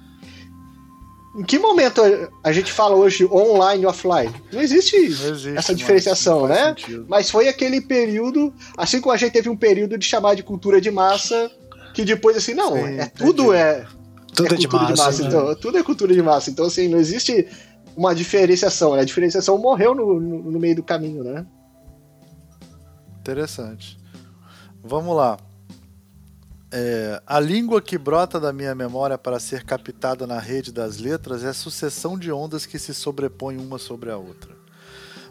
[1.35, 1.99] Em que momento
[2.43, 4.31] a- gente fala hoje online e offline?
[4.51, 6.75] Não existe, Não existe essa diferenciação, né?
[6.77, 7.05] sentido.
[7.09, 10.79] Mas foi aquele período, assim como a gente teve um período de chamar de cultura
[10.79, 11.49] de massa,
[11.95, 13.57] que depois assim, não, Sim, é tudo entendi.
[13.57, 13.85] é,
[14.35, 15.21] Tudo é é de cultura massa.
[15.21, 15.27] né?
[15.27, 16.49] então, tudo é cultura de massa.
[16.49, 17.47] Então, assim, não existe
[17.95, 19.01] uma diferenciação, né?
[19.01, 21.45] A diferenciação morreu no, no, no meio do caminho, né?
[23.19, 23.97] Interessante.
[24.83, 25.37] Vamos lá.
[26.71, 31.43] É, a língua que brota da minha memória para ser captada na rede das letras
[31.43, 34.51] é a sucessão de ondas que se sobrepõem uma sobre a outra.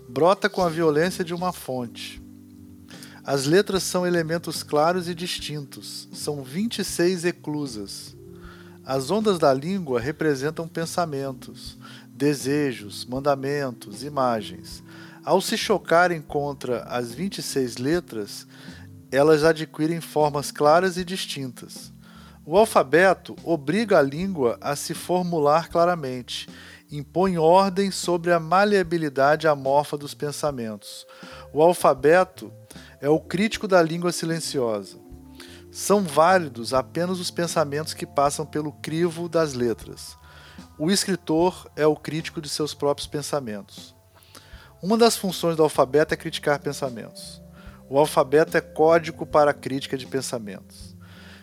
[0.08, 2.22] Brota com a violência de uma fonte.
[3.24, 6.08] As letras são elementos claros e distintos.
[6.12, 8.16] São 26 eclusas.
[8.84, 11.78] As ondas da língua representam pensamentos,
[12.08, 14.82] desejos, mandamentos, imagens.
[15.24, 18.46] Ao se chocarem contra as 26 letras,
[19.10, 21.92] elas adquirem formas claras e distintas.
[22.44, 26.48] O alfabeto obriga a língua a se formular claramente,
[26.90, 31.06] impõe ordem sobre a maleabilidade amorfa dos pensamentos.
[31.52, 32.52] O alfabeto
[33.00, 35.01] é o crítico da língua silenciosa.
[35.72, 40.18] São válidos apenas os pensamentos que passam pelo crivo das letras.
[40.78, 43.96] O escritor é o crítico de seus próprios pensamentos.
[44.82, 47.40] Uma das funções do alfabeto é criticar pensamentos.
[47.88, 50.94] O alfabeto é código para a crítica de pensamentos.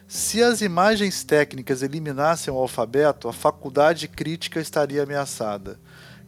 [0.07, 5.79] Se as imagens técnicas eliminassem o alfabeto, a faculdade crítica estaria ameaçada.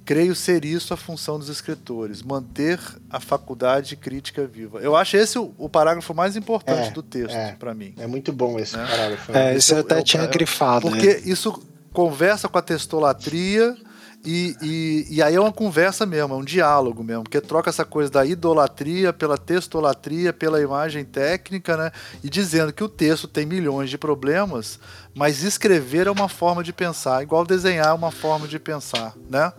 [0.03, 2.79] Creio ser isso a função dos escritores, manter
[3.09, 4.79] a faculdade crítica viva.
[4.79, 7.53] Eu acho esse o, o parágrafo mais importante É, do texto, é.
[7.53, 7.93] para mim.
[7.97, 8.85] É muito bom esse Né?
[8.89, 9.31] parágrafo.
[9.31, 10.89] É, isso eu é até o- tinha é- grifado.
[10.89, 11.21] Porque né?
[11.25, 11.53] isso
[11.93, 13.75] conversa com a textolatria
[14.25, 17.83] e, e, e aí é uma conversa mesmo, é um diálogo mesmo, porque troca essa
[17.85, 21.91] coisa da idolatria pela textolatria, pela imagem técnica, né?
[22.23, 24.79] E dizendo que o texto tem milhões de problemas,
[25.13, 29.51] mas escrever é uma forma de pensar, igual desenhar é uma forma de pensar, né?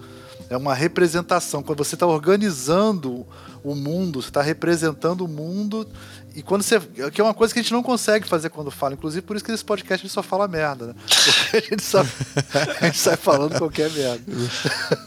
[0.53, 1.63] É uma representação.
[1.63, 3.27] Quando você está organizando
[3.65, 5.89] o mundo, você está representando o mundo
[6.35, 6.81] e quando você.
[7.13, 8.95] Que é uma coisa que a gente não consegue fazer quando fala.
[8.95, 10.95] Inclusive, por isso que esse podcast a gente só fala merda, né?
[11.07, 14.23] Porque a gente, só, a gente sai falando qualquer merda.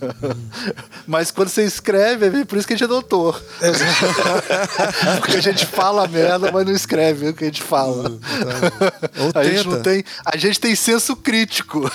[1.08, 3.42] Mas quando você escreve, é por isso que a gente é doutor.
[5.20, 8.10] Porque a gente fala merda, mas não escreve o que a gente fala.
[8.10, 10.04] Ou a gente não tem.
[10.26, 11.90] A gente tem senso crítico.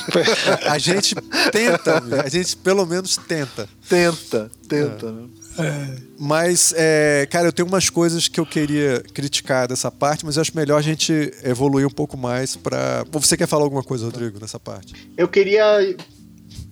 [0.69, 1.15] A gente
[1.53, 3.69] tenta, a gente pelo menos tenta.
[3.89, 5.11] Tenta, tenta, é.
[5.11, 5.29] né?
[6.19, 10.43] Mas, é, cara, eu tenho umas coisas que eu queria criticar dessa parte, mas eu
[10.43, 11.13] acho melhor a gente
[11.43, 13.05] evoluir um pouco mais para.
[13.11, 14.95] Você quer falar alguma coisa, Rodrigo, nessa parte?
[15.17, 15.97] Eu queria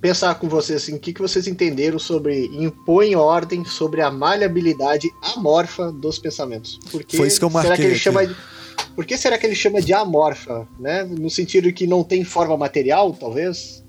[0.01, 5.09] pensar com vocês assim, o que, que vocês entenderam sobre impõe ordem sobre a maleabilidade
[5.35, 6.79] amorfa dos pensamentos.
[6.91, 7.71] Porque Foi isso que eu marquei.
[7.71, 8.01] Será que ele aqui.
[8.01, 8.37] chama de,
[8.95, 11.05] por que será que ele chama de amorfa, né?
[11.05, 13.83] No sentido que não tem forma material, talvez?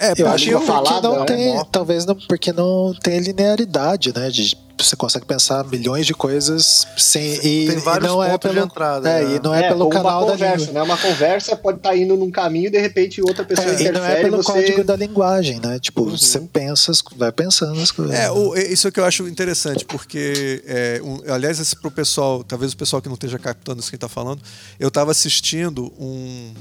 [0.00, 1.24] É, eu acho que falada, não né?
[1.24, 4.30] tem, talvez não, porque não tem linearidade, né?
[4.30, 8.60] De, você consegue pensar milhões de coisas sem e, tem vários e não é pelo
[8.60, 9.34] entrada, é, né?
[9.34, 10.82] e não é, é pelo canal uma conversa, da né?
[10.82, 13.96] Uma conversa pode estar tá indo num caminho e de repente outra pessoa é, interfere.
[13.96, 14.52] E não é pelo você...
[14.52, 15.80] código da linguagem, né?
[15.80, 16.16] Tipo, uhum.
[16.16, 18.14] você pensa, vai pensando as coisas.
[18.14, 22.44] É, o, isso é que eu acho interessante, porque é, um, aliás, esse pro pessoal,
[22.44, 24.40] talvez o pessoal que não esteja captando isso que está falando,
[24.78, 26.54] eu estava assistindo um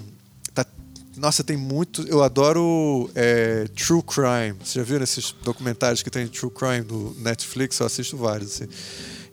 [1.18, 2.04] nossa, tem muito.
[2.08, 4.56] Eu adoro é, True Crime.
[4.64, 7.80] Você já viu esses documentários que tem True Crime do Netflix?
[7.80, 8.54] Eu assisto vários.
[8.54, 8.70] Assim.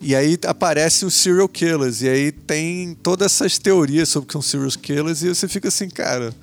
[0.01, 2.01] E aí aparecem os serial killers.
[2.01, 5.21] E aí tem todas essas teorias sobre que são serial killers.
[5.21, 6.33] E você fica assim, cara.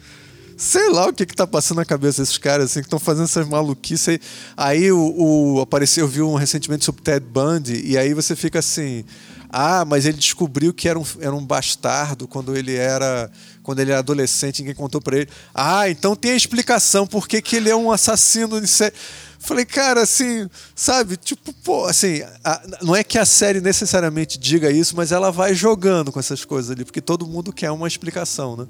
[0.57, 3.25] Sei lá o que que tá passando na cabeça desses caras, assim, que estão fazendo
[3.25, 4.21] essas maluquices aí.
[4.57, 5.15] Aí o,
[5.57, 9.05] o, apareceu, eu vi um recentemente sobre Ted Bundy, e aí você fica assim.
[9.51, 13.31] Ah, mas ele descobriu que era um, era um bastardo quando ele era
[13.63, 15.29] quando ele era adolescente, ninguém contou para ele.
[15.55, 18.95] Ah, então tem a explicação por que, que ele é um assassino de série.
[19.39, 21.17] Falei, cara, assim, sabe?
[21.17, 25.55] Tipo, pô, assim, a, não é que a série necessariamente diga isso, mas ela vai
[25.55, 28.67] jogando com essas coisas ali, porque todo mundo quer uma explicação, né?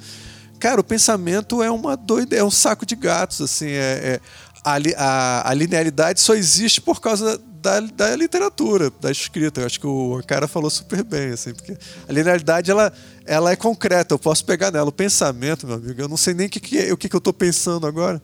[0.59, 4.21] Cara, o pensamento é uma doida, é um saco de gatos, assim, é, é
[4.65, 9.61] a, a, a linearidade só existe por causa da, da literatura, da escrita.
[9.61, 11.77] Eu acho que o cara falou super bem, assim, porque
[12.09, 12.93] a linearidade ela,
[13.25, 14.89] ela é concreta, eu posso pegar nela.
[14.89, 17.19] O pensamento, meu amigo, eu não sei nem o que, que, o que, que eu
[17.19, 18.21] estou pensando agora.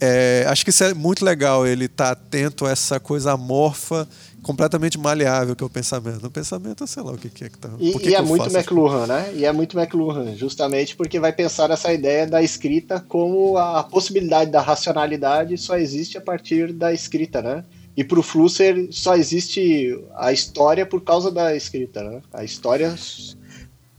[0.00, 4.08] É, acho que isso é muito legal, ele tá atento a essa coisa amorfa,
[4.42, 6.26] completamente maleável que é o pensamento.
[6.26, 7.70] O pensamento, sei lá o que, que é que tá.
[7.78, 9.32] E, que e é muito McLuhan, né?
[9.34, 14.50] E é muito McLuhan, justamente porque vai pensar essa ideia da escrita como a possibilidade
[14.50, 17.64] da racionalidade só existe a partir da escrita, né?
[17.96, 22.22] E pro Flusser só existe a história por causa da escrita, né?
[22.32, 22.94] A história.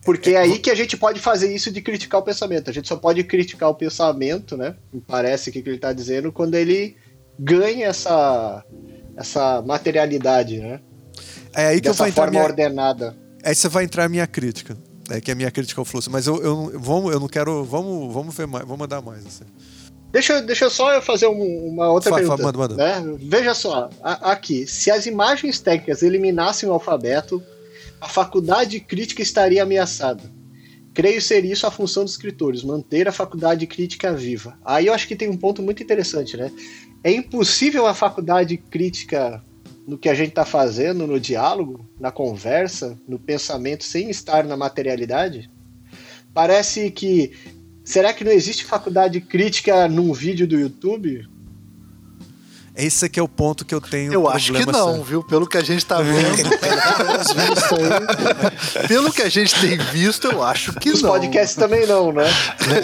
[0.03, 2.69] Porque é aí que a gente pode fazer isso de criticar o pensamento.
[2.69, 4.75] A gente só pode criticar o pensamento, né?
[4.91, 6.95] Me parece que ele está dizendo, quando ele
[7.37, 8.63] ganha essa,
[9.15, 10.79] essa materialidade, né?
[11.53, 12.43] É aí que Dessa eu vou entrar forma minha...
[12.43, 13.17] ordenada.
[13.43, 14.77] Aí você vai entrar a minha crítica.
[15.09, 16.09] É que é a minha crítica ao fluxo.
[16.09, 17.63] Mas eu, eu, vamos, eu não quero.
[17.65, 19.25] Vamos, vamos ver mais, vamos mandar mais.
[19.25, 19.43] Assim.
[20.11, 22.41] Deixa, deixa só eu fazer um, uma outra pergunta.
[22.41, 22.75] manda, manda.
[22.75, 23.17] Né?
[23.19, 27.41] Veja só, a, aqui, se as imagens técnicas eliminassem o alfabeto,
[27.99, 30.23] a faculdade crítica estaria ameaçada.
[30.93, 34.57] Creio ser isso a função dos escritores, manter a faculdade crítica viva.
[34.65, 36.51] Aí eu acho que tem um ponto muito interessante, né?
[37.03, 39.43] É impossível a faculdade crítica
[39.87, 44.55] no que a gente está fazendo, no diálogo, na conversa, no pensamento, sem estar na
[44.55, 45.49] materialidade?
[46.33, 47.33] Parece que
[47.83, 51.27] Será que não existe faculdade crítica num vídeo do YouTube?
[52.75, 54.13] Esse aqui é o ponto que eu tenho.
[54.13, 55.03] Eu acho que não, sério.
[55.03, 55.23] viu?
[55.23, 56.49] Pelo que a gente tá vendo.
[58.87, 61.11] pelo que a gente tem visto, eu acho que Os não.
[61.11, 62.23] Os podcasts também não, né?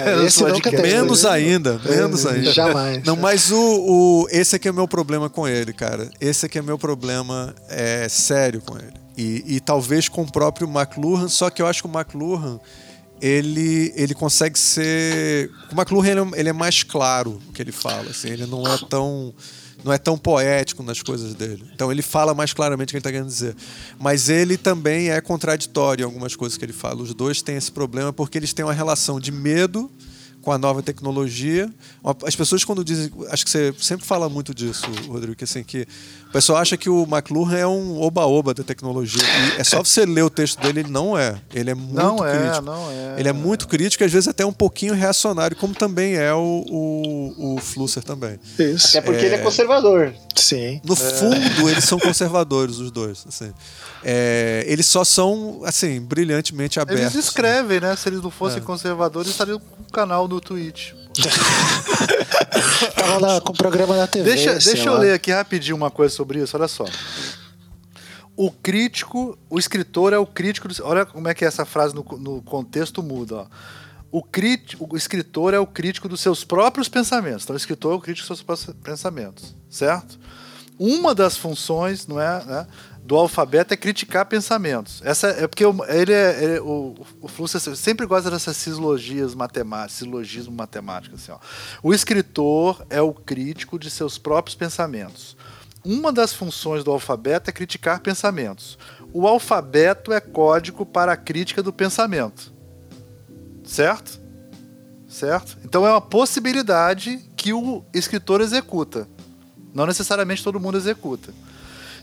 [0.05, 0.81] É, esse nunca tem.
[0.81, 2.51] Menos ainda, menos é, ainda.
[2.51, 3.03] Jamais.
[3.03, 6.09] Não, mas o, o, esse aqui é o meu problema com ele, cara.
[6.19, 8.93] Esse aqui é meu problema é, sério com ele.
[9.17, 12.59] E, e talvez com o próprio McLuhan, só que eu acho que o McLuhan
[13.21, 15.49] ele, ele consegue ser.
[15.71, 18.67] O McLuhan ele, é, ele é mais claro o que ele fala, assim, ele não
[18.67, 19.33] é tão
[19.83, 21.63] não é tão poético nas coisas dele.
[21.73, 23.55] Então ele fala mais claramente o que ele está querendo dizer.
[23.99, 27.01] Mas ele também é contraditório em algumas coisas que ele fala.
[27.01, 29.89] Os dois têm esse problema porque eles têm uma relação de medo
[30.47, 31.69] com a nova tecnologia.
[32.25, 35.85] As pessoas quando dizem, acho que você sempre fala muito disso, Rodrigo, que assim que
[36.29, 39.21] o pessoal acha que o McLuhan é um oba-oba da tecnologia.
[39.57, 41.35] E é só você ler o texto dele, ele não é.
[41.53, 42.45] Ele é muito não crítico.
[42.45, 43.19] É, não é.
[43.19, 47.55] Ele é muito crítico, às vezes até um pouquinho reacionário, como também é o, o,
[47.55, 48.39] o Flusser também.
[48.57, 48.97] Isso.
[48.97, 49.25] Até porque é...
[49.25, 50.13] ele é conservador.
[50.33, 50.79] Sim.
[50.85, 50.95] No é.
[50.95, 53.25] fundo, eles são conservadores, os dois.
[53.27, 53.51] Assim.
[54.03, 57.13] É, eles só são, assim, brilhantemente abertos.
[57.13, 57.95] Eles escrevem, né?
[57.95, 58.61] Se eles não fossem é.
[58.61, 60.93] conservadores, estariam com um canal no no Twitch.
[62.95, 64.29] Tava lá com o programa na TV.
[64.29, 66.85] Deixa, deixa eu ler aqui rapidinho uma coisa sobre isso, olha só.
[68.35, 70.67] O crítico, o escritor é o crítico.
[70.67, 73.35] Do, olha como é que é essa frase no, no contexto muda.
[73.35, 73.47] Ó.
[74.11, 77.43] O, crítico, o escritor é o crítico dos seus próprios pensamentos.
[77.43, 80.19] Então, o escritor é o crítico dos seus próprios pensamentos, certo?
[80.79, 82.67] Uma das funções, não é, né,
[83.07, 85.01] do alfabeto é criticar pensamentos.
[85.03, 90.53] Essa é porque ele é, ele, o, o Fluxo sempre gosta dessas silogias matemáticas, silogismo
[90.53, 91.15] matemático.
[91.15, 91.39] Assim, ó.
[91.81, 95.37] O escritor é o crítico de seus próprios pensamentos.
[95.85, 98.77] Uma das funções do alfabeto é criticar pensamentos.
[99.13, 102.53] O alfabeto é código para a crítica do pensamento.
[103.63, 104.19] Certo?
[105.07, 105.57] Certo?
[105.63, 109.07] Então é uma possibilidade que o escritor executa.
[109.77, 111.31] Não necessariamente todo mundo executa.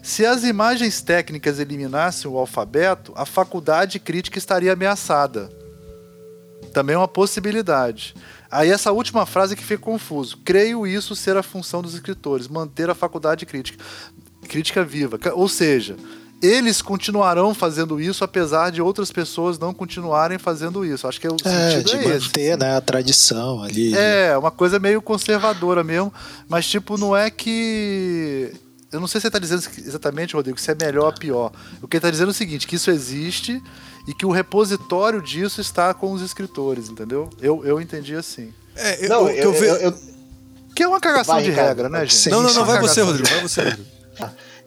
[0.01, 5.51] Se as imagens técnicas eliminassem o alfabeto, a faculdade crítica estaria ameaçada.
[6.73, 8.15] Também é uma possibilidade.
[8.49, 10.39] Aí essa última frase que fica confuso.
[10.45, 13.85] Creio isso ser a função dos escritores, manter a faculdade crítica,
[14.49, 15.19] crítica viva.
[15.33, 15.97] Ou seja,
[16.45, 21.07] eles continuarão fazendo isso apesar de outras pessoas não continuarem fazendo isso.
[21.09, 22.57] Acho que é o é, sentido de é manter esse.
[22.57, 23.97] né, a tradição ali.
[23.97, 26.13] É, uma coisa meio conservadora mesmo,
[26.49, 28.53] mas tipo, não é que
[28.93, 31.51] eu não sei se ele está dizendo exatamente, Rodrigo, se é melhor ou pior.
[31.83, 33.61] O que ele está dizendo é o seguinte, que isso existe
[34.07, 37.29] e que o repositório disso está com os escritores, entendeu?
[37.41, 38.53] Eu, eu entendi assim.
[38.77, 39.99] É, eu, não, eu, eu, eu, eu,
[40.77, 42.31] Que é uma cagação vai, de regra, né, gente?
[42.31, 43.89] não, não, não, vai você, Rodrigo, vai você, Rodrigo.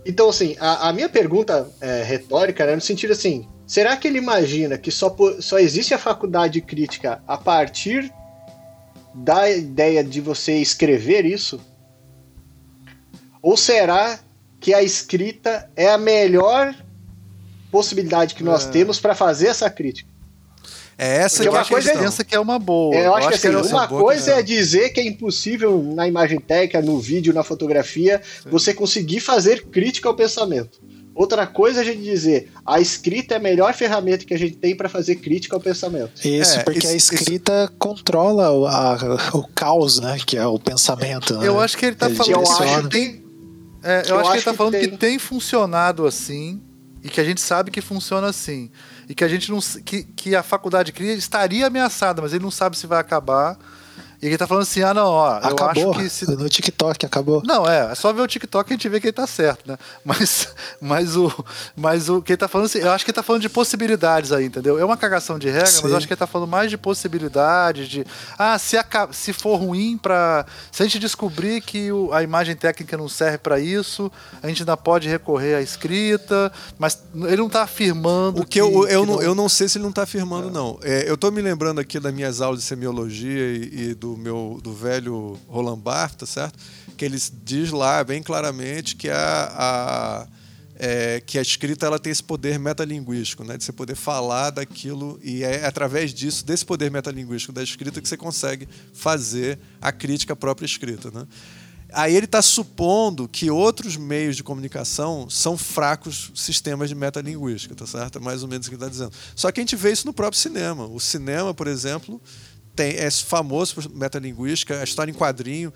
[0.06, 4.18] Então, assim, a, a minha pergunta é, retórica era no sentido assim: será que ele
[4.18, 8.12] imagina que só, só existe a faculdade crítica a partir
[9.14, 11.60] da ideia de você escrever isso?
[13.42, 14.20] Ou será
[14.60, 16.76] que a escrita é a melhor
[17.72, 18.72] possibilidade que nós é.
[18.72, 20.17] temos para fazer essa crítica?
[20.98, 22.96] É essa que uma coisa é, pensa que é uma boa.
[22.96, 25.84] É, eu, eu acho, acho que, assim, que uma coisa é dizer que é impossível
[25.84, 28.50] na imagem técnica, no vídeo, na fotografia, Sim.
[28.50, 30.82] você conseguir fazer crítica ao pensamento.
[31.14, 34.56] Outra coisa é a gente dizer, a escrita é a melhor ferramenta que a gente
[34.56, 36.12] tem para fazer crítica ao pensamento.
[36.24, 37.74] Isso, é, porque isso, a escrita isso...
[37.80, 38.98] controla o, a,
[39.34, 40.18] o caos, né?
[40.24, 41.34] Que é o pensamento.
[41.36, 41.64] Eu né?
[41.64, 42.36] acho que ele está falando.
[42.36, 43.24] Eu acho que tem,
[43.84, 44.90] é, eu, eu, acho que ele está falando tem.
[44.90, 46.62] que tem funcionado assim
[47.04, 48.70] e que a gente sabe que funciona assim
[49.08, 52.52] e que a gente não que, que a faculdade cria estaria ameaçada, mas ele não
[52.52, 53.58] sabe se vai acabar
[54.22, 55.84] e ele tá falando assim: ah, não, ó, acabou.
[55.84, 56.10] eu acho que.
[56.10, 56.26] Se...
[56.26, 57.44] No TikTok acabou.
[57.46, 59.70] Não, é, é só ver o TikTok que a gente vê que ele tá certo,
[59.70, 59.78] né?
[60.04, 60.48] Mas,
[60.82, 61.32] mas, o,
[61.76, 64.32] mas o que ele tá falando assim, eu acho que ele tá falando de possibilidades
[64.32, 64.80] aí, entendeu?
[64.80, 65.82] É uma cagação de regra, Sim.
[65.84, 68.06] mas eu acho que ele tá falando mais de possibilidades, de.
[68.38, 72.56] Ah, se, a, se for ruim para Se a gente descobrir que o, a imagem
[72.56, 74.12] técnica não serve para isso,
[74.42, 78.42] a gente ainda pode recorrer à escrita, mas ele não tá afirmando.
[78.42, 80.04] O que, que eu, eu, que não, não, eu não sei se ele não tá
[80.04, 80.52] afirmando, é.
[80.52, 80.80] não.
[80.82, 84.18] É, eu tô me lembrando aqui das minhas aulas de semiologia e, e do do
[84.18, 86.60] meu do velho Roland Barthes, tá certo?
[86.96, 90.28] Que ele diz lá bem claramente que a, a
[90.80, 95.20] é, que a escrita ela tem esse poder metalinguístico, né, de você poder falar daquilo
[95.24, 100.34] e é através disso, desse poder metalinguístico da escrita que você consegue fazer a crítica
[100.34, 101.26] à própria escrita, né?
[101.94, 107.88] Aí ele está supondo que outros meios de comunicação são fracos sistemas de metalinguística, tá
[107.88, 108.18] certo?
[108.18, 109.14] É mais ou menos o que ele está dizendo.
[109.34, 110.86] Só que a gente vê isso no próprio cinema.
[110.86, 112.22] O cinema, por exemplo,
[112.78, 115.74] tem, é famoso por metalinguística, a história em quadrinho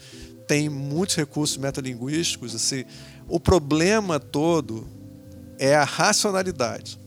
[0.47, 2.53] tem muitos recursos metalinguísticos.
[2.53, 2.85] Assim,
[3.27, 4.87] o problema todo
[5.57, 6.99] é a racionalidade.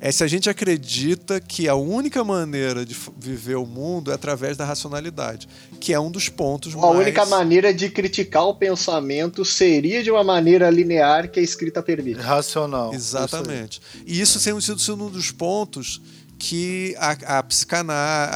[0.00, 4.56] É se a gente acredita que a única maneira de viver o mundo é através
[4.56, 6.96] da racionalidade, que é um dos pontos a mais...
[6.96, 11.80] A única maneira de criticar o pensamento seria de uma maneira linear que a escrita
[11.80, 12.18] permite.
[12.18, 12.92] Racional.
[12.92, 13.80] Exatamente.
[14.04, 16.00] E isso tem sido um dos pontos
[16.42, 17.42] que a, a, a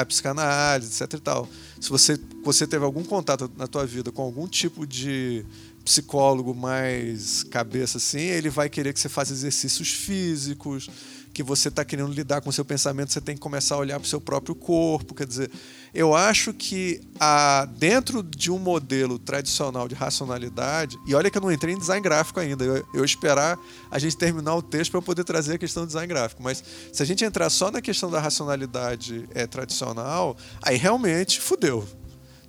[0.06, 1.48] psicanálise, etc e tal.
[1.80, 5.44] Se você, você teve algum contato na tua vida com algum tipo de
[5.84, 10.88] psicólogo mais cabeça assim, ele vai querer que você faça exercícios físicos,
[11.34, 13.98] que você está querendo lidar com o seu pensamento, você tem que começar a olhar
[13.98, 15.12] para o seu próprio corpo.
[15.12, 15.50] Quer dizer,
[15.96, 21.40] eu acho que a, dentro de um modelo tradicional de racionalidade, e olha que eu
[21.40, 23.58] não entrei em design gráfico ainda, eu, eu esperar
[23.90, 26.62] a gente terminar o texto para poder trazer a questão do design gráfico, mas
[26.92, 31.88] se a gente entrar só na questão da racionalidade é, tradicional, aí realmente fudeu.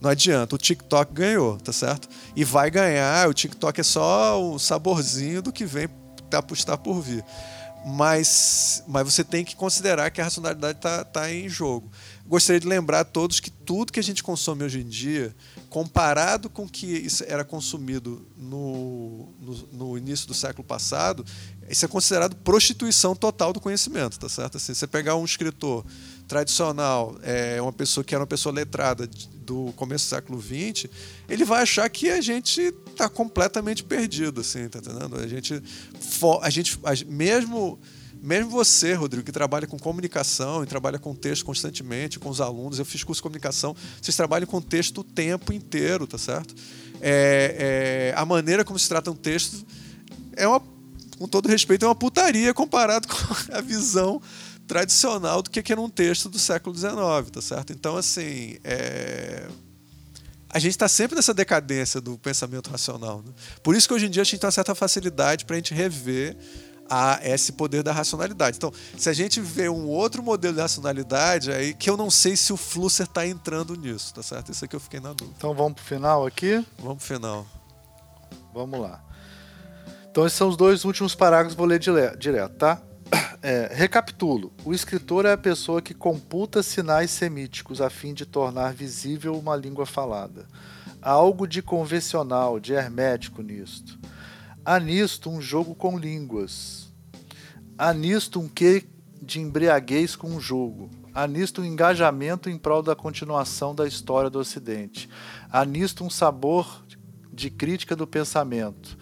[0.01, 2.09] Não adianta, o TikTok ganhou, tá certo?
[2.35, 5.87] E vai ganhar, o TikTok é só o saborzinho do que vem
[6.61, 7.23] está por vir
[7.87, 11.89] mas, mas você tem que considerar que a racionalidade está tá em jogo.
[12.27, 15.33] Gostaria de lembrar a todos que tudo que a gente consome hoje em dia,
[15.69, 21.25] comparado com o que era consumido no, no, no, início do século passado,
[21.69, 24.57] isso é considerado prostituição total do conhecimento, tá certo?
[24.57, 25.85] Assim, você pegar um escritor
[26.27, 29.09] tradicional, é uma pessoa que era uma pessoa letrada
[29.45, 30.89] do começo do século XX,
[31.29, 32.59] ele vai achar que a gente
[32.91, 35.17] está completamente perdido, assim, tá entendendo?
[35.17, 35.63] A gente,
[36.41, 37.79] a gente, mesmo
[38.27, 42.77] mesmo você, Rodrigo, que trabalha com comunicação e trabalha com texto constantemente, com os alunos,
[42.77, 46.53] eu fiz curso de comunicação, vocês trabalham com texto o tempo inteiro, tá certo?
[46.99, 49.65] É, é, a maneira como se trata um texto
[50.35, 50.61] é uma,
[51.17, 53.15] com todo respeito, é uma putaria comparado com
[53.53, 54.21] a visão
[54.67, 57.71] tradicional do que era um texto do século XIX, tá certo?
[57.71, 59.47] Então, assim, é...
[60.49, 63.23] a gente está sempre nessa decadência do pensamento racional.
[63.25, 63.31] Né?
[63.63, 65.73] Por isso que hoje em dia a gente tem uma certa facilidade para a gente
[65.73, 66.35] rever
[66.89, 68.57] a esse poder da racionalidade.
[68.57, 72.35] Então, se a gente vê um outro modelo de racionalidade, aí que eu não sei
[72.35, 74.51] se o Flusser está entrando nisso, tá certo?
[74.51, 75.35] Isso que eu fiquei na dúvida.
[75.37, 76.65] Então vamos pro final aqui?
[76.79, 77.45] Vamos pro final.
[78.53, 79.03] Vamos lá.
[80.09, 81.79] Então esses são os dois últimos parágrafos, vou ler
[82.17, 82.81] direto, tá?
[83.41, 84.51] É, recapitulo.
[84.65, 89.55] O escritor é a pessoa que computa sinais semíticos a fim de tornar visível uma
[89.55, 90.47] língua falada.
[91.01, 93.97] Há algo de convencional, de hermético nisto.
[94.69, 96.91] Há nisto um jogo com línguas.
[97.77, 98.83] Há nisto um quê
[99.21, 100.89] de embriaguez com o jogo.
[101.13, 105.09] Há nisto um engajamento em prol da continuação da história do Ocidente.
[105.49, 106.83] Há nisto um sabor
[107.31, 108.97] de crítica do pensamento.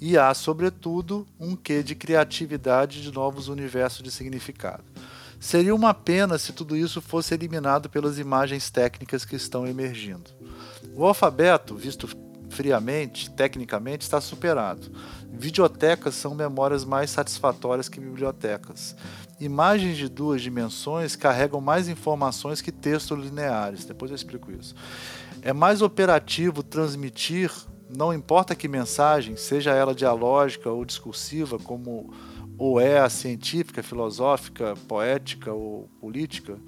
[0.00, 4.84] E há, sobretudo, um quê de criatividade de novos universos de significado.
[5.38, 10.30] Seria uma pena se tudo isso fosse eliminado pelas imagens técnicas que estão emergindo.
[10.94, 12.08] O alfabeto, visto
[12.60, 14.92] friamente, tecnicamente, está superado.
[15.32, 18.94] Videotecas são memórias mais satisfatórias que bibliotecas.
[19.40, 23.86] Imagens de duas dimensões carregam mais informações que textos lineares.
[23.86, 24.74] Depois eu explico isso.
[25.40, 27.50] É mais operativo transmitir,
[27.88, 32.12] não importa que mensagem, seja ela dialógica ou discursiva, como
[32.58, 36.58] ou é a científica, filosófica, poética ou política,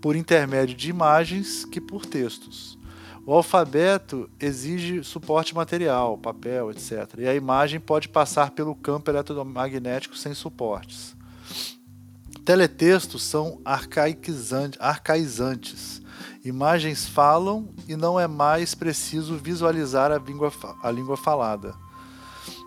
[0.00, 2.76] por intermédio de imagens que por textos.
[3.24, 7.14] O alfabeto exige suporte material, papel, etc.
[7.18, 11.14] E a imagem pode passar pelo campo eletromagnético sem suportes.
[12.44, 16.02] Teletextos são arcaizantes.
[16.44, 21.72] Imagens falam e não é mais preciso visualizar a língua, a língua falada.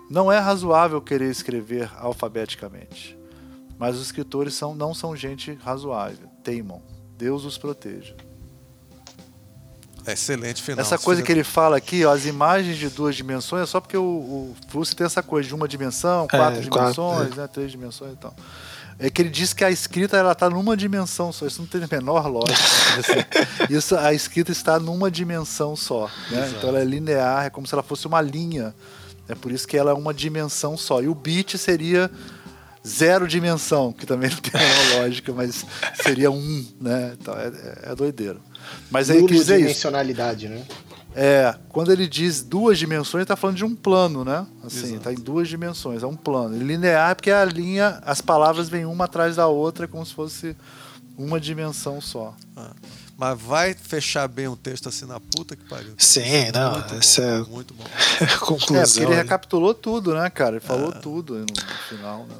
[0.09, 3.19] Não é razoável querer escrever alfabeticamente.
[3.77, 6.29] Mas os escritores são, não são gente razoável.
[6.41, 6.81] Teimam.
[7.17, 8.15] Deus os proteja.
[10.07, 10.79] Excelente final.
[10.81, 13.97] Essa coisa que ele fala aqui, ó, as imagens de duas dimensões, é só porque
[13.97, 17.41] o, o Flussi tem essa coisa de uma dimensão, quatro é, dimensões, quatro, é.
[17.41, 18.33] né, três dimensões e tal.
[18.97, 21.45] É que ele diz que a escrita ela está numa dimensão só.
[21.45, 22.53] Isso não tem a menor lógica.
[22.97, 23.67] assim.
[23.69, 26.09] Isso, a escrita está numa dimensão só.
[26.31, 26.53] Né?
[26.55, 28.73] Então ela é linear, é como se ela fosse uma linha.
[29.27, 31.01] É por isso que ela é uma dimensão só.
[31.01, 32.11] E o bit seria
[32.87, 35.65] zero dimensão, que também não tem uma lógica, mas
[35.95, 37.15] seria um, né?
[37.19, 38.39] Então, é, é, é doideiro.
[38.89, 40.63] Mas aí quer dizer dimensionalidade, né?
[41.17, 44.45] É, quando ele diz duas dimensões, ele está falando de um plano, né?
[44.65, 46.57] Assim, está em duas dimensões, é um plano.
[46.57, 50.57] Linear é porque a linha, as palavras vêm uma atrás da outra, como se fosse
[51.17, 52.35] uma dimensão só.
[52.57, 52.71] Ah,
[53.17, 55.93] mas vai fechar bem o texto assim na puta que pariu.
[55.97, 57.85] Sim, não, muito esse bom, é muito bom.
[58.41, 58.81] Conclusão.
[58.81, 60.57] É, porque ele recapitulou tudo, né, cara?
[60.57, 60.99] Ele falou é.
[60.99, 62.35] tudo no, no final, né?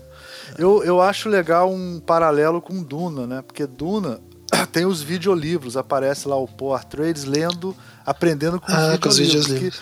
[0.58, 3.42] Eu, eu acho legal um paralelo com Duna, né?
[3.42, 4.20] Porque Duna
[4.72, 7.76] tem os videolivros, aparece lá o Atreides lendo,
[8.06, 9.82] aprendendo com ah, os videolivros.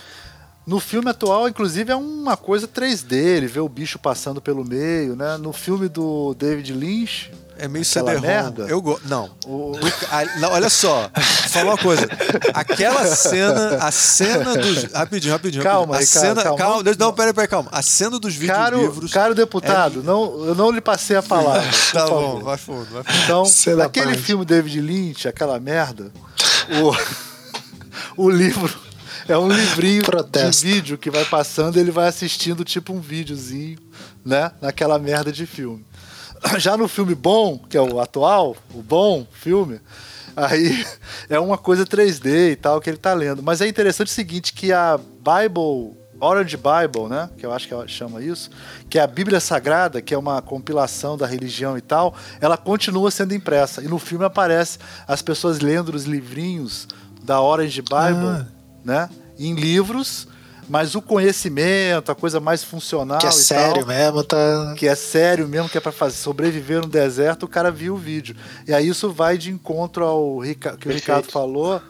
[0.66, 5.16] no filme atual, inclusive, é uma coisa 3D, ele vê o bicho passando pelo meio,
[5.16, 5.38] né?
[5.38, 8.64] No filme do David Lynch, é meio cd merda.
[8.64, 9.08] Eu gosto.
[9.08, 9.30] Não.
[9.46, 9.74] O...
[10.12, 10.52] A, não.
[10.52, 11.10] Olha só.
[11.50, 12.08] Fala uma coisa.
[12.54, 14.84] Aquela cena, a cena dos.
[14.92, 15.64] Rapidinho, rapidinho.
[15.64, 16.58] Calma, a aí, cena, calma.
[16.58, 16.84] calma.
[16.84, 17.70] Não, não, peraí, peraí, calma.
[17.72, 19.12] A cena dos vídeos caro, livros.
[19.12, 20.04] Caro deputado, é...
[20.04, 21.70] não, eu não lhe passei a palavra.
[21.92, 23.24] tá bom, vai fundo, vai fundo.
[23.24, 24.22] Então, cena aquele parte.
[24.22, 26.12] filme David Lynch, aquela merda,
[28.18, 28.74] o, o livro
[29.28, 30.66] é um livrinho Protesto.
[30.66, 33.78] de vídeo que vai passando e ele vai assistindo tipo um videozinho,
[34.26, 34.52] né?
[34.62, 35.86] Naquela merda de filme.
[36.58, 39.80] Já no filme bom, que é o atual, o bom filme,
[40.36, 40.86] aí
[41.30, 43.42] é uma coisa 3D e tal que ele tá lendo.
[43.42, 47.74] Mas é interessante o seguinte, que a Bible, Orange Bible, né, que eu acho que
[47.74, 48.50] ela chama isso,
[48.90, 53.10] que é a Bíblia Sagrada, que é uma compilação da religião e tal, ela continua
[53.12, 53.82] sendo impressa.
[53.84, 56.88] E no filme aparece as pessoas lendo os livrinhos
[57.24, 58.46] da Orange Bible, ah.
[58.84, 60.28] né, em livros
[60.70, 63.20] mas o conhecimento, a coisa mais funcional.
[63.20, 64.74] Que é sério tal, mesmo, tá.
[64.78, 67.98] Que é sério mesmo, que é para fazer sobreviver no deserto, o cara viu o
[67.98, 68.36] vídeo.
[68.68, 70.40] E aí isso vai de encontro ao
[70.80, 71.82] que o Ricardo falou.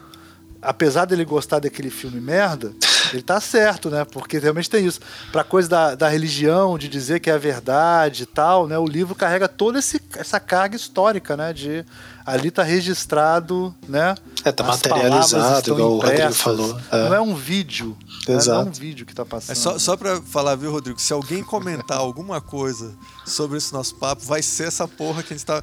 [0.61, 2.73] Apesar dele gostar daquele filme merda,
[3.13, 4.05] Ele tá certo, né?
[4.05, 4.99] Porque realmente tem isso.
[5.31, 8.77] Pra coisa da, da religião, de dizer que é a verdade e tal, né?
[8.77, 11.53] O livro carrega toda esse, essa carga histórica, né?
[11.53, 11.85] De
[12.25, 14.15] ali tá registrado, né?
[14.43, 16.79] É, tá materializado, igual o Rodrigo falou.
[16.91, 17.09] É.
[17.09, 17.97] Não é um vídeo.
[18.27, 18.59] Exato.
[18.59, 19.51] Não é um vídeo que tá passando.
[19.51, 20.99] É só, só pra falar, viu, Rodrigo?
[20.99, 22.93] Se alguém comentar alguma coisa
[23.25, 25.61] sobre esse nosso papo, vai ser essa porra que a gente tá.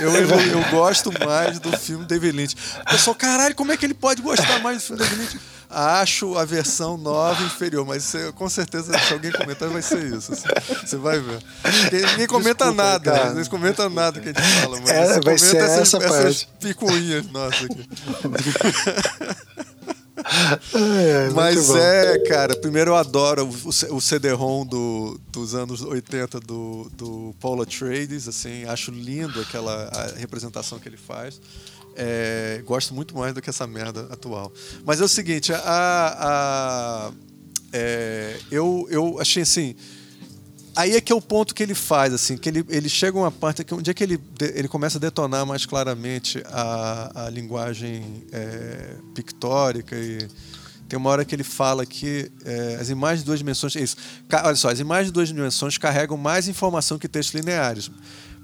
[0.00, 2.56] Eu, eu, eu, eu, gosto mais do filme David Lynch.
[2.80, 5.55] O pessoal, caralho, como é que ele pode gostar mais do filme David Lynch?
[5.68, 10.32] Acho a versão nova inferior, mas você, com certeza, se alguém comentar, vai ser isso.
[10.32, 10.46] Assim,
[10.84, 11.42] você vai ver.
[12.12, 13.28] Ninguém comenta Desculpa, nada, cara.
[13.30, 17.26] ninguém comenta nada que a gente fala, mas é, vai ser essas, essa essas picuinhas
[17.30, 17.86] nossas aqui.
[20.74, 26.90] É, Mas é, cara, primeiro eu adoro o, o CD-ROM do, dos anos 80 do,
[26.94, 31.40] do Paula Trades, assim, acho lindo aquela representação que ele faz.
[31.96, 34.52] É, gosto muito mais do que essa merda atual.
[34.84, 37.12] Mas é o seguinte, a, a
[37.72, 39.74] é, eu, eu achei assim.
[40.74, 43.22] Aí é que é o ponto que ele faz, assim, que ele, ele chega a
[43.22, 44.20] uma parte que onde é que ele,
[44.54, 50.18] ele começa a detonar mais claramente a, a linguagem é, pictórica e
[50.86, 53.74] tem uma hora que ele fala que é, as imagens de duas dimensões.
[53.74, 53.96] É isso.
[54.44, 57.90] Olha só, as imagens de duas dimensões carregam mais informação que textos lineares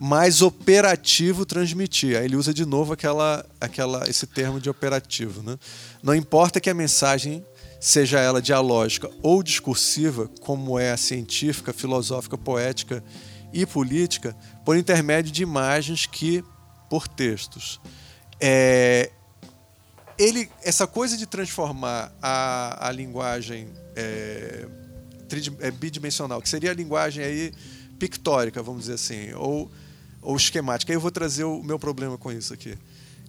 [0.04, 2.18] mais operativo transmitir.
[2.18, 5.44] Aí ele usa de novo aquela, aquela, esse termo de operativo.
[5.44, 5.56] Né?
[6.02, 7.46] Não importa que a mensagem
[7.78, 13.00] seja ela dialógica ou discursiva, como é a científica, filosófica, poética
[13.52, 16.42] e política, por intermédio de imagens que
[16.90, 17.80] por textos.
[18.40, 19.08] É,
[20.18, 24.66] ele, essa coisa de transformar a, a linguagem é,
[25.60, 27.52] é, bidimensional, que seria a linguagem aí
[28.00, 29.70] pictórica, vamos dizer assim, ou
[30.22, 30.92] ou esquemática.
[30.92, 32.78] Aí eu vou trazer o meu problema com isso aqui.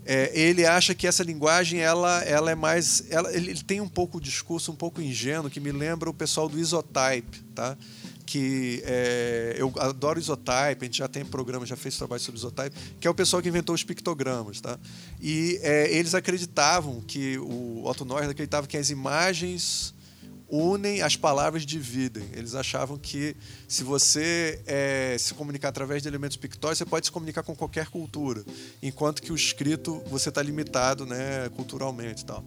[0.05, 4.17] É, ele acha que essa linguagem ela, ela é mais ela, ele tem um pouco
[4.17, 7.77] o discurso um pouco ingênuo que me lembra o pessoal do Isotype tá
[8.25, 12.75] que é, eu adoro Isotype a gente já tem programa já fez trabalho sobre Isotype
[12.99, 14.77] que é o pessoal que inventou os pictogramas tá
[15.21, 19.92] e é, eles acreditavam que o Otto Neuer acreditava que as imagens
[20.53, 22.23] unem, as palavras dividem.
[22.31, 23.35] Eles achavam que
[23.67, 27.87] se você é, se comunicar através de elementos pictóricos, você pode se comunicar com qualquer
[27.87, 28.43] cultura,
[28.81, 32.43] enquanto que o escrito você está limitado né, culturalmente tal.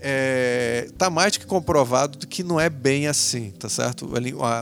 [0.00, 4.10] É, tá mais que comprovado que não é bem assim, tá certo?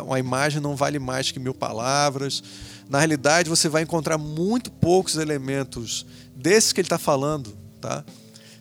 [0.05, 2.44] Uma imagem não vale mais que mil palavras.
[2.90, 6.06] Na realidade, você vai encontrar muito poucos elementos
[6.36, 8.05] desses que ele está falando, tá?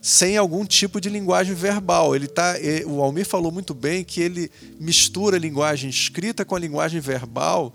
[0.02, 2.16] Sem algum tipo de linguagem verbal.
[2.16, 2.56] Ele tá,
[2.86, 4.50] o Almir falou muito bem que ele
[4.80, 7.72] mistura a linguagem escrita com a linguagem verbal.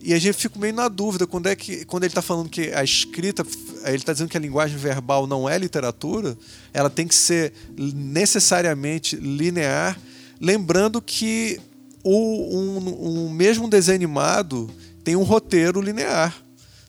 [0.00, 2.72] E a gente fica meio na dúvida quando é que quando ele está falando que
[2.72, 3.44] a escrita,
[3.84, 6.38] ele está dizendo que a linguagem verbal não é literatura,
[6.72, 10.00] ela tem que ser necessariamente linear,
[10.40, 11.60] lembrando que
[12.02, 14.70] o um, um mesmo desenho animado
[15.04, 16.34] tem um roteiro linear,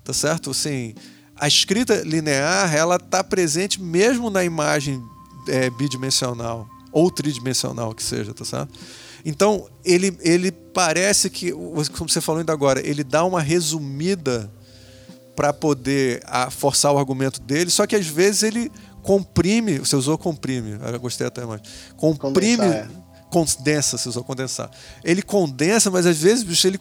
[0.04, 0.52] tá certo?
[0.52, 0.94] Assim,
[1.40, 5.02] a escrita linear ela está presente mesmo na imagem
[5.48, 8.78] é, bidimensional ou tridimensional que seja, tá certo?
[9.24, 14.52] Então ele, ele parece que, como você falou ainda agora, ele dá uma resumida
[15.36, 18.72] para poder a, forçar o argumento dele, só que às vezes ele
[19.02, 21.62] comprime, você usou comprime, eu gostei até mais,
[21.96, 22.90] comprime, condensar, é.
[23.30, 24.70] condensa, você usou condensar.
[25.04, 26.80] Ele condensa, mas às vezes bicho, ele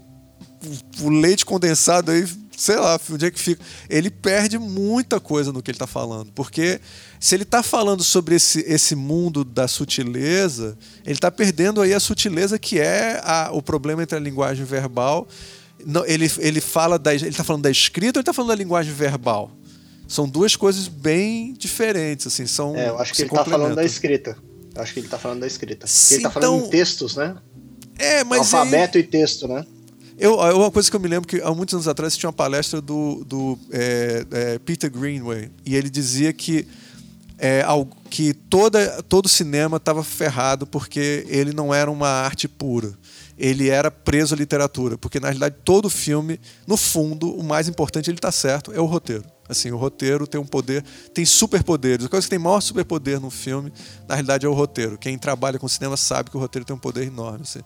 [1.01, 2.26] o leite condensado aí
[2.59, 3.62] sei lá, onde é que fica.
[3.89, 6.80] Ele perde muita coisa no que ele está falando, porque
[7.20, 12.01] se ele está falando sobre esse, esse mundo da sutileza, ele está perdendo aí a
[12.01, 15.28] sutileza que é a, o problema entre a linguagem verbal.
[15.86, 18.56] Não, ele, ele fala da, ele está falando da escrita ou ele está falando da
[18.56, 19.52] linguagem verbal?
[20.09, 22.74] São duas coisas bem diferentes, assim, são.
[22.74, 24.36] É, eu acho que ele está falando da escrita.
[24.74, 25.86] Eu acho que ele está falando da escrita.
[25.86, 27.36] Porque ele está falando em então textos, né?
[27.98, 29.05] É, mas alfabeto aí...
[29.05, 29.64] e texto, né?
[30.18, 32.80] Eu, uma coisa que eu me lembro que há muitos anos atrás tinha uma palestra
[32.80, 36.66] do, do é, é, Peter Greenway e ele dizia que
[37.38, 37.62] é,
[38.10, 42.92] que toda, todo cinema estava ferrado porque ele não era uma arte pura.
[43.38, 48.10] Ele era preso à literatura, porque na realidade todo filme, no fundo, o mais importante,
[48.10, 49.24] ele está certo, é o roteiro.
[49.48, 50.84] Assim, o roteiro tem um poder,
[51.14, 52.04] tem superpoderes.
[52.04, 53.72] A coisa que tem maior superpoder no filme,
[54.06, 54.98] na realidade, é o roteiro.
[54.98, 57.42] Quem trabalha com cinema sabe que o roteiro tem um poder enorme.
[57.42, 57.60] Assim.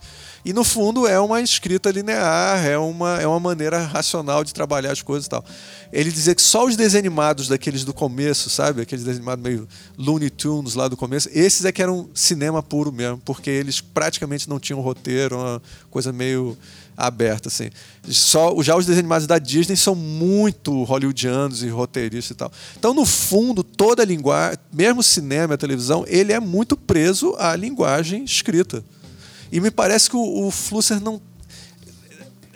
[0.44, 4.92] E no fundo é uma escrita linear, é uma, é uma maneira racional de trabalhar
[4.92, 5.44] as coisas e tal.
[5.92, 8.82] Ele dizia que só os desanimados daqueles do começo, sabe?
[8.82, 9.68] Aqueles desanimados meio
[9.98, 14.48] Looney Tunes lá do começo, esses é que eram cinema puro mesmo, porque eles praticamente
[14.48, 16.56] não tinham roteiro, uma coisa meio
[16.96, 17.70] aberta, assim.
[18.08, 22.52] Só, já os desenhos animados da Disney são muito hollywoodianos e roteiristas e tal.
[22.78, 26.76] Então, no fundo, toda a linguagem, mesmo o cinema e a televisão, ele é muito
[26.76, 28.84] preso à linguagem escrita.
[29.50, 31.20] E me parece que o, o Flusser não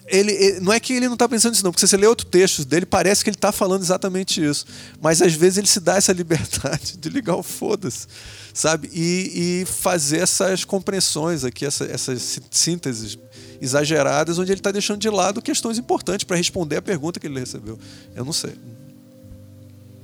[0.09, 2.07] ele, ele, não é que ele não está pensando nisso, não, porque se você lê
[2.07, 4.65] outro texto dele, parece que ele está falando exatamente isso.
[5.01, 8.07] Mas às vezes ele se dá essa liberdade de ligar o foda-se,
[8.55, 8.89] sabe?
[8.93, 13.19] E, e, fazer essas compreensões aqui, essa, essas sínteses
[13.61, 17.39] exageradas, onde ele está deixando de lado questões importantes para responder a pergunta que ele
[17.39, 17.79] recebeu.
[18.15, 18.55] Eu não sei.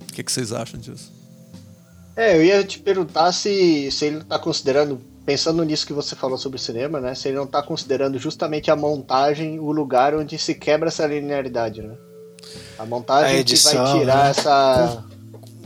[0.09, 1.11] O que, que vocês acham disso?
[2.15, 6.37] É, eu ia te perguntar se, se ele está considerando, pensando nisso que você falou
[6.37, 7.15] sobre o cinema, né?
[7.15, 11.81] Se ele não está considerando justamente a montagem o lugar onde se quebra essa linearidade,
[11.81, 11.95] né?
[12.79, 14.31] A montagem a edição, que vai tirar né?
[14.31, 15.05] essa.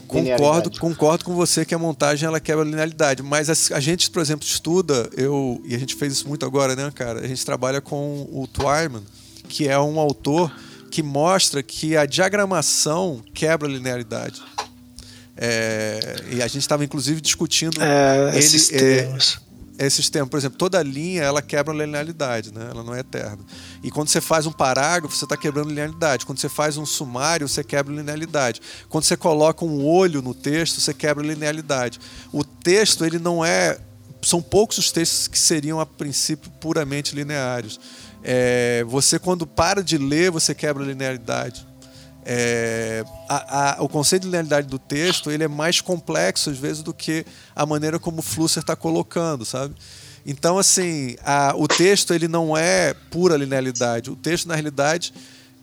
[0.06, 4.10] Concordo, concordo com você que a montagem ela quebra a linearidade, mas a, a, gente,
[4.10, 7.20] por exemplo, estuda, eu e a gente fez isso muito agora, né, cara?
[7.20, 9.02] A gente trabalha com o Twyman,
[9.48, 10.52] que é um autor
[10.90, 14.42] que mostra que a diagramação quebra a linearidade.
[15.36, 19.38] É, e a gente estava inclusive discutindo é, ele, esses é, termos.
[19.42, 19.45] É,
[19.78, 22.68] esses termos, por exemplo, toda linha ela quebra a linearidade, né?
[22.70, 23.44] ela não é eterna.
[23.82, 26.24] E quando você faz um parágrafo, você está quebrando linearidade.
[26.24, 28.60] Quando você faz um sumário, você quebra linearidade.
[28.88, 32.00] Quando você coloca um olho no texto, você quebra linearidade.
[32.32, 33.78] O texto ele não é
[34.22, 37.78] são poucos os textos que seriam a princípio puramente lineares.
[38.24, 41.65] É, você quando para de ler, você quebra a linearidade.
[42.28, 46.82] É, a, a, o conceito de linearidade do texto ele é mais complexo às vezes
[46.82, 47.24] do que
[47.54, 49.76] a maneira como o Flusser está colocando, sabe?
[50.26, 54.10] Então assim, a, o texto ele não é pura linearidade.
[54.10, 55.14] O texto na realidade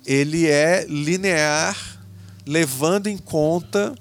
[0.06, 1.78] ele é linear,
[2.46, 3.94] levando em conta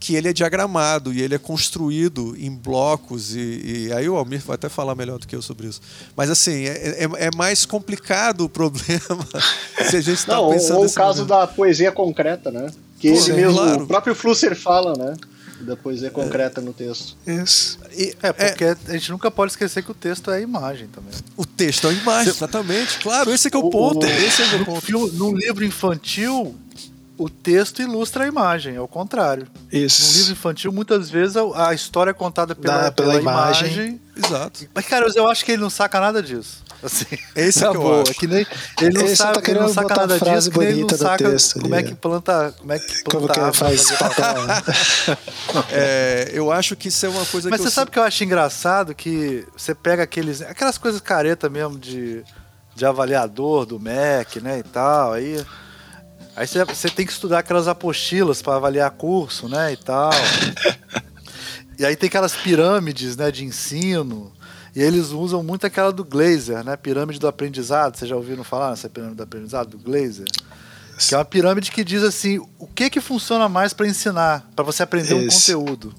[0.00, 4.40] que ele é diagramado e ele é construído em blocos e, e, aí o Almir
[4.40, 5.80] vai até falar melhor do que eu sobre isso.
[6.16, 9.26] Mas assim, é, é, é mais complicado o problema
[9.88, 10.78] se a gente está pensando...
[10.78, 11.28] Ou o caso momento.
[11.28, 12.70] da poesia concreta, né?
[12.98, 13.82] Que Pô, ele mesmo, claro.
[13.84, 15.16] o próprio Flusser fala, né?
[15.60, 17.16] Da poesia concreta é, no texto.
[17.26, 17.78] Isso.
[17.92, 20.86] E, é, porque é, a gente nunca pode esquecer que o texto é a imagem
[20.86, 21.12] também.
[21.36, 22.98] O texto é a imagem, exatamente.
[23.00, 24.06] Claro, esse é que é o, o ponto.
[24.06, 25.08] O, esse é o ponto.
[25.14, 26.54] Num livro infantil,
[27.18, 29.48] o texto ilustra a imagem, é o contrário.
[29.72, 30.06] Isso.
[30.06, 33.72] No livro infantil, muitas vezes a, história é contada pela, pela, pela imagem.
[33.72, 34.00] imagem.
[34.16, 34.68] Exato.
[34.72, 36.62] Mas, cara, eu acho que ele não saca nada disso.
[36.80, 38.10] Assim, Esse é que eu acho.
[38.12, 38.46] É que nem,
[38.80, 41.74] ele não Esse tá sabe, tá ele não saca nada disso, ele não saca como
[41.74, 43.90] é que planta, como é que planta como que faz.
[43.90, 43.96] Né?
[45.72, 48.22] é, eu acho que isso é uma coisa Mas você eu sabe que eu acho
[48.22, 52.22] engraçado que você pega aqueles aquelas coisas careta mesmo de
[52.76, 55.44] de avaliador do MEC, né, e tal, aí
[56.38, 60.12] Aí você tem que estudar aquelas apostilas para avaliar curso, né, e tal.
[61.76, 64.32] e aí tem aquelas pirâmides, né, de ensino.
[64.72, 67.96] E eles usam muito aquela do Glazer, né, pirâmide do aprendizado.
[67.96, 70.26] Vocês já ouviram falar nessa pirâmide do aprendizado do Glazer?
[70.96, 74.64] Que é uma pirâmide que diz assim, o que que funciona mais para ensinar, para
[74.64, 75.92] você aprender um conteúdo.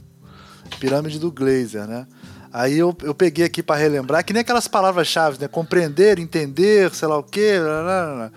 [0.80, 2.08] Pirâmide do Glazer, né?
[2.54, 5.50] Aí eu, eu peguei aqui para relembrar, que nem aquelas palavras-chave, né?
[5.50, 7.60] Compreender, entender, sei lá o quê.
[7.60, 8.32] Blá, blá, blá.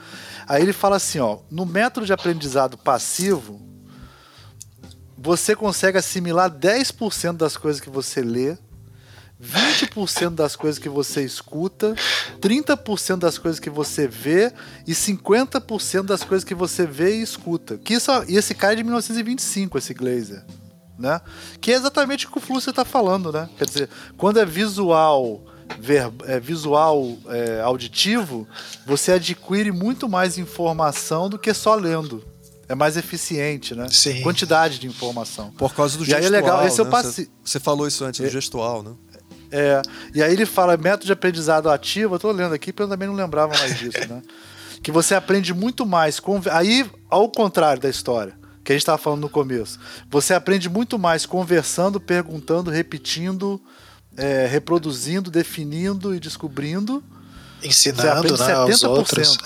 [0.47, 3.61] Aí ele fala assim, ó, no método de aprendizado passivo,
[5.17, 8.57] você consegue assimilar 10% das coisas que você lê,
[9.43, 11.95] 20% das coisas que você escuta,
[12.41, 14.53] 30% das coisas que você vê
[14.87, 17.77] e 50% das coisas que você vê e escuta.
[17.79, 20.45] Que isso, e esse cara é de 1925, esse Glazer.
[20.99, 21.21] Né?
[21.61, 23.49] Que é exatamente o que o Flusser está falando, né?
[23.59, 25.45] Quer dizer, quando é visual
[26.43, 28.47] visual é, auditivo,
[28.87, 32.25] você adquire muito mais informação do que só lendo.
[32.69, 33.87] É mais eficiente, né?
[33.91, 34.23] Sim.
[34.23, 35.51] Quantidade de informação.
[35.53, 36.23] Por causa do e gestual.
[36.23, 36.89] Aí é legal, esse né?
[36.89, 37.27] eu.
[37.45, 38.93] Você falou isso antes, do é, gestual, né?
[39.51, 39.83] É.
[40.15, 43.07] E aí ele fala método de aprendizado ativo, eu tô lendo aqui porque eu também
[43.07, 44.23] não lembrava mais disso, né?
[44.83, 46.19] que você aprende muito mais.
[46.19, 46.41] Com...
[46.51, 48.35] Aí, ao contrário da história
[48.65, 49.79] que a gente estava falando no começo,
[50.09, 53.61] você aprende muito mais conversando, perguntando, repetindo,
[54.17, 57.03] é, reproduzindo, definindo e descobrindo.
[57.63, 59.39] Ensinando né, aos outros.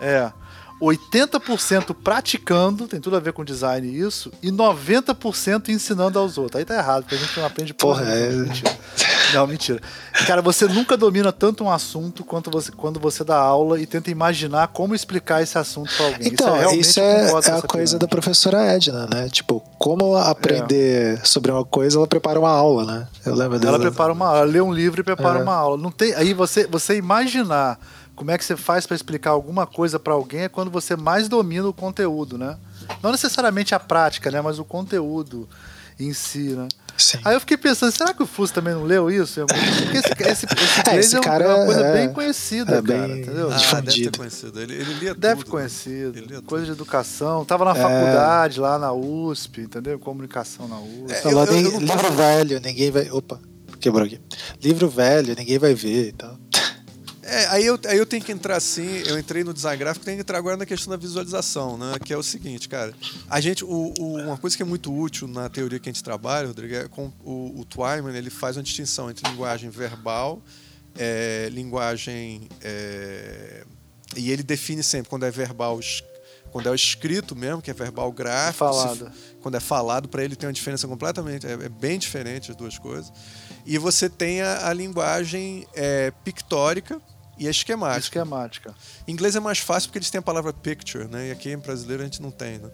[0.00, 0.06] É.
[0.06, 0.32] é.
[0.80, 6.58] 80% praticando, tem tudo a ver com design isso, e 90% ensinando aos outros.
[6.58, 8.02] Aí tá errado, porque a gente não aprende porra.
[8.02, 9.13] porra é...
[9.34, 9.80] Não, mentira.
[10.26, 14.10] Cara, você nunca domina tanto um assunto quanto você, quando você dá aula e tenta
[14.10, 16.28] imaginar como explicar esse assunto para alguém.
[16.28, 19.28] Então, isso é, isso é, é a coisa da professora Edna, né?
[19.28, 21.24] Tipo, como aprender é.
[21.24, 23.08] sobre uma coisa, ela prepara uma aula, né?
[23.26, 23.76] Eu lembro dela.
[23.76, 25.42] Ela prepara uma aula, lê um livro e prepara é.
[25.42, 25.76] uma aula.
[25.76, 27.78] Não tem, aí você, você imaginar
[28.14, 31.28] como é que você faz para explicar alguma coisa para alguém é quando você mais
[31.28, 32.56] domina o conteúdo, né?
[33.02, 34.40] Não necessariamente a prática, né?
[34.40, 35.48] Mas o conteúdo
[35.98, 36.68] em si, né?
[36.96, 37.18] Sim.
[37.24, 39.44] Aí eu fiquei pensando, será que o Fluxo também não leu isso?
[39.46, 43.00] Porque esse, esse, esse, é, esse cara é uma coisa é, bem conhecida, é bem
[43.00, 43.50] cara, entendeu?
[43.50, 44.60] Ah, deve ter conhecido.
[44.60, 46.18] Ele, ele lia Deve tudo, conhecido.
[46.18, 47.44] Ele lia coisa de educação.
[47.44, 47.74] Tava na é.
[47.74, 49.98] faculdade, lá na USP, entendeu?
[49.98, 51.12] Comunicação na USP.
[51.12, 53.10] É, eu, eu, eu, livro velho, ninguém vai...
[53.10, 53.40] Opa,
[53.80, 54.20] quebrou aqui.
[54.62, 56.38] Livro velho, ninguém vai ver e tal.
[57.26, 60.18] É, aí eu, aí eu tenho que entrar assim, eu entrei no design gráfico, tenho
[60.18, 61.94] que entrar agora na questão da visualização, né?
[62.04, 62.94] Que é o seguinte, cara.
[63.30, 66.04] A gente, o, o, uma coisa que é muito útil na teoria que a gente
[66.04, 70.42] trabalha, Rodrigo, é com o, o Twyman, ele faz uma distinção entre linguagem verbal,
[70.98, 72.48] é, linguagem.
[72.60, 73.64] É,
[74.16, 75.80] e ele define sempre quando é verbal
[76.52, 79.06] quando é o escrito mesmo, que é verbal gráfico, falado.
[79.06, 82.56] Se, quando é falado, para ele tem uma diferença completamente, é, é, bem diferente as
[82.56, 83.12] duas coisas.
[83.66, 87.02] E você tem a, a linguagem é, pictórica,
[87.38, 88.00] e a esquemática.
[88.00, 88.74] Esquemática.
[89.06, 91.28] Em inglês é mais fácil porque eles têm a palavra picture, né?
[91.28, 92.70] E aqui em brasileiro a gente não tem, né?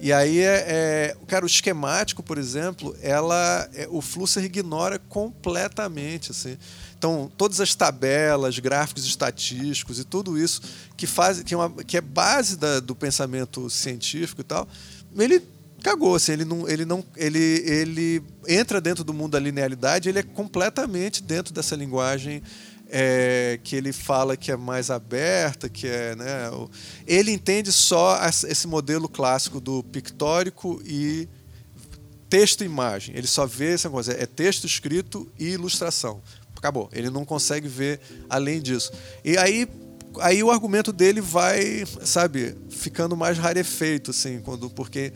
[0.00, 6.32] E aí é, é cara, o esquemático, por exemplo, ela, é, o Flusser ignora completamente,
[6.32, 6.58] assim.
[6.98, 10.60] Então, todas as tabelas, gráficos estatísticos e tudo isso
[10.96, 14.68] que faz, que é, uma, que é base da, do pensamento científico e tal,
[15.16, 15.42] ele
[15.80, 20.18] cagou, assim, ele não, ele não, ele, ele entra dentro do mundo da linearidade, ele
[20.18, 22.42] é completamente dentro dessa linguagem
[22.90, 26.50] é, que ele fala que é mais aberta, que é, né,
[27.06, 31.28] ele entende só esse modelo clássico do pictórico e
[32.28, 33.16] texto imagem.
[33.16, 36.20] Ele só vê essa coisa, é texto escrito e ilustração.
[36.56, 36.90] Acabou.
[36.92, 38.92] Ele não consegue ver além disso.
[39.24, 39.68] E aí
[40.18, 45.12] aí o argumento dele vai, sabe, ficando mais rarefeito assim, quando porque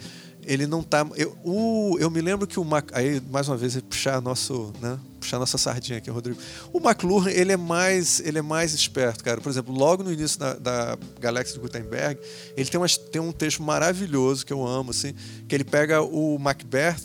[0.47, 1.07] ele não tá.
[1.16, 4.99] Eu, o, eu me lembro que o Mac, aí mais uma vez puxar nosso, né,
[5.19, 6.39] puxar nossa sardinha aqui, Rodrigo.
[6.73, 9.41] O McLuhan ele é mais, ele é mais esperto, cara.
[9.41, 12.21] Por exemplo, logo no início da, da Galáxia de Gutenberg,
[12.57, 15.15] ele tem, umas, tem um texto maravilhoso que eu amo, assim,
[15.49, 17.01] que ele pega o Macbeth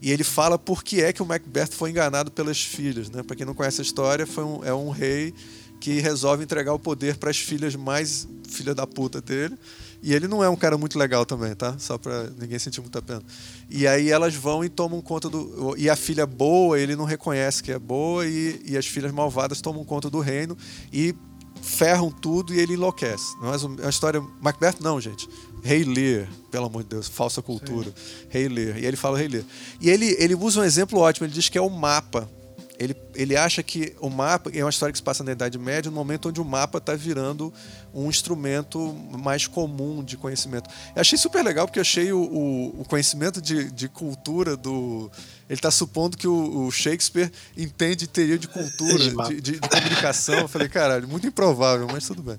[0.00, 3.22] e ele fala por que é que o Macbeth foi enganado pelas filhas, né?
[3.22, 5.34] Para quem não conhece a história, foi um, é um rei
[5.80, 9.56] que resolve entregar o poder para as filhas mais filha da puta dele
[10.02, 11.76] e ele não é um cara muito legal também, tá?
[11.78, 13.22] Só pra ninguém sentir muita pena.
[13.68, 15.74] E aí elas vão e tomam conta do.
[15.76, 19.60] E a filha boa, ele não reconhece que é boa, e, e as filhas malvadas
[19.60, 20.56] tomam conta do reino
[20.92, 21.14] e
[21.60, 23.36] ferram tudo e ele enlouquece.
[23.40, 24.22] Não é uma história.
[24.40, 25.28] Macbeth, não, gente.
[25.62, 27.88] Rei Lear, pelo amor de Deus, falsa cultura.
[27.88, 28.26] Sim.
[28.28, 28.78] Rei Lear.
[28.78, 29.44] E ele fala Rei Lear.
[29.80, 32.30] E ele, ele usa um exemplo ótimo, ele diz que é o mapa
[32.78, 35.90] ele, ele acha que o mapa é uma história que se passa na Idade Média,
[35.90, 37.52] no momento onde o mapa está virando
[37.92, 40.70] um instrumento mais comum de conhecimento.
[40.94, 45.10] Eu achei super legal porque eu achei o, o, o conhecimento de, de cultura do.
[45.48, 50.36] Ele está supondo que o, o, Shakespeare entende teoria de cultura, de, de, de comunicação.
[50.36, 52.38] Eu falei, caralho, muito improvável, mas tudo bem.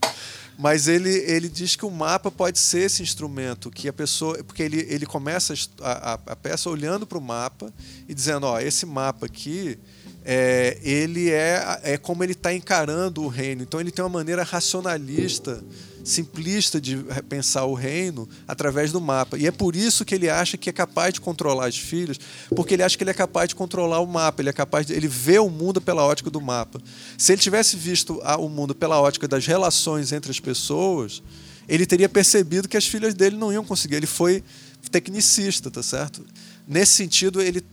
[0.58, 4.42] Mas ele, ele diz que o mapa pode ser esse instrumento que a pessoa.
[4.44, 7.74] Porque ele, ele começa a, a, a peça olhando para o mapa
[8.08, 9.78] e dizendo: ó, esse mapa aqui
[10.24, 13.64] é, ele é, é como ele está encarando o reino.
[13.64, 15.64] Então ele tem uma maneira racionalista,
[16.04, 16.98] simplista de
[17.28, 19.38] pensar o reino através do mapa.
[19.38, 22.20] E é por isso que ele acha que é capaz de controlar as filhas,
[22.56, 24.94] porque ele acha que ele é capaz de controlar o mapa, ele é capaz de,
[24.94, 26.82] ele vê o mundo pela ótica do mapa.
[27.18, 31.22] Se ele tivesse visto o mundo pela ótica das relações entre as pessoas,
[31.68, 33.96] ele teria percebido que as filhas dele não iam conseguir.
[33.96, 34.44] Ele foi
[34.90, 36.26] tecnicista, tá certo?
[36.68, 37.64] Nesse sentido, ele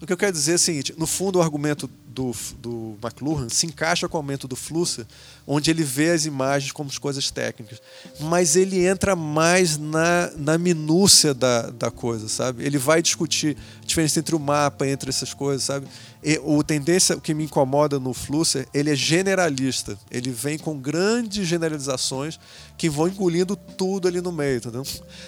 [0.00, 3.48] o que eu quero dizer é o seguinte: no fundo, o argumento do, do McLuhan
[3.50, 5.04] se encaixa com o argumento do Flusser,
[5.46, 7.80] onde ele vê as imagens como coisas técnicas,
[8.18, 12.64] mas ele entra mais na, na minúcia da, da coisa, sabe?
[12.64, 15.86] Ele vai discutir a diferença entre o mapa, entre essas coisas, sabe?
[16.24, 19.96] E, o tendência, o que me incomoda no Flusser, ele é generalista.
[20.10, 22.40] Ele vem com grandes generalizações
[22.76, 24.82] que vão engolindo tudo ali no meio, entendeu?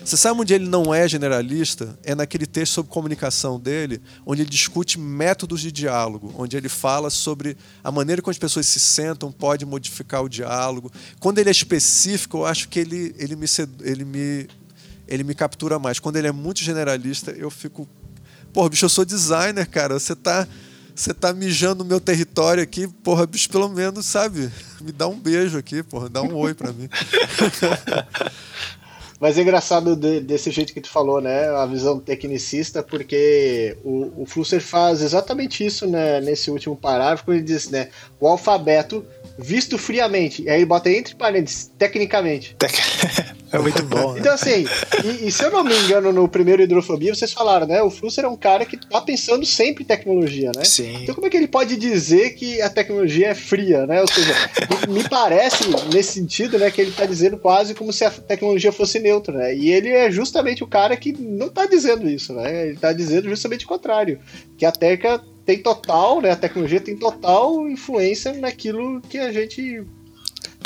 [0.05, 1.97] Você sabe onde ele não é generalista?
[2.03, 7.11] É naquele texto sobre comunicação dele, onde ele discute métodos de diálogo, onde ele fala
[7.11, 10.91] sobre a maneira como as pessoas se sentam pode modificar o diálogo.
[11.19, 13.47] Quando ele é específico, eu acho que ele, ele, me,
[13.83, 14.49] ele, me,
[15.07, 15.99] ele me captura mais.
[15.99, 17.89] Quando ele é muito generalista, eu fico.
[18.53, 19.99] Pô, bicho, eu sou designer, cara.
[19.99, 20.47] Você tá
[20.99, 24.51] você tá mijando no meu território aqui, porra, bicho, pelo menos, sabe?
[24.81, 26.89] Me dá um beijo aqui, porra, dá um oi pra mim.
[29.21, 31.49] Mas é engraçado de, desse jeito que tu falou, né?
[31.49, 37.43] A visão tecnicista, porque o, o Flusser faz exatamente isso né, nesse último parágrafo, ele
[37.43, 37.89] diz, né?
[38.21, 39.05] O alfabeto
[39.39, 40.43] visto friamente.
[40.43, 42.55] E aí ele bota entre parênteses, tecnicamente.
[42.59, 42.73] Tec...
[43.51, 44.13] É muito bom.
[44.13, 44.21] Né?
[44.21, 44.67] Então, assim,
[45.05, 47.83] e, e, se eu não me engano, no primeiro Hidrofobia, vocês falaram, né?
[47.83, 50.65] O Flusser é um cara que tá pensando sempre em tecnologia, né?
[50.65, 51.03] Sim.
[51.03, 54.01] Então, como é que ele pode dizer que a tecnologia é fria, né?
[54.03, 54.35] Ou seja,
[54.89, 58.99] me parece, nesse sentido, né, que ele tá dizendo quase como se a tecnologia fosse
[59.09, 59.55] neutra, né?
[59.55, 62.69] E ele é justamente o cara que não tá dizendo isso, né?
[62.69, 64.21] Ele tá dizendo justamente o contrário.
[64.57, 66.31] Que a Teca tem total, né?
[66.31, 69.83] A tecnologia tem total influência naquilo que a gente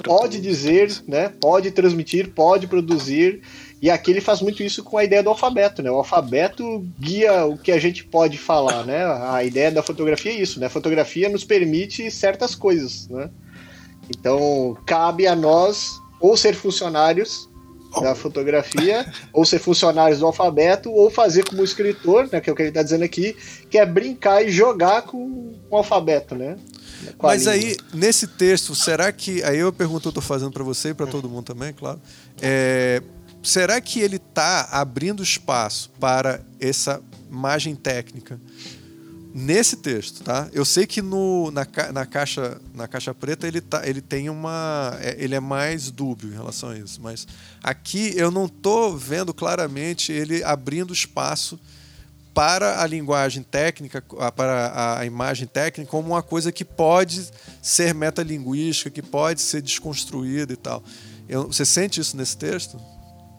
[0.03, 1.29] pode dizer, né?
[1.41, 3.43] Pode transmitir, pode produzir.
[3.81, 5.91] E aqui ele faz muito isso com a ideia do alfabeto, né?
[5.91, 9.05] O alfabeto guia o que a gente pode falar, né?
[9.31, 10.67] A ideia da fotografia é isso, né?
[10.67, 13.31] A fotografia nos permite certas coisas, né?
[14.11, 17.49] Então, cabe a nós ou ser funcionários
[18.01, 22.57] da fotografia, ou ser funcionários do alfabeto, ou fazer como escritor, né, que é o
[22.57, 23.37] que ele está dizendo aqui,
[23.69, 26.57] que é brincar e jogar com, com o alfabeto, né?
[27.21, 29.43] Mas aí, nesse texto, será que.
[29.43, 32.01] Aí eu pergunto, eu estou fazendo para você e para todo mundo também, claro.
[32.41, 33.03] É,
[33.43, 38.41] será que ele está abrindo espaço para essa imagem técnica
[39.35, 40.49] nesse texto, tá?
[40.53, 44.97] Eu sei que no, na, na, caixa, na caixa preta ele, tá, ele tem uma.
[45.01, 47.27] É, ele é mais dúbio em relação a isso, mas
[47.63, 51.59] aqui eu não estou vendo claramente ele abrindo espaço
[52.35, 54.03] para a linguagem técnica,
[54.35, 57.29] para a imagem técnica, como uma coisa que pode
[57.61, 60.83] ser metalinguística, que pode ser desconstruída e tal.
[61.29, 62.81] Eu, você sente isso nesse texto?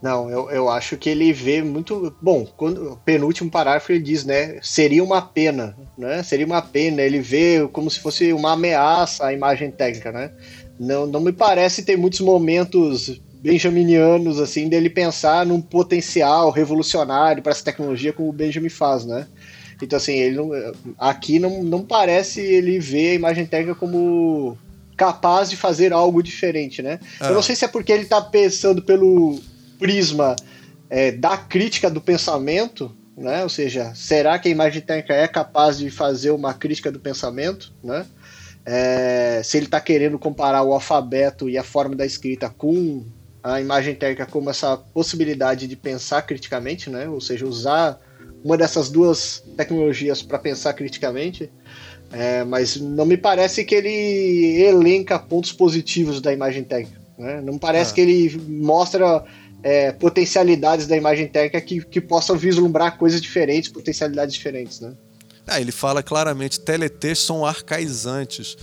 [0.04, 2.14] Não, eu, eu acho que ele vê muito.
[2.22, 4.60] Bom, quando o penúltimo parágrafo ele diz, né?
[4.62, 6.22] Seria uma pena, né?
[6.22, 7.02] Seria uma pena.
[7.02, 10.32] Ele vê como se fosse uma ameaça à imagem técnica, né?
[10.78, 17.54] Não, não me parece ter muitos momentos benjaminianos, assim, dele pensar num potencial revolucionário para
[17.54, 19.26] essa tecnologia como o Benjamin faz, né?
[19.82, 20.52] Então, assim, ele não,
[21.00, 24.58] aqui não, não parece ele ver a imagem técnica como
[24.98, 27.00] capaz de fazer algo diferente, né?
[27.22, 27.30] Ah.
[27.30, 29.40] Eu não sei se é porque ele está pensando pelo
[29.84, 30.34] prisma
[30.90, 33.44] é, da crítica do pensamento, né?
[33.44, 37.74] Ou seja, será que a imagem técnica é capaz de fazer uma crítica do pensamento,
[37.84, 38.06] né?
[38.66, 43.06] É, se ele está querendo comparar o alfabeto e a forma da escrita com
[43.44, 47.10] a imagem técnica como essa possibilidade de pensar criticamente, né?
[47.10, 48.00] Ou seja, usar
[48.42, 51.52] uma dessas duas tecnologias para pensar criticamente.
[52.10, 57.04] É, mas não me parece que ele elenca pontos positivos da imagem técnica.
[57.18, 57.42] Né?
[57.42, 57.96] Não me parece ah.
[57.96, 59.24] que ele mostra
[59.64, 64.82] é, potencialidades da imagem técnica que, que possam vislumbrar coisas diferentes, potencialidades diferentes.
[64.82, 64.94] Né?
[65.48, 68.58] Ah, ele fala claramente: teletextos são arcaizantes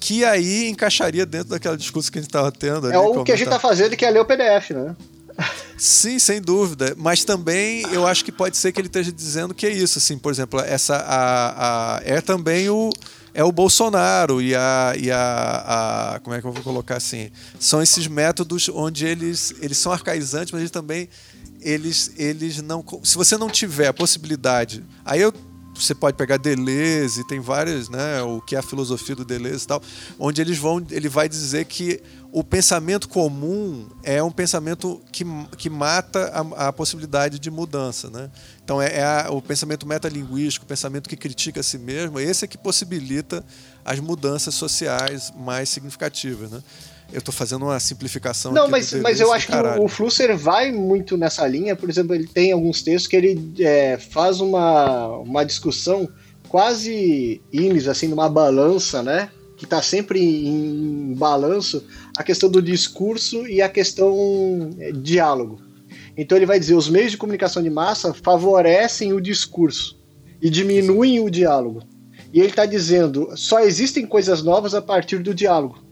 [0.00, 2.86] que aí encaixaria dentro daquela discurso que a gente estava tendo.
[2.86, 4.96] Ali, é o que a gente está fazendo que é ler o PDF, né?
[5.76, 6.94] Sim, sem dúvida.
[6.96, 10.18] Mas também eu acho que pode ser que ele esteja dizendo que é isso, assim,
[10.18, 12.90] por exemplo, essa a, a é também o
[13.32, 17.30] é o Bolsonaro e a, e a, a como é que eu vou colocar assim?
[17.58, 21.08] São esses métodos onde eles eles são arcaizantes, mas eles também
[21.60, 25.32] eles eles não se você não tiver a possibilidade aí eu
[25.84, 29.66] você pode pegar Deleuze, tem várias, né, o que é a filosofia do Deleuze e
[29.66, 29.82] tal,
[30.18, 32.02] onde eles vão, ele vai dizer que
[32.32, 35.24] o pensamento comum é um pensamento que,
[35.56, 38.30] que mata a, a possibilidade de mudança, né?
[38.62, 42.44] Então é, é a, o pensamento metalinguístico, o pensamento que critica a si mesmo, esse
[42.44, 43.44] é que possibilita
[43.84, 46.62] as mudanças sociais mais significativas, né?
[47.12, 48.52] Eu estou fazendo uma simplificação.
[48.52, 51.74] Não, mas, mas eu acho que o, o Flusser vai muito nessa linha.
[51.74, 56.08] Por exemplo, ele tem alguns textos que ele é, faz uma, uma discussão
[56.48, 59.30] quase ínis, assim, numa balança, né?
[59.56, 61.84] Que está sempre em, em balanço
[62.16, 65.60] a questão do discurso e a questão é, diálogo.
[66.16, 69.98] Então ele vai dizer os meios de comunicação de massa favorecem o discurso
[70.40, 71.82] e diminuem o diálogo.
[72.32, 75.89] E ele está dizendo só existem coisas novas a partir do diálogo.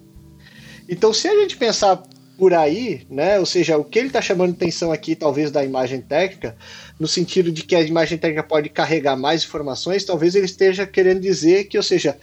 [0.89, 2.02] Então, se a gente pensar
[2.39, 6.01] por aí, né, ou seja, o que ele está chamando atenção aqui, talvez da imagem
[6.01, 6.56] técnica,
[6.98, 11.20] no sentido de que a imagem técnica pode carregar mais informações, talvez ele esteja querendo
[11.20, 12.16] dizer que, ou seja,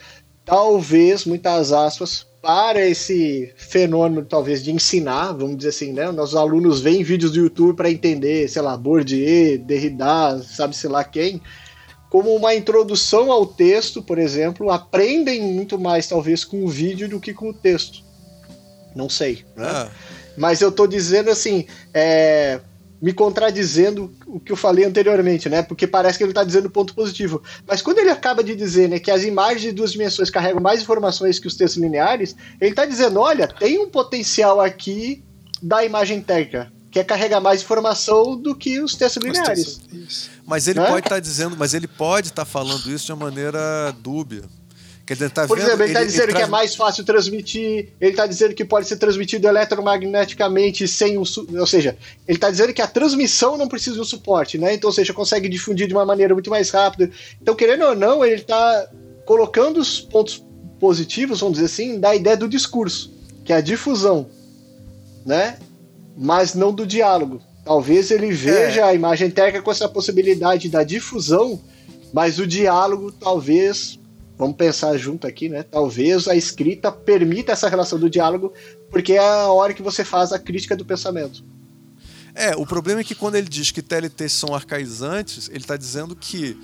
[0.45, 6.09] talvez, muitas aspas, para esse fenômeno, talvez, de ensinar, vamos dizer assim, né?
[6.11, 11.41] Nossos alunos veem vídeos do YouTube para entender, sei lá, Bourdieu, Derrida, sabe-se lá quem,
[12.09, 17.19] como uma introdução ao texto, por exemplo, aprendem muito mais, talvez, com o vídeo do
[17.19, 18.04] que com o texto.
[18.95, 19.45] Não sei.
[19.55, 19.67] Né?
[19.67, 19.89] Ah.
[20.37, 22.59] Mas eu tô dizendo assim, é,
[23.01, 25.61] me contradizendo o que eu falei anteriormente, né?
[25.61, 27.41] Porque parece que ele está dizendo ponto positivo.
[27.67, 30.81] Mas quando ele acaba de dizer né, que as imagens de duas dimensões carregam mais
[30.81, 35.23] informações que os textos lineares, ele está dizendo: olha, tem um potencial aqui
[35.61, 39.81] da imagem técnica, que é carregar mais informação do que os textos lineares.
[40.45, 40.87] Mas ele né?
[40.87, 44.43] pode estar tá dizendo, mas ele pode estar tá falando isso de uma maneira dúbia
[45.05, 47.89] Quer dizer, tá Por vendo, exemplo, ele está dizendo ele que é mais fácil transmitir,
[48.01, 51.23] ele está dizendo que pode ser transmitido eletromagneticamente sem um.
[51.59, 51.95] Ou seja,
[52.27, 54.73] ele está dizendo que a transmissão não precisa de um suporte, né?
[54.73, 57.11] Então, ou seja, consegue difundir de uma maneira muito mais rápida.
[57.39, 58.89] Então, querendo ou não, ele está
[59.25, 60.43] colocando os pontos
[60.79, 63.13] positivos, vamos dizer assim, da ideia do discurso,
[63.43, 64.27] que é a difusão,
[65.23, 65.59] né?
[66.17, 67.41] Mas não do diálogo.
[67.63, 68.83] Talvez ele veja é.
[68.83, 71.61] a imagem técnica com essa possibilidade da difusão,
[72.11, 73.99] mas o diálogo talvez
[74.37, 75.63] vamos pensar junto aqui, né?
[75.63, 78.53] Talvez a escrita permita essa relação do diálogo,
[78.89, 81.43] porque é a hora que você faz a crítica do pensamento.
[82.33, 86.15] É, o problema é que quando ele diz que TLT são arcaizantes, ele está dizendo
[86.15, 86.57] que.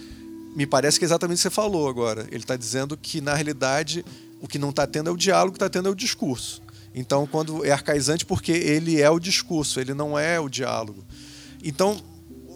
[0.54, 2.28] Me parece que é exatamente o que você falou agora.
[2.28, 4.04] Ele está dizendo que, na realidade,
[4.42, 6.62] o que não está tendo é o diálogo, está tendo é o discurso.
[6.94, 11.06] Então, quando é arcaizante, porque ele é o discurso, ele não é o diálogo.
[11.64, 12.02] Então,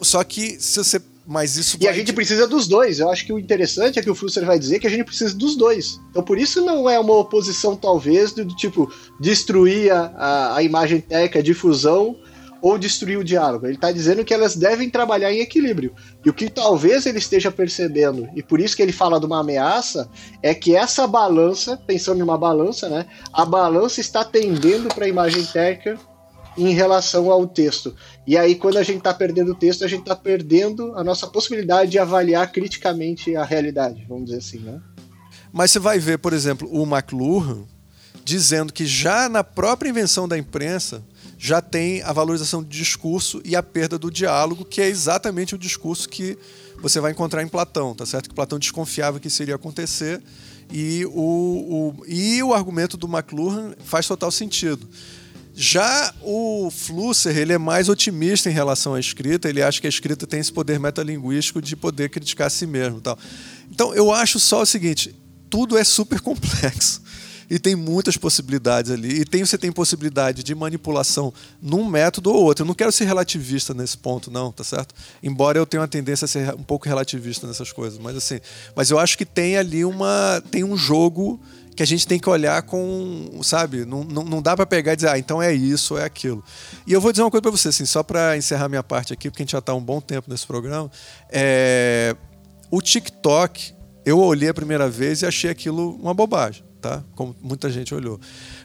[0.01, 2.99] só que se você mas isso E a gente precisa dos dois.
[2.99, 5.35] Eu acho que o interessante é que o Flusser vai dizer que a gente precisa
[5.35, 5.99] dos dois.
[6.09, 11.01] Então por isso não é uma oposição, talvez, do, do tipo destruir a, a imagem
[11.01, 12.15] técnica, a difusão,
[12.61, 13.67] ou destruir o diálogo.
[13.67, 15.93] Ele está dizendo que elas devem trabalhar em equilíbrio.
[16.25, 19.41] E o que talvez ele esteja percebendo, e por isso que ele fala de uma
[19.41, 20.09] ameaça,
[20.41, 23.05] é que essa balança, pensando em uma balança, né?
[23.31, 25.99] A balança está tendendo para a imagem técnica
[26.57, 27.95] em relação ao texto.
[28.25, 31.27] E aí, quando a gente está perdendo o texto, a gente está perdendo a nossa
[31.27, 34.81] possibilidade de avaliar criticamente a realidade, vamos dizer assim, né?
[35.51, 37.65] Mas você vai ver, por exemplo, o McLuhan
[38.23, 41.03] dizendo que já na própria invenção da imprensa
[41.37, 45.57] já tem a valorização do discurso e a perda do diálogo, que é exatamente o
[45.57, 46.37] discurso que
[46.81, 48.29] você vai encontrar em Platão, tá certo?
[48.29, 50.21] Que Platão desconfiava que isso iria acontecer
[50.71, 51.11] e o,
[51.99, 54.87] o, e o argumento do McLuhan faz total sentido.
[55.55, 59.89] Já o Flusser, ele é mais otimista em relação à escrita, ele acha que a
[59.89, 62.99] escrita tem esse poder metalinguístico de poder criticar a si mesmo.
[62.99, 63.17] Tal.
[63.71, 65.15] Então, eu acho só o seguinte,
[65.49, 67.01] tudo é super complexo
[67.49, 69.21] e tem muitas possibilidades ali.
[69.21, 72.63] E tem, você tem possibilidade de manipulação num método ou outro.
[72.63, 74.93] Eu não quero ser relativista nesse ponto, não, tá certo?
[75.21, 78.39] Embora eu tenha uma tendência a ser um pouco relativista nessas coisas, mas assim,
[78.75, 81.39] mas eu acho que tem ali uma tem um jogo
[81.75, 84.95] que a gente tem que olhar com, sabe, não, não, não dá para pegar e
[84.95, 86.43] dizer, ah, então é isso, é aquilo.
[86.87, 89.29] E eu vou dizer uma coisa para você, assim, só para encerrar minha parte aqui,
[89.29, 90.89] porque a gente já está um bom tempo nesse programa,
[91.29, 92.15] é...
[92.71, 93.73] o TikTok,
[94.05, 97.03] eu olhei a primeira vez e achei aquilo uma bobagem, tá?
[97.13, 98.19] Como muita gente olhou.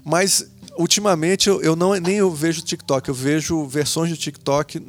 [0.04, 4.80] Mas ultimamente eu, eu não nem eu vejo TikTok, eu vejo versões do TikTok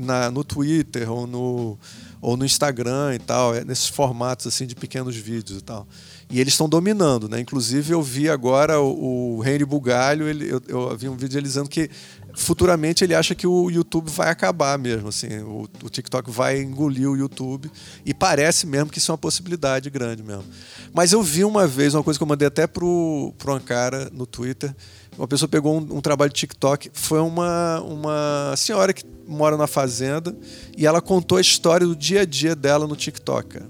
[0.00, 1.78] na, no Twitter ou no,
[2.20, 5.86] ou no Instagram e tal, é nesses formatos assim de pequenos vídeos e tal.
[6.30, 7.40] E eles estão dominando, né?
[7.40, 11.46] Inclusive eu vi agora o, o Henry Bugalho, ele, eu, eu vi um vídeo dele
[11.46, 11.88] dizendo que
[12.34, 17.10] futuramente ele acha que o YouTube vai acabar mesmo, assim, o, o, TikTok vai engolir
[17.10, 17.70] o YouTube
[18.04, 20.44] e parece mesmo que isso é uma possibilidade grande mesmo.
[20.92, 24.26] Mas eu vi uma vez uma coisa que eu mandei até pro pro Ankara no
[24.26, 24.74] Twitter,
[25.16, 29.66] uma pessoa pegou um, um trabalho de TikTok, foi uma uma senhora que mora na
[29.66, 30.36] fazenda
[30.76, 33.60] e ela contou a história do dia a dia dela no TikTok.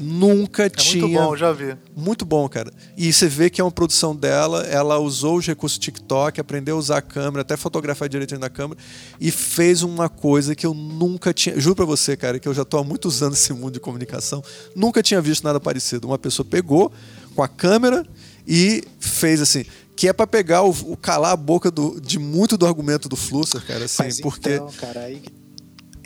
[0.00, 1.06] Nunca é tinha.
[1.06, 1.76] Muito bom, já vi.
[1.96, 2.72] Muito bom, cara.
[2.96, 6.78] E você vê que é uma produção dela, ela usou os recursos TikTok, aprendeu a
[6.78, 8.80] usar a câmera, até fotografar direitinho na câmera,
[9.20, 11.58] e fez uma coisa que eu nunca tinha.
[11.58, 14.42] Juro pra você, cara, que eu já tô há muitos anos nesse mundo de comunicação,
[14.74, 16.06] nunca tinha visto nada parecido.
[16.06, 16.92] Uma pessoa pegou
[17.34, 18.06] com a câmera
[18.46, 19.64] e fez assim.
[19.96, 23.16] Que é para pegar o, o, calar a boca do, de muito do argumento do
[23.16, 24.50] Flusser, cara, assim, Mas porque.
[24.50, 25.22] Então, cara, aí...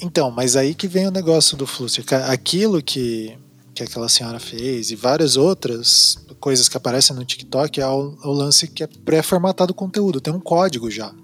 [0.00, 2.02] então, mas aí que vem o negócio do Flusser.
[2.26, 3.36] Aquilo que
[3.74, 8.32] que aquela senhora fez e várias outras coisas que aparecem no TikTok é o, o
[8.32, 11.14] lance que é pré-formatado o conteúdo, tem um código já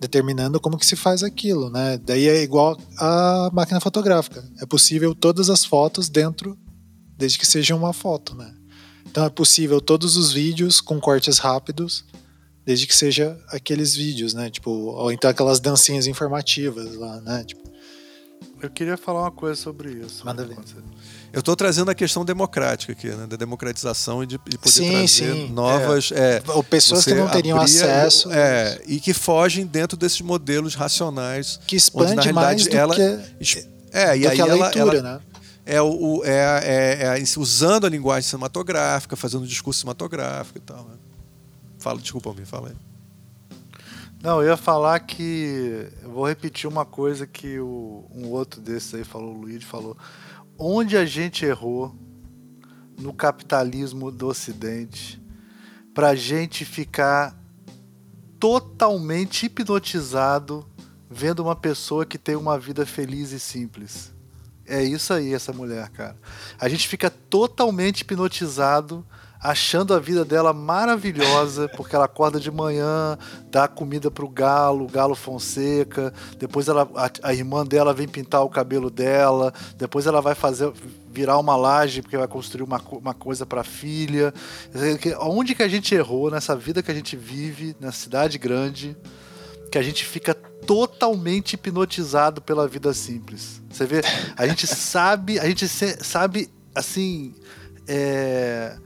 [0.00, 1.98] determinando como que se faz aquilo, né?
[1.98, 4.44] Daí é igual a máquina fotográfica.
[4.60, 6.56] É possível todas as fotos dentro,
[7.16, 8.54] desde que seja uma foto, né?
[9.10, 12.04] Então é possível todos os vídeos com cortes rápidos,
[12.64, 14.50] desde que seja aqueles vídeos, né?
[14.50, 17.44] Tipo, ou então aquelas dancinhas informativas lá, né?
[17.44, 17.68] Tipo,
[18.62, 20.24] eu queria falar uma coisa sobre isso.
[20.24, 20.56] Manda ver.
[21.32, 23.26] Eu estou trazendo a questão democrática aqui, né?
[23.26, 25.48] da democratização e de, de poder sim, trazer sim.
[25.50, 26.10] novas.
[26.10, 26.36] É.
[26.36, 28.32] É, pessoas que não teriam acesso.
[28.32, 31.60] É, e que fogem dentro desses modelos racionais.
[31.66, 35.20] Que expande onde, na mais do ela, que, é, e aí a leitura, ela, né?
[35.64, 40.84] É, o, é, é, é, usando a linguagem cinematográfica, fazendo discurso cinematográfico e tal.
[40.84, 40.96] Né?
[41.78, 42.76] Fala, desculpa me fala aí.
[44.22, 45.88] Não, eu ia falar que.
[46.02, 49.96] Eu vou repetir uma coisa que o, um outro desses aí falou, o Luigi falou
[50.58, 51.94] onde a gente errou
[52.98, 55.22] no capitalismo do Ocidente
[55.94, 57.38] para a gente ficar
[58.40, 60.66] totalmente hipnotizado
[61.08, 64.12] vendo uma pessoa que tem uma vida feliz e simples.
[64.66, 66.16] é isso aí, essa mulher, cara.
[66.60, 69.06] A gente fica totalmente hipnotizado
[69.40, 73.16] achando a vida dela maravilhosa, porque ela acorda de manhã,
[73.50, 78.42] dá comida pro galo, o galo Fonseca, depois ela, a, a, irmã dela vem pintar
[78.42, 80.72] o cabelo dela, depois ela vai fazer
[81.10, 84.32] virar uma laje porque vai construir uma, uma coisa para filha.
[85.20, 88.96] Onde que a gente errou nessa vida que a gente vive, na cidade grande,
[89.70, 93.62] que a gente fica totalmente hipnotizado pela vida simples.
[93.70, 94.02] Você vê,
[94.36, 97.34] a gente sabe, a gente sabe assim,
[97.86, 98.76] é,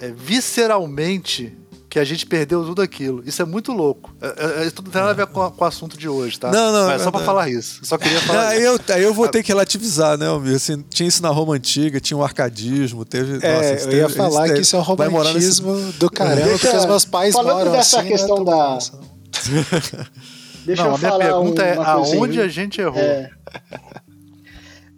[0.00, 1.56] é, visceralmente
[1.96, 3.22] que a gente perdeu tudo aquilo.
[3.24, 4.14] Isso é muito louco.
[4.20, 4.26] É,
[4.64, 6.50] é, é tudo tem nada a ver com, com, o assunto de hoje, tá?
[6.50, 6.88] Não, não.
[6.88, 7.80] Mas é só pra falar isso.
[7.84, 10.56] Só queria falar aí eu, aí eu vou ter que relativizar, né, Almir?
[10.56, 13.38] Assim, tinha isso na Roma antiga, tinha o um arcadismo, teve.
[13.40, 15.98] É, nossa, eu teve, ia falar que isso é um romantismo nesse...
[15.98, 18.78] do caramba, Deixa, porque os meus pais falando moram dessa assim, questão da.
[20.66, 23.00] Deixa não, eu a minha pergunta é aonde a gente errou.
[23.00, 23.30] É.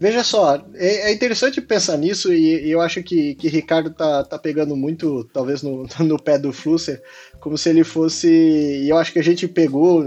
[0.00, 4.22] Veja só, é, é, interessante pensar nisso e, e, eu acho que, que Ricardo tá,
[4.22, 7.02] tá pegando muito, talvez, no, no pé do Flusser,
[7.40, 8.28] como se ele fosse.
[8.28, 10.04] E eu acho que a gente pegou,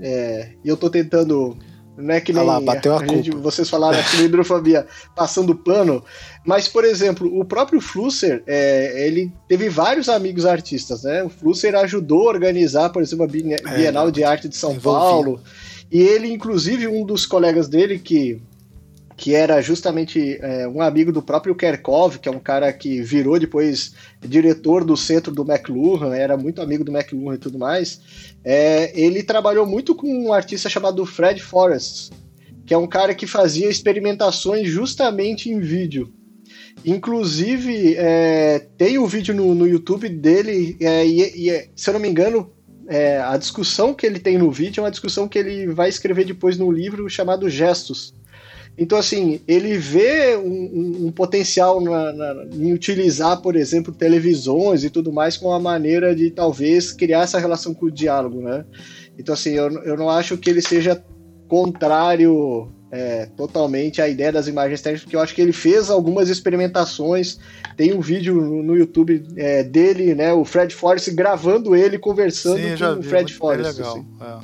[0.00, 1.56] é, e eu tô tentando.
[1.96, 4.84] Não é que nem ah lá, bateu a, a gente, vocês falaram aqui no hidrofobia
[5.14, 6.02] passando pano,
[6.44, 11.22] mas, por exemplo, o próprio Flusser, é, ele teve vários amigos artistas, né?
[11.22, 15.40] O Flusser ajudou a organizar, por exemplo, a é, Bienal de Arte de São Paulo.
[15.92, 18.42] E ele, inclusive, um dos colegas dele que
[19.16, 23.38] que era justamente é, um amigo do próprio Kerkov, que é um cara que virou
[23.38, 28.00] depois diretor do centro do McLuhan, era muito amigo do McLuhan e tudo mais.
[28.44, 32.10] É, ele trabalhou muito com um artista chamado Fred Forrest,
[32.66, 36.12] que é um cara que fazia experimentações justamente em vídeo.
[36.84, 42.00] Inclusive, é, tem um vídeo no, no, YouTube dele, é, e, e, se eu não
[42.00, 42.50] me engano,
[42.88, 46.26] é, a discussão que ele tem no vídeo é uma discussão que ele vai escrever
[46.26, 48.12] depois no livro chamado Gestos
[48.76, 54.82] então, assim, ele vê um, um, um potencial na, na, em utilizar, por exemplo, televisões
[54.82, 58.64] e tudo mais como uma maneira de talvez criar essa relação com o diálogo, né?
[59.16, 61.00] Então, assim, eu, eu não acho que ele seja
[61.46, 66.28] contrário é, totalmente à ideia das imagens técnicas, porque eu acho que ele fez algumas
[66.28, 67.38] experimentações.
[67.76, 72.58] Tem um vídeo no, no YouTube é, dele, né, o Fred Forrest gravando ele conversando
[72.58, 73.80] Sim, com o Fred Forrest.
[73.80, 74.04] Assim.
[74.20, 74.38] É.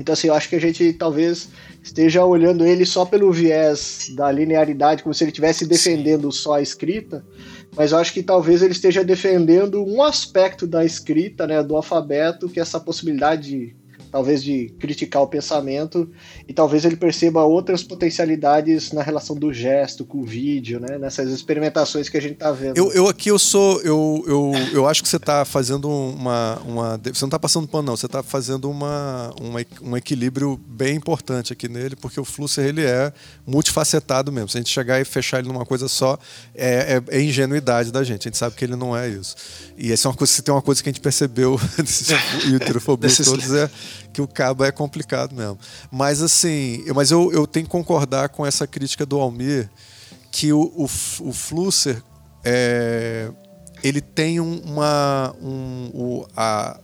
[0.00, 1.48] Então, assim, eu acho que a gente talvez
[1.82, 6.38] esteja olhando ele só pelo viés da linearidade, como se ele estivesse defendendo Sim.
[6.38, 7.24] só a escrita,
[7.76, 12.48] mas eu acho que talvez ele esteja defendendo um aspecto da escrita, né, do alfabeto,
[12.48, 13.81] que é essa possibilidade de
[14.12, 16.08] talvez de criticar o pensamento
[16.46, 20.98] e talvez ele perceba outras potencialidades na relação do gesto com o vídeo, né?
[20.98, 22.76] Nessas experimentações que a gente está vendo.
[22.76, 26.98] Eu, eu aqui eu sou eu, eu, eu acho que você está fazendo uma, uma
[26.98, 31.50] você não está passando pano não, você está fazendo uma, uma, um equilíbrio bem importante
[31.50, 33.10] aqui nele porque o Flusser ele é
[33.46, 34.50] multifacetado mesmo.
[34.50, 36.18] Se a gente chegar e fechar ele numa coisa só
[36.54, 38.28] é, é, é ingenuidade da gente.
[38.28, 39.34] A gente sabe que ele não é isso.
[39.78, 42.08] E essa é uma coisa, se tem uma coisa que a gente percebeu desses
[42.54, 43.70] uterofobias todos é
[44.12, 45.58] que o cabo é complicado mesmo.
[45.90, 49.70] Mas assim, eu, mas eu, eu tenho que concordar com essa crítica do Almir
[50.30, 52.02] que o, o, o Flusser
[52.44, 53.30] é,
[53.82, 56.78] ele tem uma um, o, a,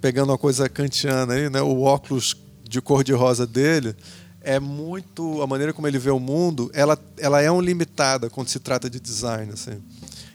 [0.00, 3.94] pegando uma coisa kantiana aí, né, o óculos de cor de rosa dele
[4.40, 8.48] é muito a maneira como ele vê o mundo, ela, ela é um limitada quando
[8.48, 9.82] se trata de design assim.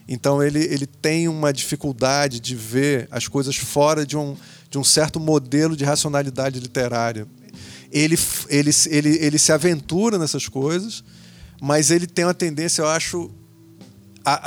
[0.06, 4.36] Então ele, ele tem uma dificuldade de ver as coisas fora de um,
[4.74, 7.28] de um certo modelo de racionalidade literária.
[7.92, 8.18] Ele,
[8.48, 11.04] ele, ele, ele se aventura nessas coisas,
[11.62, 13.30] mas ele tem uma tendência, eu acho.
[14.24, 14.40] A,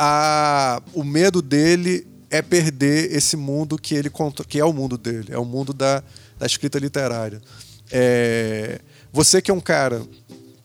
[0.75, 4.11] a, o medo dele é perder esse mundo que ele
[4.49, 6.03] que é o mundo dele, é o mundo da,
[6.37, 7.41] da escrita literária.
[7.89, 8.81] É,
[9.13, 10.01] você que é um cara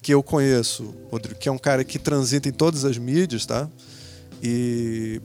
[0.01, 3.69] que eu conheço, Rodrigo, que é um cara que transita em todas as mídias, tá?
[4.43, 5.23] E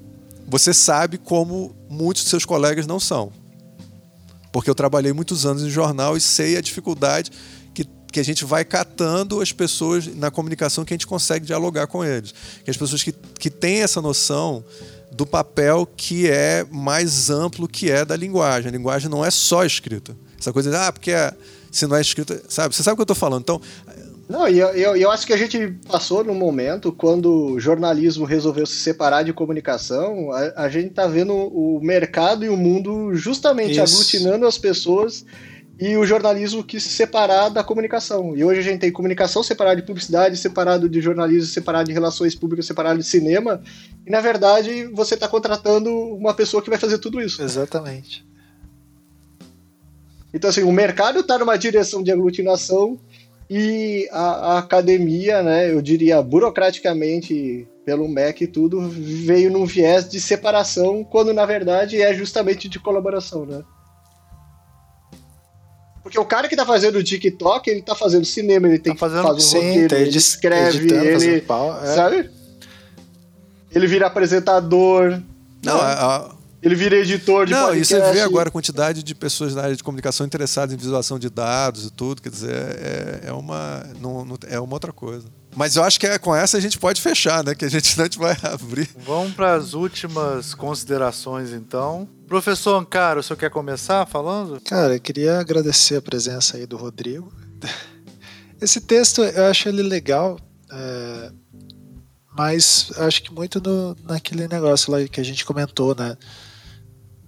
[0.48, 3.34] você sabe como muitos de seus colegas não são.
[4.58, 7.32] Porque eu trabalhei muitos anos em jornal e sei a dificuldade
[7.76, 11.86] que, que a gente vai catando as pessoas na comunicação que a gente consegue dialogar
[11.86, 12.34] com eles.
[12.66, 14.66] Que as pessoas que, que têm essa noção
[15.12, 18.70] do papel que é mais amplo que é da linguagem.
[18.70, 20.18] A linguagem não é só escrita.
[20.40, 21.32] Essa coisa de, ah, porque é,
[21.72, 22.76] se não é escrita, sabe?
[22.76, 23.44] Você sabe o que eu estou falando.
[23.44, 23.62] Então,
[24.30, 28.26] não, e eu, eu, eu, acho que a gente passou num momento quando o jornalismo
[28.26, 33.16] resolveu se separar de comunicação, a, a gente tá vendo o mercado e o mundo
[33.16, 33.96] justamente Isso.
[33.96, 35.26] aglutinando as pessoas
[35.80, 38.36] e o jornalismo quis se separar da comunicação.
[38.36, 42.36] E hoje a gente tem comunicação separada de publicidade, separado de jornalismo, separado de relações
[42.36, 43.62] públicas, separado de cinema.
[44.06, 47.42] E na verdade você está contratando uma pessoa que vai fazer tudo isso.
[47.42, 48.26] Exatamente.
[50.34, 53.00] Então assim, o mercado está numa direção de aglutinação
[53.50, 60.10] e a, a, academia, né, eu diria burocraticamente pelo MEC e tudo, veio num viés
[60.10, 63.64] de separação, quando na verdade é justamente de colaboração, né?
[66.04, 69.00] Porque o cara que tá fazendo o TikTok, ele tá fazendo cinema, ele tem tá
[69.00, 71.42] fazendo, que fazer um sim, roteiro, tá ele escreve, ele.
[71.42, 71.96] Pau, é.
[71.96, 72.30] Sabe?
[73.72, 75.22] Ele vira apresentador.
[75.64, 75.82] Não, né?
[75.84, 76.32] a,
[76.62, 77.94] ele vira editor de Não, podcast.
[77.94, 81.20] e você vê agora a quantidade de pessoas na área de comunicação interessadas em visualização
[81.20, 85.28] de dados e tudo, quer dizer, é, é uma, não, não, é uma outra coisa.
[85.56, 87.56] Mas eu acho que é, com essa a gente pode fechar, né?
[87.56, 88.90] Que a gente não vai abrir.
[89.06, 92.08] Vamos para as últimas considerações, então.
[92.28, 94.62] Professor Ancaro, o senhor quer começar falando?
[94.62, 97.32] Cara, eu queria agradecer a presença aí do Rodrigo.
[98.62, 100.40] Esse texto, eu acho ele legal,
[100.72, 101.32] é,
[102.36, 106.18] mas acho que muito no, naquele negócio lá que a gente comentou, né?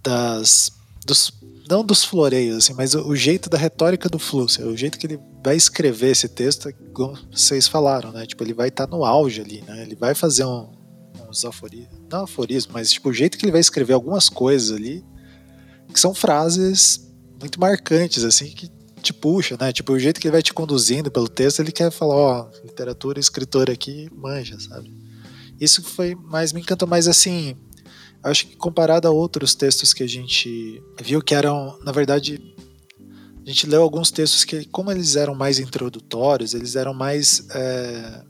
[0.10, 0.72] Das
[1.06, 1.32] dos,
[1.70, 5.08] não dos floreios, assim, mas o, o, jeito da retórica do Flusser, o jeito que
[5.08, 8.26] ele vai escrever esse texto, como vocês falaram, né?
[8.26, 9.84] Tipo, ele vai estar tá no auge ali, né?
[9.84, 10.72] Ele vai fazer um,
[11.28, 15.04] uns aforismos, não aforismos, mas tipo, o jeito que ele vai escrever algumas coisas ali,
[15.92, 17.08] que são frases
[17.40, 18.70] muito marcantes, assim, que
[19.02, 19.72] te puxa, né?
[19.72, 23.20] Tipo, o jeito que ele vai te conduzindo pelo texto, ele quer falar, ó, literatura,
[23.20, 24.94] escritor aqui, manja, sabe?
[25.60, 27.56] Isso foi mais, me encantou mais assim,
[28.24, 32.42] acho que comparado a outros textos que a gente viu que eram, na verdade,
[33.46, 37.48] a gente leu alguns textos que, como eles eram mais introdutórios, eles eram mais.
[37.50, 38.24] É,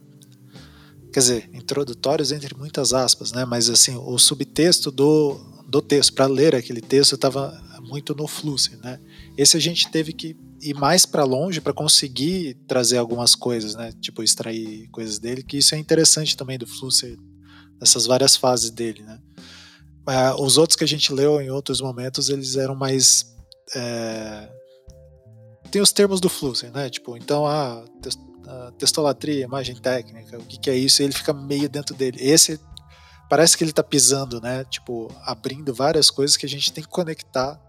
[1.11, 3.43] quer dizer, introdutórios entre muitas aspas, né?
[3.45, 5.37] Mas assim, o subtexto do,
[5.67, 7.51] do texto, para ler aquele texto, estava
[7.81, 8.99] muito no fluxo, né?
[9.35, 13.91] Esse a gente teve que ir mais para longe para conseguir trazer algumas coisas, né?
[13.99, 17.05] Tipo, extrair coisas dele, que isso é interessante também do fluxo,
[17.79, 19.19] dessas várias fases dele, né?
[20.09, 23.35] Uh, os outros que a gente leu em outros momentos, eles eram mais.
[23.75, 24.49] É...
[25.69, 26.89] Tem os termos do Flusser, né?
[26.89, 27.85] Tipo, então, ah,
[28.47, 31.01] a testolatria, imagem técnica, o que, que é isso?
[31.01, 32.17] E ele fica meio dentro dele.
[32.19, 32.59] Esse
[33.29, 34.65] parece que ele tá pisando, né?
[34.65, 37.61] Tipo, abrindo várias coisas que a gente tem que conectar.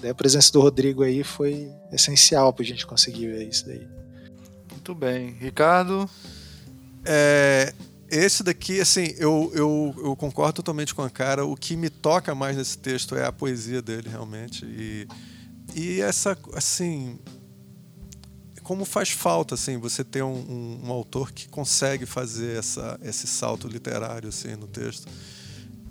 [0.00, 3.86] Daí a presença do Rodrigo aí foi essencial pra gente conseguir ver isso daí.
[4.72, 5.30] Muito bem.
[5.38, 6.10] Ricardo?
[7.04, 7.72] É,
[8.08, 11.44] esse daqui, assim, eu, eu, eu, concordo totalmente com a cara.
[11.44, 14.64] O que me toca mais nesse texto é a poesia dele, realmente.
[14.64, 15.08] E,
[15.74, 17.18] e essa, assim,
[18.62, 23.26] como faz falta, assim, você ter um, um, um, autor que consegue fazer essa, esse
[23.26, 25.08] salto literário, assim, no texto.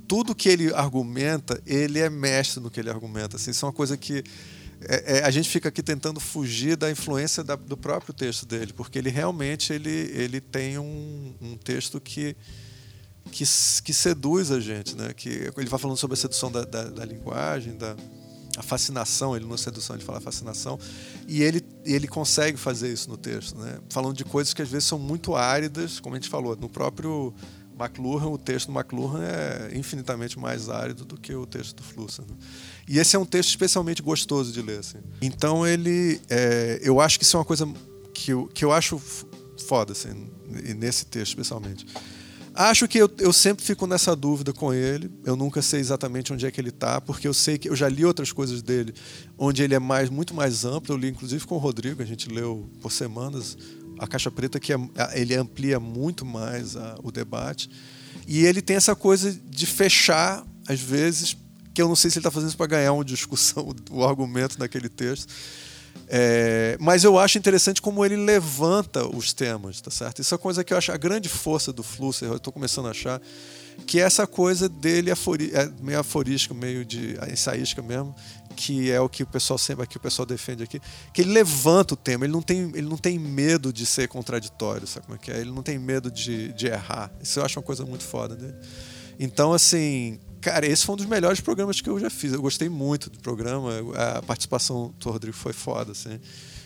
[0.07, 3.51] Tudo que ele argumenta, ele é mestre no que ele argumenta, assim.
[3.51, 4.23] Isso é uma coisa que
[4.88, 8.74] é, é, a gente fica aqui tentando fugir da influência da, do próprio texto dele,
[8.74, 12.36] porque ele realmente ele, ele tem um, um texto que,
[13.32, 13.44] que,
[13.84, 15.14] que, seduz a gente, né?
[15.14, 17.95] Que ele vai falando sobre a sedução da, da, da linguagem, da
[18.57, 20.80] a fascinação, ele não é sedução, ele fala fascinação,
[21.28, 23.80] e ele, ele consegue fazer isso no texto, né?
[23.90, 27.34] Falando de coisas que às vezes são muito áridas, como a gente falou, no próprio
[27.78, 32.26] McLuhan, o texto do McLuhan é infinitamente mais árido do que o texto do Flusser.
[32.26, 32.36] Né?
[32.88, 34.80] E esse é um texto especialmente gostoso de ler.
[34.80, 34.99] Assim.
[35.22, 37.68] Então ele, é, eu acho que isso é uma coisa
[38.14, 39.02] que eu, que eu acho
[39.68, 40.30] foda, assim,
[40.78, 41.86] nesse texto especialmente.
[42.53, 45.12] Acho que eu, eu sempre fico nessa dúvida com ele.
[45.26, 47.90] Eu nunca sei exatamente onde é que ele está, porque eu sei que eu já
[47.90, 48.94] li outras coisas dele,
[49.38, 50.94] onde ele é mais muito mais amplo.
[50.94, 53.57] Eu li inclusive com o Rodrigo, a gente leu por semanas
[53.99, 54.78] a Caixa Preta, que é,
[55.14, 57.70] ele amplia muito mais a, o debate.
[58.26, 61.36] E ele tem essa coisa de fechar, às vezes,
[61.76, 64.57] que eu não sei se ele está fazendo isso para ganhar uma discussão, o argumento
[64.57, 65.27] naquele texto.
[66.07, 70.22] É, mas eu acho interessante como ele levanta os temas, tá certo?
[70.22, 72.88] Isso é uma coisa que eu acho a grande força do Flusser, eu estou começando
[72.88, 73.22] a achar,
[73.85, 78.15] que é essa coisa dele afori, é meio aforística, meio de ensaística mesmo,
[78.56, 80.80] que é o que o pessoal sempre aqui o pessoal defende aqui,
[81.14, 84.88] que ele levanta o tema, ele não tem, ele não tem medo de ser contraditório,
[84.88, 85.39] sabe como é que é?
[85.39, 87.11] Ele não tem medo de, de errar.
[87.22, 88.56] Isso eu acho uma coisa muito foda dele.
[89.19, 92.31] Então, assim, cara, esse foi um dos melhores programas que eu já fiz.
[92.31, 96.19] Eu gostei muito do programa, a participação do Rodrigo foi foda, assim.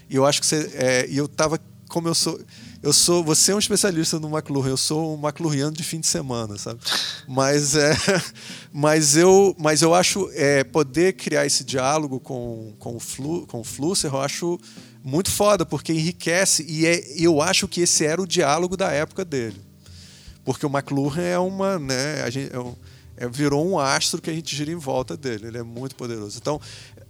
[0.09, 0.69] E eu acho que você.
[0.75, 1.57] É, e eu tava.
[1.87, 2.37] Como eu sou.
[2.83, 3.23] Eu sou.
[3.23, 6.81] Você é um especialista no McLuhan, eu sou um McLuhaniano de fim de semana, sabe?
[7.25, 7.95] Mas é.
[8.71, 13.61] Mas eu, mas eu acho é, poder criar esse diálogo com, com, o Flu, com
[13.61, 14.59] o Flusser, eu acho
[15.03, 16.63] muito foda, porque enriquece.
[16.69, 19.59] E é, eu acho que esse era o diálogo da época dele.
[20.45, 21.79] Porque o McLuhan é uma.
[21.79, 22.75] Né, a gente, é um,
[23.19, 25.47] é, virou um astro que a gente gira em volta dele.
[25.47, 26.37] Ele é muito poderoso.
[26.41, 26.59] Então,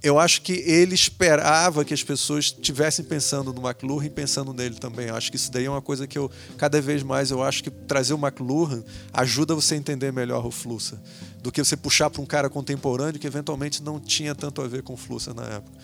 [0.01, 4.75] eu acho que ele esperava que as pessoas estivessem pensando no McLuhan e pensando nele
[4.75, 5.09] também.
[5.09, 7.63] Eu acho que isso daí é uma coisa que eu, cada vez mais, eu acho
[7.63, 8.83] que trazer o McLuhan
[9.13, 10.97] ajuda você a entender melhor o Flusser
[11.43, 14.81] do que você puxar para um cara contemporâneo que eventualmente não tinha tanto a ver
[14.81, 15.77] com o Flusser na época.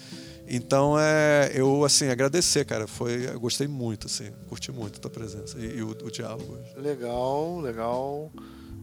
[0.48, 2.88] Então, é, eu, assim, agradecer, cara.
[2.88, 4.32] Foi, gostei muito, assim.
[4.48, 6.58] Curti muito a tua presença e, e o, o, diálogo.
[6.78, 8.32] Legal, legal.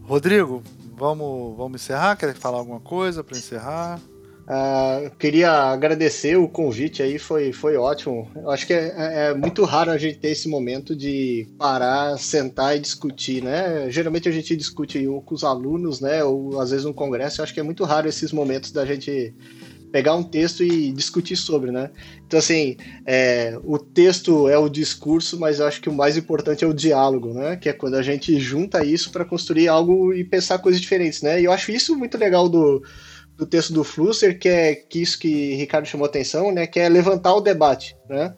[0.03, 0.61] Rodrigo,
[0.97, 2.15] vamos, vamos encerrar?
[2.17, 3.99] Quer falar alguma coisa para encerrar?
[4.43, 8.29] Uh, queria agradecer o convite aí, foi, foi ótimo.
[8.35, 12.17] Eu acho que é, é, é, muito raro a gente ter esse momento de parar,
[12.19, 13.89] sentar e discutir, né?
[13.89, 16.21] Geralmente a gente discute com os alunos, né?
[16.25, 17.39] Ou às vezes no congresso.
[17.39, 19.33] Eu acho que é muito raro esses momentos da gente
[19.93, 21.91] pegar um texto e discutir sobre, né?
[22.25, 22.75] Então, assim,
[23.05, 26.73] é, o texto é o discurso, mas eu acho que o mais importante é o
[26.73, 27.57] diálogo, né?
[27.57, 31.39] Que é quando a gente junta isso para construir algo e pensar coisas diferentes, né?
[31.39, 32.81] E eu acho isso muito legal do
[33.35, 36.87] do texto do Flusser, que é que isso que Ricardo chamou atenção, né, que é
[36.87, 38.33] levantar o debate, né?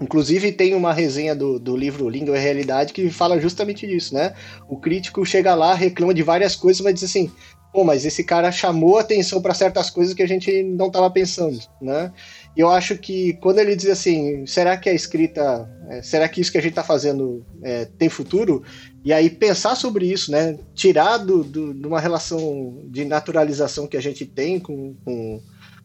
[0.00, 4.34] Inclusive tem uma resenha do, do livro Língua e Realidade que fala justamente disso, né?
[4.68, 7.30] O crítico chega lá, reclama de várias coisas, mas diz assim,
[7.72, 11.58] pô, mas esse cara chamou atenção para certas coisas que a gente não estava pensando,
[11.80, 12.12] né?
[12.54, 16.40] E eu acho que quando ele diz assim, será que a escrita, é, será que
[16.40, 18.62] isso que a gente está fazendo é, tem futuro?
[19.02, 20.58] E aí pensar sobre isso, né?
[20.74, 25.40] Tirar do, de uma relação de naturalização que a gente tem com, com,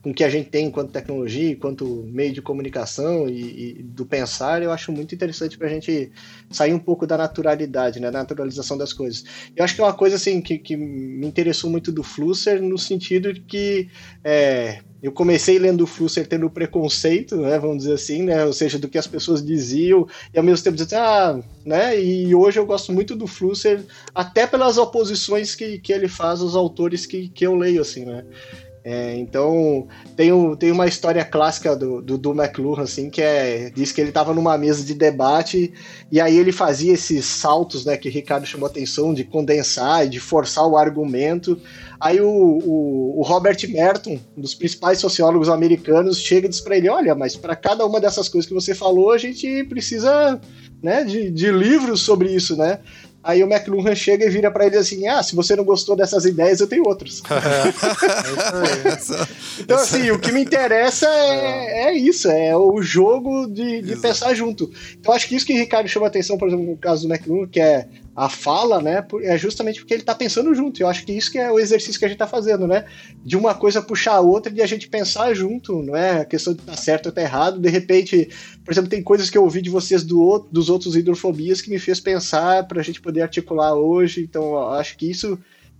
[0.08, 4.06] com o que a gente tem enquanto tecnologia, enquanto meio de comunicação e, e do
[4.06, 6.10] pensar, eu acho muito interessante para a gente
[6.50, 8.10] sair um pouco da naturalidade, né?
[8.10, 9.26] Da naturalização das coisas.
[9.54, 12.78] Eu acho que é uma coisa assim que, que me interessou muito do Flusser no
[12.78, 13.90] sentido de que
[14.24, 18.80] é, eu comecei lendo o Flusser tendo preconceito, né, vamos dizer assim, né, ou seja,
[18.80, 22.66] do que as pessoas diziam, e ao mesmo tempo dizer, ah, né, e hoje eu
[22.66, 23.84] gosto muito do Flusser,
[24.16, 28.24] até pelas oposições que, que ele faz aos autores que, que eu leio, assim, né.
[28.90, 29.86] É, então,
[30.16, 34.12] tem, tem uma história clássica do, do, do McLuhan, assim, que é, diz que ele
[34.12, 35.74] estava numa mesa de debate
[36.10, 40.10] e aí ele fazia esses saltos, né, que o Ricardo chamou atenção, de condensar e
[40.10, 41.60] de forçar o argumento,
[42.00, 46.78] Aí o, o, o, Robert Merton, um dos principais sociólogos americanos, chega e diz para
[46.78, 50.40] ele: Olha, mas para cada uma dessas coisas que você falou, a gente precisa
[50.82, 52.80] né, de, de livros sobre isso, né?
[53.24, 56.26] Aí o McLuhan chega e vira para ele assim: Ah, se você não gostou dessas
[56.26, 57.22] ideias, eu tenho outras.
[59.60, 64.34] então, assim, o que me interessa é, é isso: é o jogo de, de pensar
[64.34, 64.72] junto.
[65.00, 67.48] Então, acho que isso que o Ricardo chama atenção, por exemplo, no caso do McLuhan,
[67.48, 67.88] que é
[68.18, 70.82] a fala, né, é justamente porque ele está pensando junto.
[70.82, 72.86] Eu acho que isso que é o exercício que a gente está fazendo, né?
[73.24, 76.52] De uma coisa puxar a outra e a gente pensar junto, não é a questão
[76.52, 77.60] de estar tá certo ou tá errado.
[77.60, 78.28] De repente,
[78.66, 81.78] por exemplo, tem coisas que eu ouvi de vocês do, dos outros hidrofobias que me
[81.78, 84.22] fez pensar para a gente poder articular hoje.
[84.22, 85.38] Então, acho que isso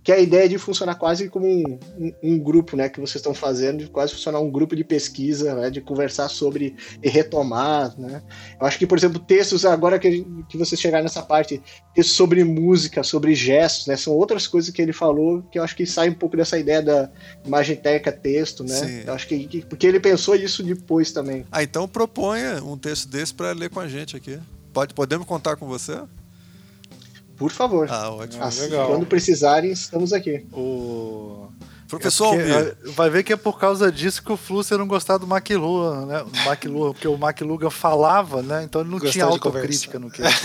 [0.08, 3.16] que é a ideia de funcionar quase como um, um, um, grupo, né, que vocês
[3.16, 7.94] estão fazendo, de quase funcionar um grupo de pesquisa, né, de conversar sobre e retomar,
[8.00, 8.22] né.
[8.58, 11.60] Eu acho que, por exemplo, textos, agora que, que vocês chegaram nessa parte,
[11.94, 15.76] textos sobre música, sobre gestos, né, são outras coisas que ele falou que eu acho
[15.76, 17.10] que sai um pouco dessa ideia da
[17.44, 18.76] imagem técnica texto, né.
[18.76, 19.02] Sim.
[19.06, 21.44] Eu acho que, que, porque ele pensou isso depois também.
[21.52, 24.38] Ah, então proponha um texto desse para ler com a gente aqui.
[24.72, 26.00] Pode, podemos contar com você?
[27.38, 27.86] Por favor.
[27.90, 28.42] Ah, ótimo.
[28.42, 28.88] Assim, Legal.
[28.88, 30.44] Quando precisarem, estamos aqui.
[30.52, 31.46] O...
[31.88, 35.20] Professor é porque, Vai ver que é por causa disso que o Flusser não gostava
[35.20, 36.22] do McLuhan, né?
[36.22, 38.62] O McLuhan, porque o McLuhan falava, né?
[38.62, 40.28] Então ele não Gostava tinha autocrítica no que ele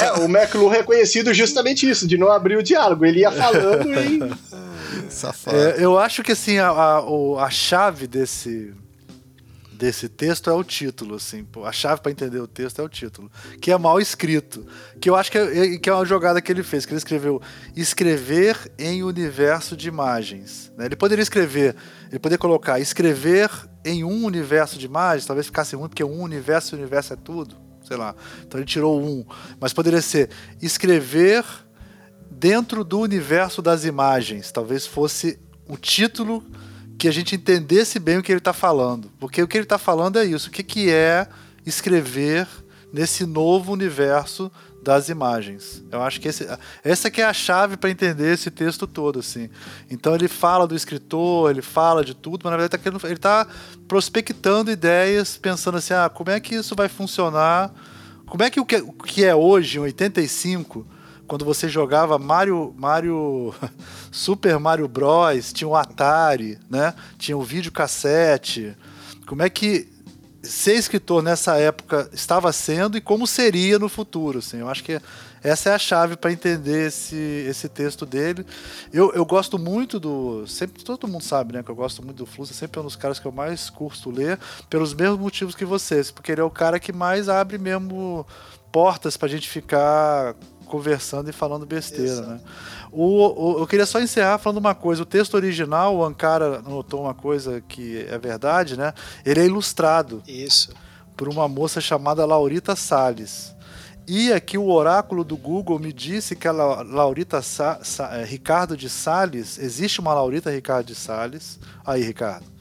[0.00, 3.04] É, o McLuhan é conhecido justamente isso, de não abrir o diálogo.
[3.04, 4.20] Ele ia falando e...
[5.10, 5.54] Safado.
[5.54, 7.02] É, eu acho que assim, a, a,
[7.44, 8.72] a chave desse
[9.76, 11.46] desse texto é o título, assim.
[11.64, 13.30] A chave para entender o texto é o título,
[13.60, 14.66] que é mal escrito.
[15.00, 17.40] Que eu acho que é, que é uma jogada que ele fez, que ele escreveu
[17.76, 20.72] escrever em universo de imagens.
[20.76, 20.86] Né?
[20.86, 21.76] Ele poderia escrever,
[22.08, 23.50] ele poderia colocar escrever
[23.84, 27.56] em um universo de imagens, talvez ficasse ruim, porque um universo e universo é tudo,
[27.84, 28.14] sei lá.
[28.44, 29.24] Então ele tirou um.
[29.60, 30.30] Mas poderia ser
[30.60, 31.44] escrever
[32.30, 34.50] dentro do universo das imagens.
[34.50, 35.38] Talvez fosse
[35.68, 36.44] o título
[36.98, 39.10] que a gente entendesse bem o que ele está falando.
[39.18, 40.48] Porque o que ele está falando é isso.
[40.48, 41.28] O que, que é
[41.64, 42.46] escrever
[42.92, 44.50] nesse novo universo
[44.82, 45.82] das imagens.
[45.90, 46.46] Eu acho que esse,
[46.84, 49.50] essa que é a chave para entender esse texto todo, assim.
[49.90, 53.48] Então ele fala do escritor, ele fala de tudo, mas na verdade tá ele está
[53.88, 57.74] prospectando ideias, pensando assim, ah, como é que isso vai funcionar?
[58.26, 60.86] Como é que o que, o que é hoje, em 85,
[61.26, 63.54] quando você jogava Mario, Mario
[64.10, 66.94] Super Mario Bros, tinha o Atari, né?
[67.18, 68.76] Tinha o videocassete.
[69.26, 69.88] Como é que
[70.46, 74.58] ser escritor nessa época estava sendo e como seria no futuro, assim.
[74.58, 75.00] Eu acho que
[75.42, 77.16] essa é a chave para entender esse,
[77.48, 78.46] esse texto dele.
[78.92, 80.46] Eu, eu gosto muito do.
[80.46, 81.62] Sempre, todo mundo sabe, né?
[81.62, 84.10] Que eu gosto muito do Fluxa, sempre é um dos caras que eu mais curto
[84.10, 84.38] ler,
[84.70, 88.26] pelos mesmos motivos que vocês, porque ele é o cara que mais abre mesmo
[88.72, 90.34] portas para a gente ficar
[90.66, 92.28] conversando e falando besteira, Exato.
[92.28, 92.40] né?
[92.92, 95.02] O, o, eu queria só encerrar falando uma coisa.
[95.02, 98.92] O texto original, o Ankara notou uma coisa que é verdade, né?
[99.24, 100.22] Ele é ilustrado.
[100.26, 100.72] Isso.
[101.16, 103.54] Por uma moça chamada Laurita Salles.
[104.08, 108.76] E aqui o oráculo do Google me disse que a Laurita Sa Sa é, Ricardo
[108.76, 111.58] de Sales, existe uma Laurita Ricardo de Sales.
[111.84, 112.55] Aí, Ricardo.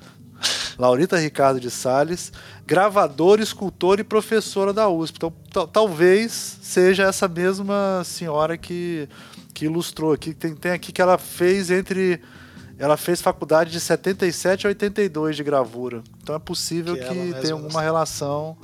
[0.78, 2.32] Laurita Ricardo de Sales,
[2.66, 5.18] gravadora, escultora e professora da USP.
[5.18, 9.08] Então, talvez seja essa mesma senhora que,
[9.54, 10.34] que ilustrou aqui.
[10.34, 12.22] Tem, tem aqui que ela fez entre.
[12.78, 16.04] Ela fez faculdade de 77 a 82 de gravura.
[16.22, 18.58] Então é possível que, que tenha alguma relação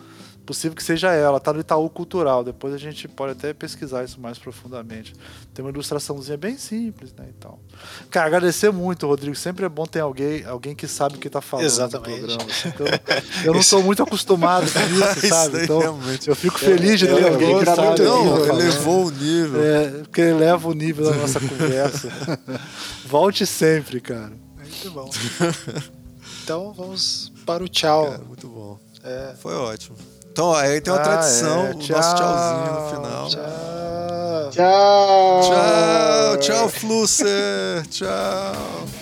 [0.46, 2.44] possível que seja ela, tá no Itaú Cultural.
[2.44, 5.14] Depois a gente pode até pesquisar isso mais profundamente.
[5.54, 7.28] Tem uma ilustraçãozinha bem simples, né?
[7.38, 7.60] Então,
[8.10, 9.36] cara, agradecer muito, Rodrigo.
[9.36, 12.22] Sempre é bom ter alguém, alguém que sabe o que tá falando Exatamente.
[12.22, 12.52] no programa.
[12.66, 12.88] Então,
[13.46, 14.80] eu não sou muito acostumado com
[15.20, 15.64] isso, sabe?
[15.64, 16.28] Então, realmente.
[16.28, 18.02] eu fico feliz de ter é, alguém que sabe.
[18.02, 19.62] Não, elevou o nível.
[19.62, 22.10] É, porque eleva o nível da nossa conversa.
[23.06, 24.34] Volte sempre, cara.
[24.58, 25.10] Muito bom.
[26.44, 28.12] Então vamos para o tchau.
[28.12, 28.80] Cara, muito bom.
[29.04, 29.36] É.
[29.40, 29.96] Foi ótimo.
[30.32, 31.72] Então, aí tem uma ah, tradição, é.
[31.72, 31.98] o Tchau.
[31.98, 33.30] nosso tchauzinho no final.
[33.30, 34.50] Tchau.
[34.52, 35.42] Tchau.
[35.42, 37.86] Tchau, tchau, Flusser.
[37.90, 39.01] tchau.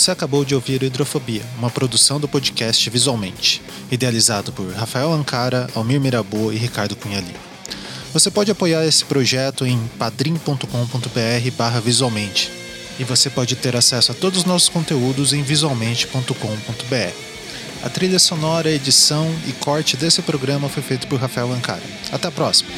[0.00, 3.60] Você acabou de ouvir Hidrofobia, uma produção do podcast Visualmente,
[3.92, 7.38] idealizado por Rafael Ancara, Almir Mirabu e Ricardo Cunha Lima.
[8.10, 12.50] Você pode apoiar esse projeto em padrim.com.br visualmente
[12.98, 17.14] e você pode ter acesso a todos os nossos conteúdos em visualmente.com.br.
[17.84, 21.82] A trilha sonora, edição e corte desse programa foi feito por Rafael Ancara.
[22.10, 22.70] Até a próxima!